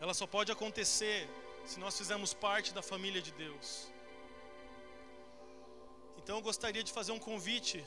Ela 0.00 0.12
só 0.12 0.26
pode 0.26 0.50
acontecer 0.50 1.28
se 1.64 1.78
nós 1.78 1.96
fizermos 1.96 2.34
parte 2.34 2.74
da 2.74 2.82
família 2.82 3.22
de 3.22 3.32
Deus. 3.32 3.90
Então 6.18 6.36
eu 6.36 6.42
gostaria 6.42 6.82
de 6.82 6.92
fazer 6.92 7.12
um 7.12 7.18
convite 7.18 7.84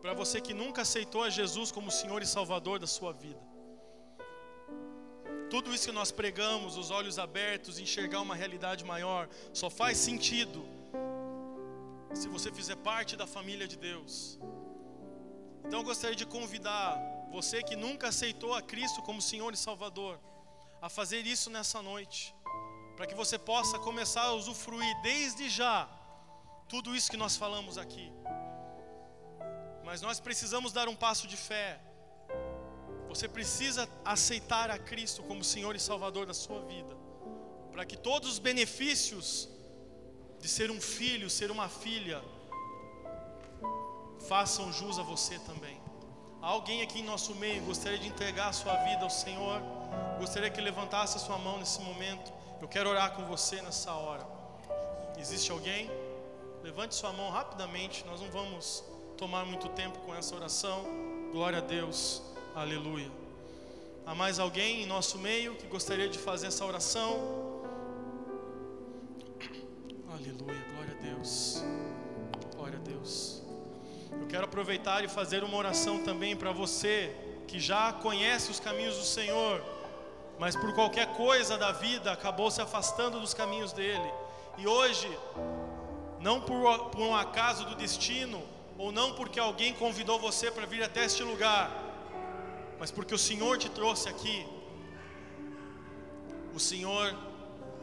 para 0.00 0.12
você 0.12 0.40
que 0.40 0.52
nunca 0.52 0.82
aceitou 0.82 1.22
a 1.22 1.30
Jesus 1.30 1.70
como 1.70 1.90
Senhor 1.90 2.22
e 2.22 2.26
Salvador 2.26 2.78
da 2.78 2.86
sua 2.86 3.12
vida. 3.12 3.40
Tudo 5.48 5.74
isso 5.74 5.86
que 5.86 5.92
nós 5.92 6.10
pregamos, 6.10 6.76
os 6.76 6.90
olhos 6.90 7.18
abertos, 7.18 7.78
enxergar 7.78 8.20
uma 8.20 8.34
realidade 8.34 8.84
maior, 8.84 9.28
só 9.52 9.68
faz 9.68 9.98
sentido 9.98 10.64
se 12.14 12.26
você 12.28 12.50
fizer 12.50 12.76
parte 12.76 13.16
da 13.16 13.26
família 13.26 13.68
de 13.68 13.76
Deus. 13.76 14.38
Então 15.64 15.80
eu 15.80 15.84
gostaria 15.84 16.16
de 16.16 16.26
convidar 16.26 16.98
você 17.30 17.62
que 17.62 17.76
nunca 17.76 18.08
aceitou 18.08 18.54
a 18.54 18.60
Cristo 18.60 19.00
como 19.02 19.22
Senhor 19.22 19.52
e 19.54 19.56
Salvador, 19.56 20.18
a 20.80 20.88
fazer 20.88 21.26
isso 21.26 21.48
nessa 21.48 21.80
noite, 21.80 22.34
para 23.02 23.08
que 23.08 23.16
você 23.16 23.36
possa 23.36 23.80
começar 23.80 24.22
a 24.22 24.32
usufruir 24.34 24.94
desde 25.02 25.50
já 25.50 25.88
tudo 26.68 26.94
isso 26.94 27.10
que 27.10 27.16
nós 27.16 27.36
falamos 27.36 27.76
aqui. 27.76 28.12
Mas 29.84 30.00
nós 30.00 30.20
precisamos 30.20 30.72
dar 30.72 30.86
um 30.88 30.94
passo 30.94 31.26
de 31.26 31.36
fé 31.36 31.80
você 33.08 33.26
precisa 33.28 33.88
aceitar 34.04 34.70
a 34.70 34.78
Cristo 34.78 35.20
como 35.24 35.42
Senhor 35.42 35.74
e 35.74 35.80
Salvador 35.80 36.26
da 36.26 36.32
sua 36.32 36.62
vida, 36.62 36.96
para 37.72 37.84
que 37.84 37.96
todos 37.96 38.30
os 38.34 38.38
benefícios 38.38 39.48
de 40.40 40.48
ser 40.48 40.70
um 40.70 40.80
filho, 40.80 41.28
ser 41.28 41.50
uma 41.50 41.68
filha, 41.68 42.22
façam 44.28 44.72
jus 44.72 44.96
a 44.96 45.02
você 45.02 45.40
também. 45.40 45.76
alguém 46.40 46.82
aqui 46.82 47.00
em 47.00 47.04
nosso 47.04 47.34
meio 47.34 47.62
gostaria 47.64 47.98
de 47.98 48.06
entregar 48.06 48.48
a 48.50 48.52
sua 48.52 48.76
vida 48.84 49.02
ao 49.02 49.10
Senhor? 49.10 49.60
Gostaria 50.20 50.50
que 50.50 50.60
levantasse 50.60 51.16
a 51.16 51.20
sua 51.20 51.36
mão 51.36 51.58
nesse 51.58 51.80
momento. 51.80 52.41
Eu 52.62 52.68
quero 52.68 52.88
orar 52.88 53.10
com 53.16 53.24
você 53.24 53.60
nessa 53.60 53.92
hora. 53.92 54.24
Existe 55.18 55.50
alguém? 55.50 55.90
Levante 56.62 56.94
sua 56.94 57.12
mão 57.12 57.28
rapidamente. 57.28 58.04
Nós 58.06 58.20
não 58.20 58.30
vamos 58.30 58.84
tomar 59.18 59.44
muito 59.44 59.68
tempo 59.70 59.98
com 59.98 60.14
essa 60.14 60.36
oração. 60.36 60.84
Glória 61.32 61.58
a 61.58 61.60
Deus. 61.60 62.22
Aleluia. 62.54 63.10
Há 64.06 64.14
mais 64.14 64.38
alguém 64.38 64.84
em 64.84 64.86
nosso 64.86 65.18
meio 65.18 65.56
que 65.56 65.66
gostaria 65.66 66.08
de 66.08 66.20
fazer 66.20 66.46
essa 66.46 66.64
oração? 66.64 67.10
Aleluia, 70.08 70.64
glória 70.72 70.96
a 70.96 71.02
Deus. 71.02 71.64
Glória 72.54 72.78
a 72.78 72.82
Deus. 72.82 73.42
Eu 74.12 74.28
quero 74.28 74.44
aproveitar 74.44 75.02
e 75.02 75.08
fazer 75.08 75.42
uma 75.42 75.56
oração 75.56 76.04
também 76.04 76.36
para 76.36 76.52
você 76.52 77.12
que 77.48 77.58
já 77.58 77.92
conhece 77.92 78.52
os 78.52 78.60
caminhos 78.60 78.96
do 78.96 79.04
Senhor, 79.04 79.60
mas 80.42 80.56
por 80.56 80.72
qualquer 80.72 81.06
coisa 81.12 81.56
da 81.56 81.70
vida 81.70 82.10
acabou 82.10 82.50
se 82.50 82.60
afastando 82.60 83.20
dos 83.20 83.32
caminhos 83.32 83.72
dele. 83.72 84.10
E 84.58 84.66
hoje, 84.66 85.08
não 86.18 86.40
por, 86.40 86.86
por 86.86 87.00
um 87.00 87.14
acaso 87.14 87.64
do 87.64 87.76
destino, 87.76 88.42
ou 88.76 88.90
não 88.90 89.14
porque 89.14 89.38
alguém 89.38 89.72
convidou 89.72 90.18
você 90.18 90.50
para 90.50 90.66
vir 90.66 90.82
até 90.82 91.04
este 91.04 91.22
lugar, 91.22 91.70
mas 92.80 92.90
porque 92.90 93.14
o 93.14 93.18
Senhor 93.18 93.56
te 93.56 93.70
trouxe 93.70 94.08
aqui. 94.08 94.44
O 96.52 96.58
Senhor, 96.58 97.14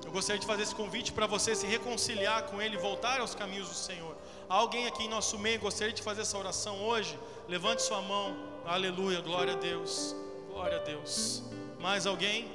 eu 0.06 0.12
gostaria 0.12 0.42
de 0.42 0.46
fazer 0.46 0.64
esse 0.64 0.76
convite 0.76 1.14
para 1.14 1.28
você 1.28 1.56
se 1.56 1.66
reconciliar 1.66 2.44
com 2.48 2.62
Ele, 2.62 2.76
voltar 2.76 3.22
aos 3.22 3.34
caminhos 3.34 3.70
do 3.70 3.76
Senhor. 3.76 4.18
Alguém 4.50 4.86
aqui 4.86 5.06
em 5.06 5.10
nosso 5.10 5.40
meio 5.40 5.62
gostaria 5.62 5.94
de 5.94 6.02
fazer 6.02 6.24
essa 6.24 6.38
oração 6.38 6.84
hoje? 6.84 7.18
Levante 7.48 7.84
sua 7.84 8.02
mão. 8.02 8.36
Aleluia, 8.66 9.22
glória 9.22 9.54
a 9.54 9.58
Deus. 9.58 10.14
Glória 10.50 10.76
a 10.76 10.82
Deus. 10.82 11.42
Mais 11.80 12.06
alguém? 12.06 12.52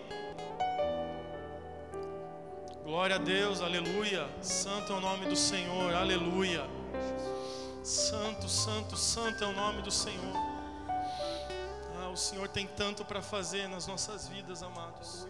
Glória 2.85 3.17
a 3.17 3.19
Deus, 3.19 3.61
aleluia. 3.61 4.29
Santo 4.43 4.93
é 4.93 4.97
o 4.97 5.01
nome 5.01 5.27
do 5.27 5.37
Senhor, 5.37 5.95
aleluia. 5.95 6.65
Santo, 7.83 8.49
santo, 8.49 8.97
santo 8.97 9.45
é 9.45 9.47
o 9.47 9.53
nome 9.53 9.83
do 9.83 9.91
Senhor 9.91 10.55
o 12.15 12.17
Senhor 12.17 12.47
tem 12.49 12.65
tanto 12.65 13.05
para 13.05 13.21
fazer 13.21 13.69
nas 13.69 13.89
nossas 13.89 14.29
vidas, 14.29 14.63
amados. 14.63 15.27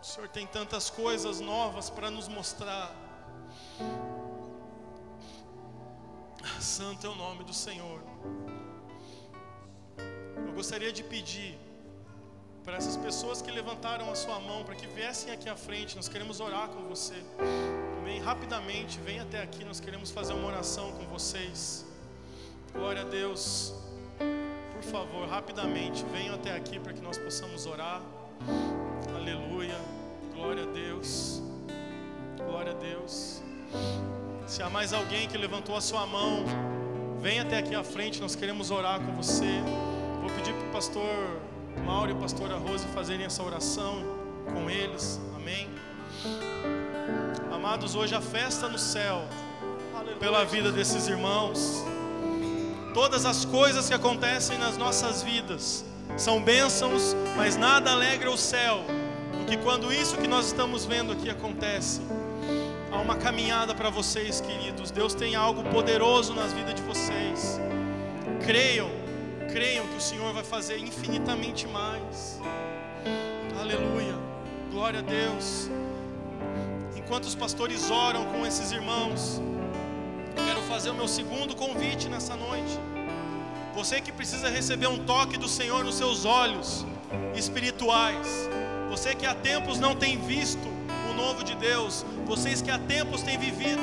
O 0.00 0.04
Senhor 0.04 0.26
tem 0.26 0.46
tantas 0.46 0.88
coisas 0.88 1.40
novas 1.40 1.90
para 1.90 2.10
nos 2.10 2.26
mostrar. 2.26 2.90
Santo 6.58 7.06
é 7.06 7.10
o 7.10 7.14
nome 7.14 7.44
do 7.44 7.52
Senhor. 7.52 8.00
Eu 10.46 10.54
gostaria 10.54 10.90
de 10.90 11.04
pedir 11.04 11.58
para 12.68 12.76
essas 12.76 12.98
pessoas 12.98 13.40
que 13.40 13.50
levantaram 13.50 14.10
a 14.10 14.14
sua 14.14 14.38
mão 14.38 14.62
para 14.62 14.74
que 14.74 14.86
viessem 14.86 15.32
aqui 15.32 15.48
à 15.48 15.56
frente. 15.56 15.96
Nós 15.96 16.06
queremos 16.06 16.38
orar 16.38 16.68
com 16.68 16.82
você. 16.84 17.14
Amém. 17.98 18.20
Rapidamente, 18.20 19.00
vem 19.00 19.20
até 19.20 19.42
aqui. 19.42 19.64
Nós 19.64 19.80
queremos 19.80 20.10
fazer 20.10 20.34
uma 20.34 20.48
oração 20.48 20.92
com 20.92 21.04
vocês. 21.06 21.86
Glória 22.74 23.02
a 23.02 23.04
Deus 23.06 23.72
por 24.78 24.82
favor, 24.92 25.28
rapidamente, 25.28 26.04
venham 26.12 26.36
até 26.36 26.54
aqui 26.54 26.78
para 26.78 26.92
que 26.92 27.00
nós 27.00 27.18
possamos 27.18 27.66
orar. 27.66 28.00
Aleluia. 29.12 29.76
Glória 30.34 30.62
a 30.62 30.66
Deus. 30.66 31.42
Glória 32.36 32.72
a 32.72 32.74
Deus. 32.76 33.42
Se 34.46 34.62
há 34.62 34.70
mais 34.70 34.92
alguém 34.92 35.26
que 35.26 35.36
levantou 35.36 35.76
a 35.76 35.80
sua 35.80 36.06
mão, 36.06 36.44
venha 37.20 37.42
até 37.42 37.58
aqui 37.58 37.74
à 37.74 37.82
frente, 37.82 38.20
nós 38.20 38.36
queremos 38.36 38.70
orar 38.70 39.00
com 39.00 39.12
você. 39.16 39.60
Vou 40.20 40.30
pedir 40.30 40.54
para 40.54 40.68
o 40.68 40.70
pastor 40.70 41.40
Mauro 41.78 42.10
e 42.10 42.14
a 42.14 42.16
pastora 42.16 42.56
Rose 42.56 42.86
fazerem 42.88 43.26
essa 43.26 43.42
oração 43.42 44.02
com 44.52 44.68
eles. 44.70 45.20
Amém. 45.36 45.68
Amados, 47.52 47.94
hoje 47.94 48.14
a 48.14 48.20
festa 48.20 48.68
no 48.68 48.78
céu 48.78 49.24
pela 50.18 50.44
vida 50.44 50.72
desses 50.72 51.06
irmãos. 51.08 51.84
Todas 52.94 53.24
as 53.24 53.44
coisas 53.44 53.88
que 53.88 53.94
acontecem 53.94 54.58
nas 54.58 54.76
nossas 54.76 55.22
vidas 55.22 55.84
são 56.16 56.42
bênçãos, 56.42 57.14
mas 57.36 57.56
nada 57.56 57.92
alegra 57.92 58.30
o 58.30 58.36
céu 58.36 58.84
do 59.38 59.44
que 59.44 59.56
quando 59.58 59.92
isso 59.92 60.16
que 60.16 60.26
nós 60.26 60.46
estamos 60.46 60.84
vendo 60.84 61.12
aqui 61.12 61.30
acontece. 61.30 62.00
Há 62.90 63.00
uma 63.00 63.16
caminhada 63.16 63.74
para 63.74 63.90
vocês, 63.90 64.40
queridos. 64.40 64.90
Deus 64.90 65.14
tem 65.14 65.36
algo 65.36 65.62
poderoso 65.64 66.34
nas 66.34 66.52
vidas 66.52 66.74
de 66.74 66.82
vocês. 66.82 67.60
Creiam, 68.44 68.90
creiam 69.48 69.86
que 69.88 69.96
o 69.96 70.00
Senhor 70.00 70.32
vai 70.32 70.44
fazer 70.44 70.78
infinitamente 70.78 71.66
mais. 71.66 72.40
Aleluia. 73.58 74.14
Glória 74.70 75.00
a 75.00 75.02
Deus. 75.02 75.70
Enquanto 76.94 77.24
os 77.24 77.34
pastores 77.34 77.90
oram 77.90 78.26
com 78.26 78.46
esses 78.46 78.70
irmãos, 78.70 79.40
eu 80.36 80.44
quero 80.44 80.60
fazer 80.62 80.90
o 80.90 80.94
meu 80.94 81.08
segundo 81.08 81.56
convite 81.56 82.08
nessa 82.08 82.36
noite. 82.36 82.78
Você 83.74 84.00
que 84.00 84.12
precisa 84.12 84.48
receber 84.48 84.86
um 84.86 84.98
toque 84.98 85.38
do 85.38 85.48
Senhor 85.48 85.82
nos 85.82 85.94
seus 85.94 86.24
olhos 86.24 86.84
espirituais. 87.34 88.48
Você 88.90 89.14
que 89.14 89.24
há 89.24 89.34
tempos 89.34 89.78
não 89.78 89.94
tem 89.94 90.18
visto 90.18 90.68
o 91.10 91.14
novo 91.14 91.42
de 91.42 91.54
Deus. 91.54 92.04
Vocês 92.26 92.60
que 92.60 92.70
há 92.70 92.78
tempos 92.78 93.22
têm 93.22 93.38
vivido 93.38 93.82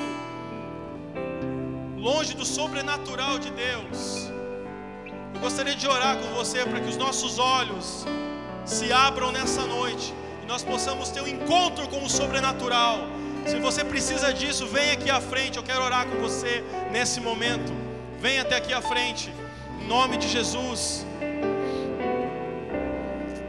longe 1.98 2.36
do 2.36 2.46
sobrenatural 2.46 3.40
de 3.40 3.50
Deus. 3.50 4.35
Gostaria 5.46 5.76
de 5.76 5.88
orar 5.88 6.18
com 6.18 6.30
você 6.34 6.66
para 6.66 6.80
que 6.80 6.90
os 6.90 6.98
nossos 6.98 7.38
olhos 7.40 8.06
se 8.66 8.92
abram 8.92 9.32
nessa 9.32 9.64
noite 9.78 10.14
e 10.44 10.46
nós 10.48 10.64
possamos 10.64 11.10
ter 11.10 11.22
um 11.22 11.28
encontro 11.28 11.88
com 11.88 12.04
o 12.04 12.10
sobrenatural 12.10 12.98
se 13.46 13.60
você 13.60 13.84
precisa 13.84 14.34
disso, 14.34 14.66
vem 14.66 14.90
aqui 14.92 15.10
à 15.10 15.22
frente. 15.22 15.58
Eu 15.58 15.64
quero 15.64 15.84
orar 15.84 16.08
com 16.08 16.18
você 16.18 16.64
nesse 16.92 17.22
momento. 17.22 17.72
Vem 18.20 18.40
até 18.40 18.56
aqui 18.56 18.74
à 18.74 18.82
frente. 18.82 19.32
Em 19.80 19.88
nome 19.88 20.18
de 20.18 20.28
Jesus. 20.28 21.06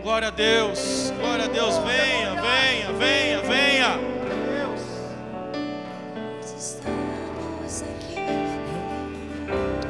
Glória 0.03 0.29
a 0.29 0.31
Deus. 0.31 1.11
Glória 1.19 1.47
a 1.47 1.49
Deus. 1.49 1.79
Venha, 1.79 2.35
venha, 2.43 2.93
venha, 2.93 3.41
venha. 3.43 4.17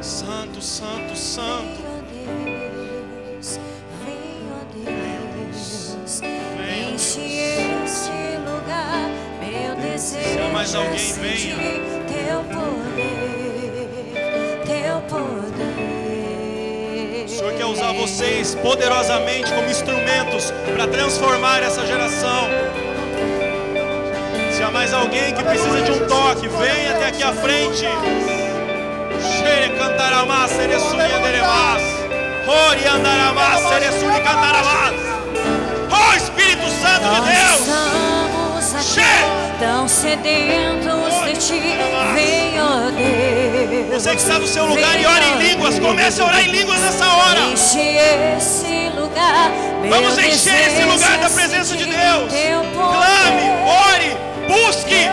Santo, 0.01 0.61
santo, 0.61 1.15
santo. 1.17 1.86
mais 10.57 10.73
alguém 10.73 11.13
venha. 11.13 11.55
Teu 12.07 12.43
poder, 12.45 13.87
teu 14.65 14.99
poder. 15.01 17.25
O 17.25 17.29
Senhor 17.29 17.53
quer 17.53 17.65
usar 17.65 17.93
vocês 17.93 18.55
poderosamente 18.55 19.53
como 19.53 19.69
instrumentos 19.69 20.51
para 20.73 20.87
transformar 20.87 21.61
essa 21.61 21.85
geração. 21.85 22.49
Se 24.51 24.63
há 24.63 24.71
mais 24.71 24.95
alguém 24.95 25.35
que 25.35 25.43
precisa 25.43 25.79
de 25.79 25.91
um 25.91 26.07
toque, 26.07 26.47
venha 26.47 26.95
até 26.95 27.09
aqui 27.09 27.21
à 27.21 27.33
frente. 27.33 27.85
Xere 29.21 29.69
cantaramás, 29.77 30.49
seresuni 30.49 31.03
anderemás. 31.03 31.83
Ori 32.47 32.87
andaramás, 32.87 33.61
seresuni 33.69 34.19
cantaramás. 34.21 34.95
Oh 35.91 36.15
Espírito 36.15 36.67
Santo 36.81 37.07
de 37.13 37.21
Deus! 37.31 38.06
a 38.77 39.57
tão 39.59 39.87
sedentos 39.87 41.13
de 41.25 41.33
ti. 41.47 41.77
Vem, 42.13 42.61
ó 42.61 42.91
Deus. 42.91 44.03
Você 44.03 44.11
que 44.11 44.21
está 44.21 44.37
no 44.37 44.47
seu 44.47 44.65
lugar 44.67 44.99
e 44.99 45.05
ora 45.05 45.25
em 45.25 45.37
línguas, 45.39 45.79
comece 45.79 46.21
a 46.21 46.25
orar 46.25 46.41
em 46.41 46.51
línguas 46.51 46.79
nessa 46.79 47.07
hora. 47.07 47.39
Enche 47.51 47.97
esse 48.37 48.89
lugar. 48.95 49.51
Vamos 49.89 50.17
encher 50.19 50.67
esse 50.67 50.83
lugar 50.83 51.17
da 51.17 51.29
presença 51.29 51.75
de 51.75 51.85
Deus. 51.85 52.31
Clame, 52.73 53.49
ore, 53.65 54.17
busque. 54.47 55.09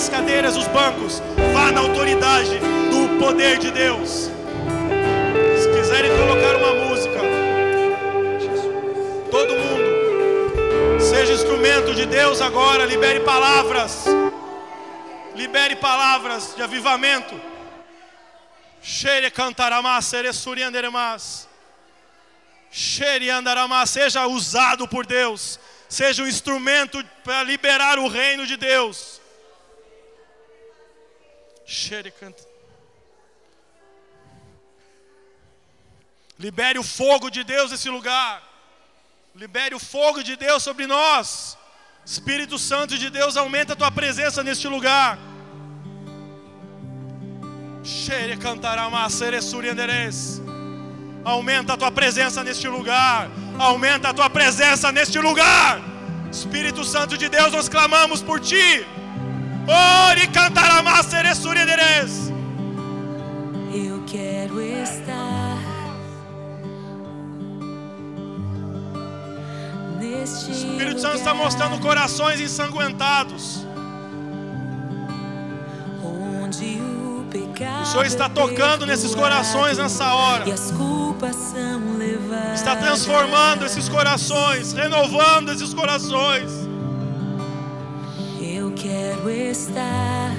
as 0.00 0.08
cadeiras, 0.08 0.56
os 0.56 0.66
bancos. 0.68 1.20
Vá 1.52 1.70
na 1.70 1.80
autoridade 1.80 2.58
do 2.90 3.18
poder 3.18 3.58
de 3.58 3.70
Deus. 3.70 4.30
Se 5.60 5.68
quiserem 5.76 6.10
colocar 6.16 6.56
uma 6.56 6.74
música, 6.86 7.20
todo 9.30 9.52
mundo, 9.54 11.00
seja 11.02 11.34
instrumento 11.34 11.94
de 11.94 12.06
Deus 12.06 12.40
agora. 12.40 12.86
Libere 12.86 13.20
palavras, 13.20 14.06
libere 15.36 15.76
palavras 15.76 16.54
de 16.56 16.62
avivamento. 16.62 17.38
Cheire 18.82 19.30
cantaramás. 19.30 20.06
Cheire 22.72 23.28
seja 23.86 24.26
usado 24.26 24.88
por 24.88 25.04
Deus 25.04 25.60
seja 25.90 26.22
um 26.22 26.26
instrumento 26.26 27.04
para 27.24 27.42
liberar 27.42 27.98
o 27.98 28.06
reino 28.06 28.46
de 28.46 28.56
Deus. 28.56 29.19
Xere 31.70 32.10
canta. 32.10 32.42
Libere 36.36 36.80
o 36.80 36.82
fogo 36.82 37.30
de 37.30 37.44
Deus 37.44 37.70
nesse 37.70 37.88
lugar. 37.88 38.42
Libere 39.36 39.76
o 39.76 39.78
fogo 39.78 40.20
de 40.28 40.34
Deus 40.34 40.64
sobre 40.64 40.88
nós. 40.88 41.56
Espírito 42.04 42.58
Santo 42.58 42.98
de 42.98 43.08
Deus, 43.08 43.36
aumenta 43.36 43.74
a 43.74 43.76
tua 43.76 43.92
presença 43.92 44.42
neste 44.42 44.66
lugar. 44.66 45.16
Aumenta 51.24 51.74
a 51.74 51.76
tua 51.76 51.92
presença 51.92 52.42
neste 52.42 52.66
lugar. 52.66 53.30
Aumenta 53.56 54.08
a 54.08 54.14
tua 54.14 54.28
presença 54.28 54.90
neste 54.90 55.20
lugar. 55.20 55.80
Espírito 56.32 56.84
Santo 56.84 57.16
de 57.16 57.28
Deus, 57.28 57.52
nós 57.52 57.68
clamamos 57.68 58.20
por 58.20 58.40
ti. 58.40 58.84
Ore 59.72 60.26
cantarama, 60.28 61.00
seresurianderes. 61.02 62.32
Eu 63.72 64.02
quero 64.04 64.60
estar 64.60 65.56
neste 70.00 70.50
O 70.50 70.52
Espírito 70.52 71.00
Santo 71.00 71.16
está 71.16 71.32
mostrando 71.34 71.78
corações 71.80 72.40
ensanguentados. 72.40 73.64
onde 76.02 76.80
o 76.80 77.24
pecado 77.30 77.82
O 77.82 77.86
Senhor 77.86 78.06
está 78.06 78.28
tocando 78.28 78.84
nesses 78.86 79.14
corações 79.14 79.78
nessa 79.78 80.12
hora. 80.14 80.48
e 80.48 80.52
as 80.52 80.72
culpas 80.72 81.36
são 81.36 81.96
levadas. 81.96 82.54
Está 82.54 82.74
transformando 82.74 83.64
esses 83.64 83.88
corações, 83.88 84.72
renovando 84.72 85.50
esses 85.52 85.72
corações. 85.72 86.59
Quero 88.82 89.28
estar 89.30 90.30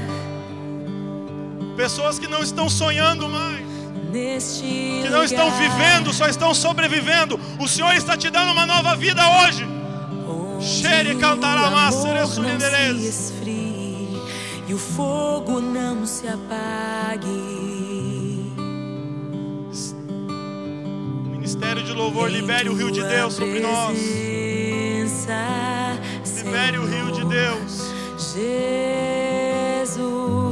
Pessoas 1.76 2.20
que 2.20 2.28
não 2.28 2.42
estão 2.44 2.70
sonhando 2.70 3.30
mais, 3.30 3.66
neste 4.12 4.64
que 5.04 5.10
não 5.10 5.24
estão 5.24 5.50
vivendo, 5.52 6.14
só 6.14 6.28
estão 6.28 6.54
sobrevivendo. 6.54 7.40
O 7.60 7.68
Senhor 7.68 7.94
está 7.96 8.18
te 8.18 8.30
dando 8.30 8.52
uma 8.52 8.66
nova 8.66 8.96
vida 8.96 9.22
hoje. 9.42 9.66
não 12.94 13.00
se 13.00 13.08
esfrie 13.08 14.22
e 14.68 14.74
o 14.74 14.78
fogo 14.78 15.60
não 15.60 16.06
se 16.06 16.28
apague. 16.28 17.28
Ministério 21.32 21.84
de 21.84 21.94
louvor, 21.94 22.30
libere 22.30 22.70
o 22.70 22.74
rio 22.74 22.92
de 22.92 23.04
Deus 23.04 23.34
sobre 23.34 23.60
nós. 23.60 23.98
Libere 26.44 26.78
o 26.78 26.86
rio 26.86 27.12
de 27.12 27.26
Deus. 27.26 27.81
Jesus. 28.34 29.98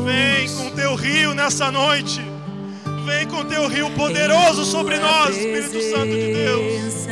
Vem 0.03 0.49
com 0.55 0.69
teu 0.75 0.95
rio 0.95 1.34
nessa 1.34 1.71
noite. 1.71 2.21
Vem 3.05 3.27
com 3.27 3.43
teu 3.45 3.67
rio 3.67 3.89
poderoso 3.91 4.65
sobre 4.65 4.99
nós, 4.99 5.36
Espírito 5.36 5.82
Santo 5.89 6.11
de 6.11 6.34
Deus. 6.34 7.07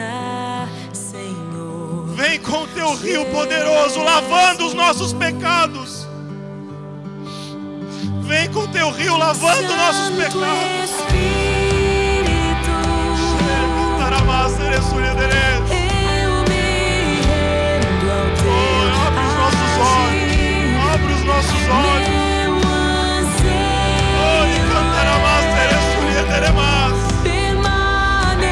Vem 2.16 2.40
com 2.40 2.68
teu 2.68 2.96
rio 2.96 3.26
poderoso, 3.28 4.02
lavando 4.02 4.66
os 4.66 4.74
nossos 4.74 5.14
pecados. 5.14 6.08
Vem 8.24 8.50
com 8.52 8.68
teu 8.68 8.92
rio 8.92 9.16
lavando 9.16 9.74
nossos 9.74 10.10
pecados. 10.10 10.90
Espírito, 10.90 11.48
nossos 21.68 21.86
olhos. 21.86 22.08
Meu 22.08 22.54
anseio 22.56 24.18
Ore, 24.40 24.58
cantarama, 24.72 25.36
seresuriederemas. 25.54 26.98
permanecer 27.24 28.48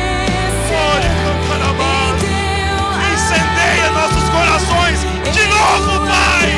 Ore, 0.94 1.10
cantarama. 1.24 1.94
em 2.12 2.18
teu 2.20 2.80
Incendeia 3.14 3.88
nossos 3.92 4.26
corações 4.30 5.00
de 5.34 5.44
novo, 5.48 5.92
Pai. 6.06 6.50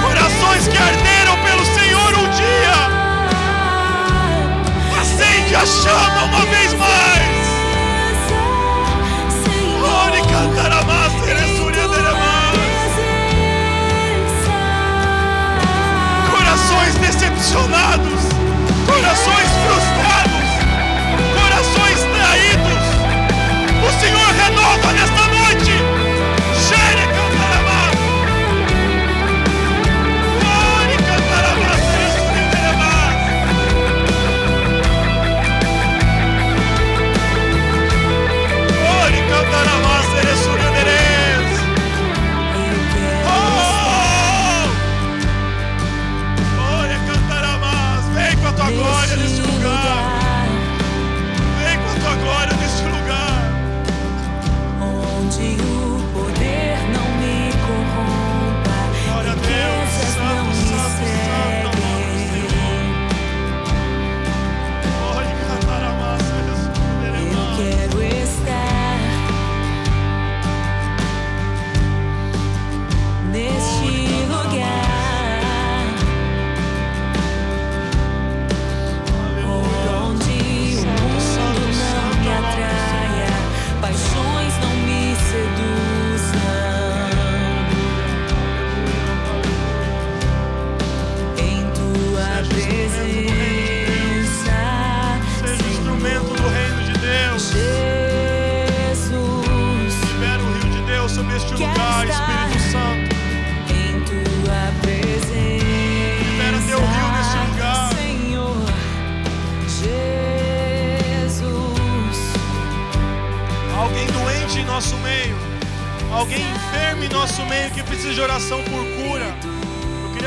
Corações 0.00 0.68
que 0.68 0.76
arderam 0.78 1.36
pelo 1.44 1.64
Senhor 1.64 2.14
um 2.14 2.30
dia. 2.30 2.78
Acende 5.00 5.54
a 5.54 5.66
chama 5.66 6.24
uma 6.24 6.46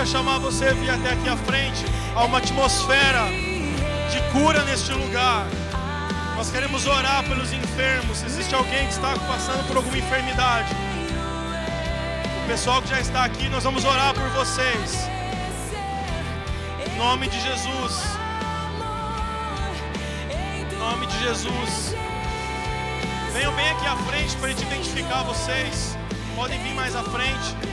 queria 0.01 0.17
chamar 0.17 0.39
você 0.39 0.65
a 0.65 0.73
vir 0.73 0.89
até 0.89 1.13
aqui 1.13 1.29
à 1.29 1.37
frente. 1.37 1.85
Há 2.15 2.25
uma 2.25 2.39
atmosfera 2.39 3.27
de 4.09 4.19
cura 4.31 4.63
neste 4.63 4.91
lugar. 4.93 5.45
Nós 6.35 6.49
queremos 6.49 6.87
orar 6.87 7.23
pelos 7.23 7.53
enfermos. 7.53 8.17
Se 8.17 8.25
existe 8.25 8.55
alguém 8.55 8.87
que 8.87 8.93
está 8.93 9.13
passando 9.27 9.67
por 9.67 9.77
alguma 9.77 9.95
enfermidade, 9.95 10.73
o 12.43 12.47
pessoal 12.47 12.81
que 12.81 12.89
já 12.89 12.99
está 12.99 13.25
aqui, 13.25 13.47
nós 13.49 13.63
vamos 13.63 13.85
orar 13.85 14.13
por 14.15 14.27
vocês. 14.29 15.07
Em 16.87 16.97
nome 16.97 17.27
de 17.27 17.39
Jesus. 17.39 18.03
Em 20.31 20.77
nome 20.79 21.05
de 21.05 21.19
Jesus. 21.19 21.95
Venham 23.33 23.53
bem 23.53 23.69
aqui 23.69 23.85
à 23.85 23.95
frente 23.97 24.35
para 24.37 24.47
a 24.47 24.49
gente 24.49 24.63
identificar 24.63 25.23
vocês. 25.23 25.95
Podem 26.35 26.59
vir 26.63 26.73
mais 26.73 26.95
à 26.95 27.03
frente. 27.03 27.70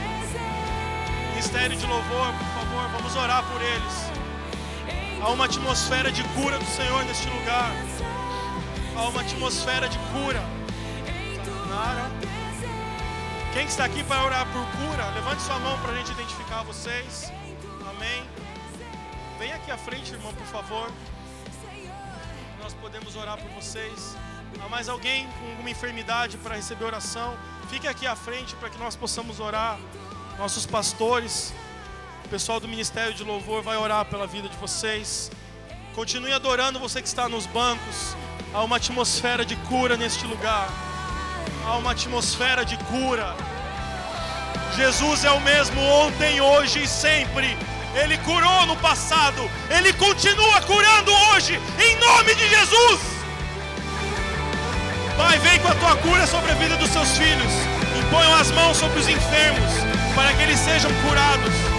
Ministério 1.39 1.77
de 1.77 1.85
louvor, 1.85 2.33
por 2.33 2.47
favor, 2.47 2.89
vamos 2.91 3.15
orar 3.15 3.41
por 3.45 3.61
eles. 3.61 5.21
Há 5.21 5.29
uma 5.29 5.45
atmosfera 5.45 6.11
de 6.11 6.21
cura 6.35 6.59
do 6.59 6.65
Senhor 6.65 7.05
neste 7.05 7.29
lugar. 7.29 7.71
Há 8.93 9.07
uma 9.07 9.21
atmosfera 9.21 9.87
de 9.87 9.97
cura. 10.11 10.43
Nara. 11.69 12.11
Quem 13.53 13.65
está 13.65 13.85
aqui 13.85 14.03
para 14.03 14.21
orar 14.25 14.45
por 14.47 14.65
cura, 14.79 15.09
levante 15.11 15.41
sua 15.43 15.57
mão 15.59 15.79
para 15.79 15.93
a 15.93 15.95
gente 15.95 16.11
identificar 16.11 16.63
vocês. 16.63 17.31
Amém. 17.89 18.21
Vem 19.39 19.53
aqui 19.53 19.71
à 19.71 19.77
frente, 19.77 20.11
irmão, 20.11 20.33
por 20.33 20.47
favor. 20.47 20.91
Nós 22.61 22.73
podemos 22.73 23.15
orar 23.15 23.37
por 23.37 23.49
vocês. 23.51 24.13
Há 24.61 24.67
mais 24.67 24.89
alguém 24.89 25.25
com 25.39 25.51
alguma 25.51 25.69
enfermidade 25.69 26.37
para 26.39 26.55
receber 26.57 26.83
oração? 26.83 27.33
Fique 27.69 27.87
aqui 27.87 28.05
à 28.05 28.15
frente 28.17 28.53
para 28.57 28.69
que 28.69 28.77
nós 28.77 28.97
possamos 28.97 29.39
orar. 29.39 29.79
Nossos 30.39 30.65
pastores, 30.65 31.53
o 32.23 32.29
pessoal 32.29 32.61
do 32.61 32.67
Ministério 32.67 33.13
de 33.13 33.25
Louvor 33.25 33.61
vai 33.61 33.75
orar 33.75 34.05
pela 34.05 34.25
vida 34.25 34.47
de 34.47 34.55
vocês. 34.55 35.29
Continue 35.93 36.31
adorando 36.31 36.79
você 36.79 37.01
que 37.01 37.09
está 37.09 37.27
nos 37.27 37.45
bancos. 37.45 38.15
Há 38.53 38.63
uma 38.63 38.77
atmosfera 38.77 39.43
de 39.43 39.57
cura 39.67 39.97
neste 39.97 40.25
lugar. 40.25 40.69
Há 41.65 41.75
uma 41.75 41.91
atmosfera 41.91 42.63
de 42.63 42.77
cura. 42.85 43.35
Jesus 44.77 45.25
é 45.25 45.31
o 45.31 45.41
mesmo 45.41 45.81
ontem, 45.81 46.39
hoje 46.39 46.83
e 46.83 46.87
sempre. 46.87 47.57
Ele 47.93 48.17
curou 48.19 48.65
no 48.65 48.77
passado, 48.77 49.41
ele 49.69 49.91
continua 49.91 50.61
curando 50.61 51.11
hoje, 51.33 51.59
em 51.77 51.97
nome 51.97 52.33
de 52.35 52.47
Jesus. 52.47 53.01
Pai, 55.17 55.37
vem 55.39 55.59
com 55.59 55.67
a 55.67 55.75
tua 55.75 55.97
cura 55.97 56.25
sobre 56.25 56.49
a 56.51 56.55
vida 56.55 56.77
dos 56.77 56.91
seus 56.91 57.09
filhos. 57.17 57.51
Imponham 57.99 58.33
as 58.35 58.51
mãos 58.51 58.77
sobre 58.77 58.99
os 58.99 59.09
enfermos, 59.09 59.98
para 60.19 60.33
que 60.33 60.43
eles 60.43 60.59
sejam 60.59 60.91
curados. 61.07 61.78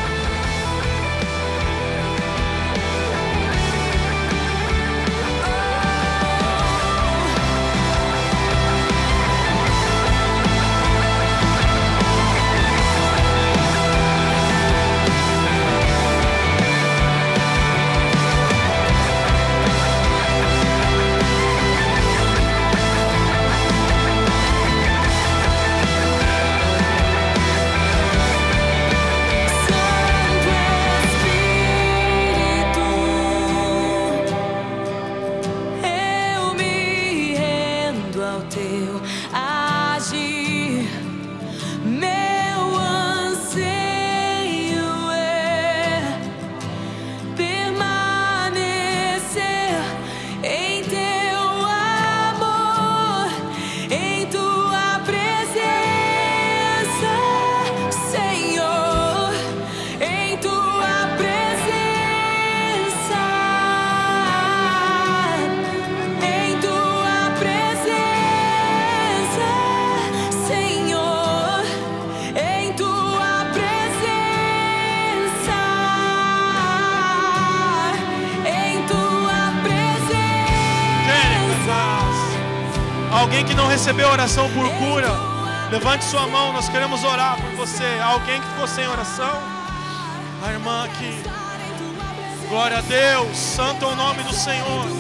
Levante 85.81 86.05
sua 86.05 86.27
mão, 86.27 86.53
nós 86.53 86.69
queremos 86.69 87.03
orar 87.03 87.41
por 87.41 87.51
você. 87.53 87.99
Alguém 88.05 88.39
que 88.39 88.47
ficou 88.49 88.67
sem 88.69 88.87
oração? 88.87 89.41
A 90.43 90.53
irmã 90.53 90.85
aqui. 90.85 91.23
Glória 92.51 92.79
a 92.79 92.81
Deus, 92.83 93.35
santo 93.35 93.87
é 93.87 93.89
o 93.89 93.97
nome 93.97 94.23
do 94.23 94.35
Senhor. 94.35 95.00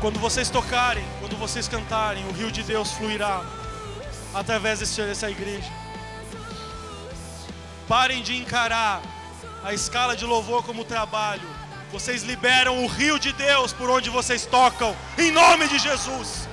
Quando 0.00 0.18
vocês 0.18 0.48
tocarem, 0.48 1.04
quando 1.20 1.36
vocês 1.36 1.68
cantarem, 1.68 2.26
o 2.26 2.32
rio 2.32 2.50
de 2.50 2.62
Deus 2.62 2.90
fluirá 2.92 3.44
através 4.34 4.78
dessa 4.78 5.30
igreja. 5.30 5.70
Parem 7.86 8.22
de 8.22 8.34
encarar 8.34 9.02
a 9.62 9.74
escala 9.74 10.16
de 10.16 10.24
louvor 10.24 10.64
como 10.64 10.86
trabalho. 10.86 11.46
Vocês 11.92 12.22
liberam 12.22 12.82
o 12.82 12.86
rio 12.86 13.18
de 13.18 13.30
Deus 13.34 13.74
por 13.74 13.90
onde 13.90 14.08
vocês 14.08 14.46
tocam, 14.46 14.96
em 15.18 15.30
nome 15.30 15.68
de 15.68 15.78
Jesus. 15.78 16.48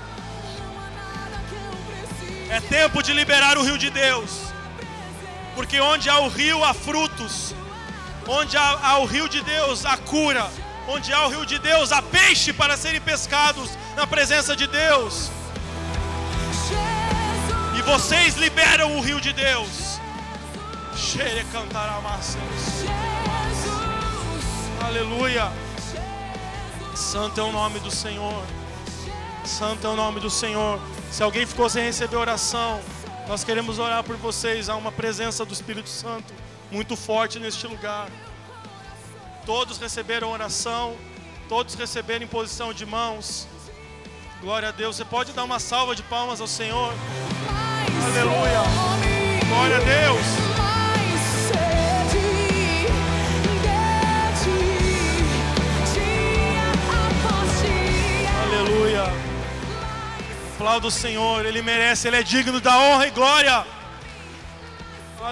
É 2.49 2.59
tempo 2.59 3.01
de 3.01 3.13
liberar 3.13 3.57
o 3.57 3.63
rio 3.63 3.77
de 3.77 3.89
Deus, 3.89 4.31
porque 5.55 5.79
onde 5.79 6.09
há 6.09 6.19
o 6.19 6.27
rio 6.27 6.65
há 6.65 6.73
frutos, 6.73 7.55
onde 8.27 8.57
há, 8.57 8.79
há 8.81 8.97
o 8.99 9.05
rio 9.05 9.29
de 9.29 9.41
Deus 9.41 9.85
há 9.85 9.95
cura, 9.95 10.49
onde 10.87 11.13
há 11.13 11.25
o 11.25 11.29
rio 11.29 11.45
de 11.45 11.59
Deus 11.59 11.91
há 11.91 12.01
peixe 12.01 12.53
para 12.53 12.77
serem 12.77 13.01
pescados 13.01 13.69
na 13.95 14.07
presença 14.07 14.55
de 14.55 14.67
Deus. 14.67 15.29
E 17.77 17.81
vocês 17.81 18.35
liberam 18.35 18.97
o 18.97 19.01
rio 19.01 19.19
de 19.19 19.33
Deus. 19.33 19.99
Xere 20.95 21.43
cantará 21.51 22.01
Aleluia. 24.83 25.51
Santo 26.95 27.39
é 27.39 27.43
o 27.43 27.51
nome 27.51 27.79
do 27.79 27.91
Senhor. 27.91 28.43
Santo 29.45 29.85
é 29.85 29.89
o 29.89 29.95
nome 29.95 30.19
do 30.19 30.29
Senhor. 30.29 30.79
Se 31.11 31.21
alguém 31.21 31.45
ficou 31.45 31.69
sem 31.69 31.83
receber 31.83 32.15
oração, 32.15 32.81
nós 33.27 33.43
queremos 33.43 33.77
orar 33.77 34.03
por 34.03 34.15
vocês. 34.17 34.69
Há 34.69 34.75
uma 34.75 34.91
presença 34.91 35.45
do 35.45 35.53
Espírito 35.53 35.89
Santo 35.89 36.33
muito 36.71 36.95
forte 36.95 37.39
neste 37.39 37.67
lugar. 37.67 38.07
Todos 39.47 39.77
receberam 39.77 40.29
oração, 40.29 40.97
todos 41.47 41.73
receberam 41.73 42.25
imposição 42.25 42.73
de 42.73 42.85
mãos. 42.85 43.47
Glória 44.41 44.67
a 44.67 44.71
Deus. 44.73 44.97
Você 44.97 45.05
pode 45.05 45.31
dar 45.31 45.45
uma 45.45 45.57
salva 45.57 45.95
de 45.95 46.03
palmas 46.03 46.41
ao 46.41 46.47
Senhor. 46.47 46.93
Aleluia. 48.07 48.61
Glória 49.47 49.77
a 49.77 49.79
Deus. 49.79 50.25
Aplauda 60.55 60.87
o 60.87 60.91
Senhor, 60.91 61.45
Ele 61.45 61.61
merece, 61.61 62.09
Ele 62.09 62.17
é 62.17 62.23
digno 62.23 62.59
da 62.59 62.77
honra 62.77 63.07
e 63.07 63.11
glória. 63.11 63.76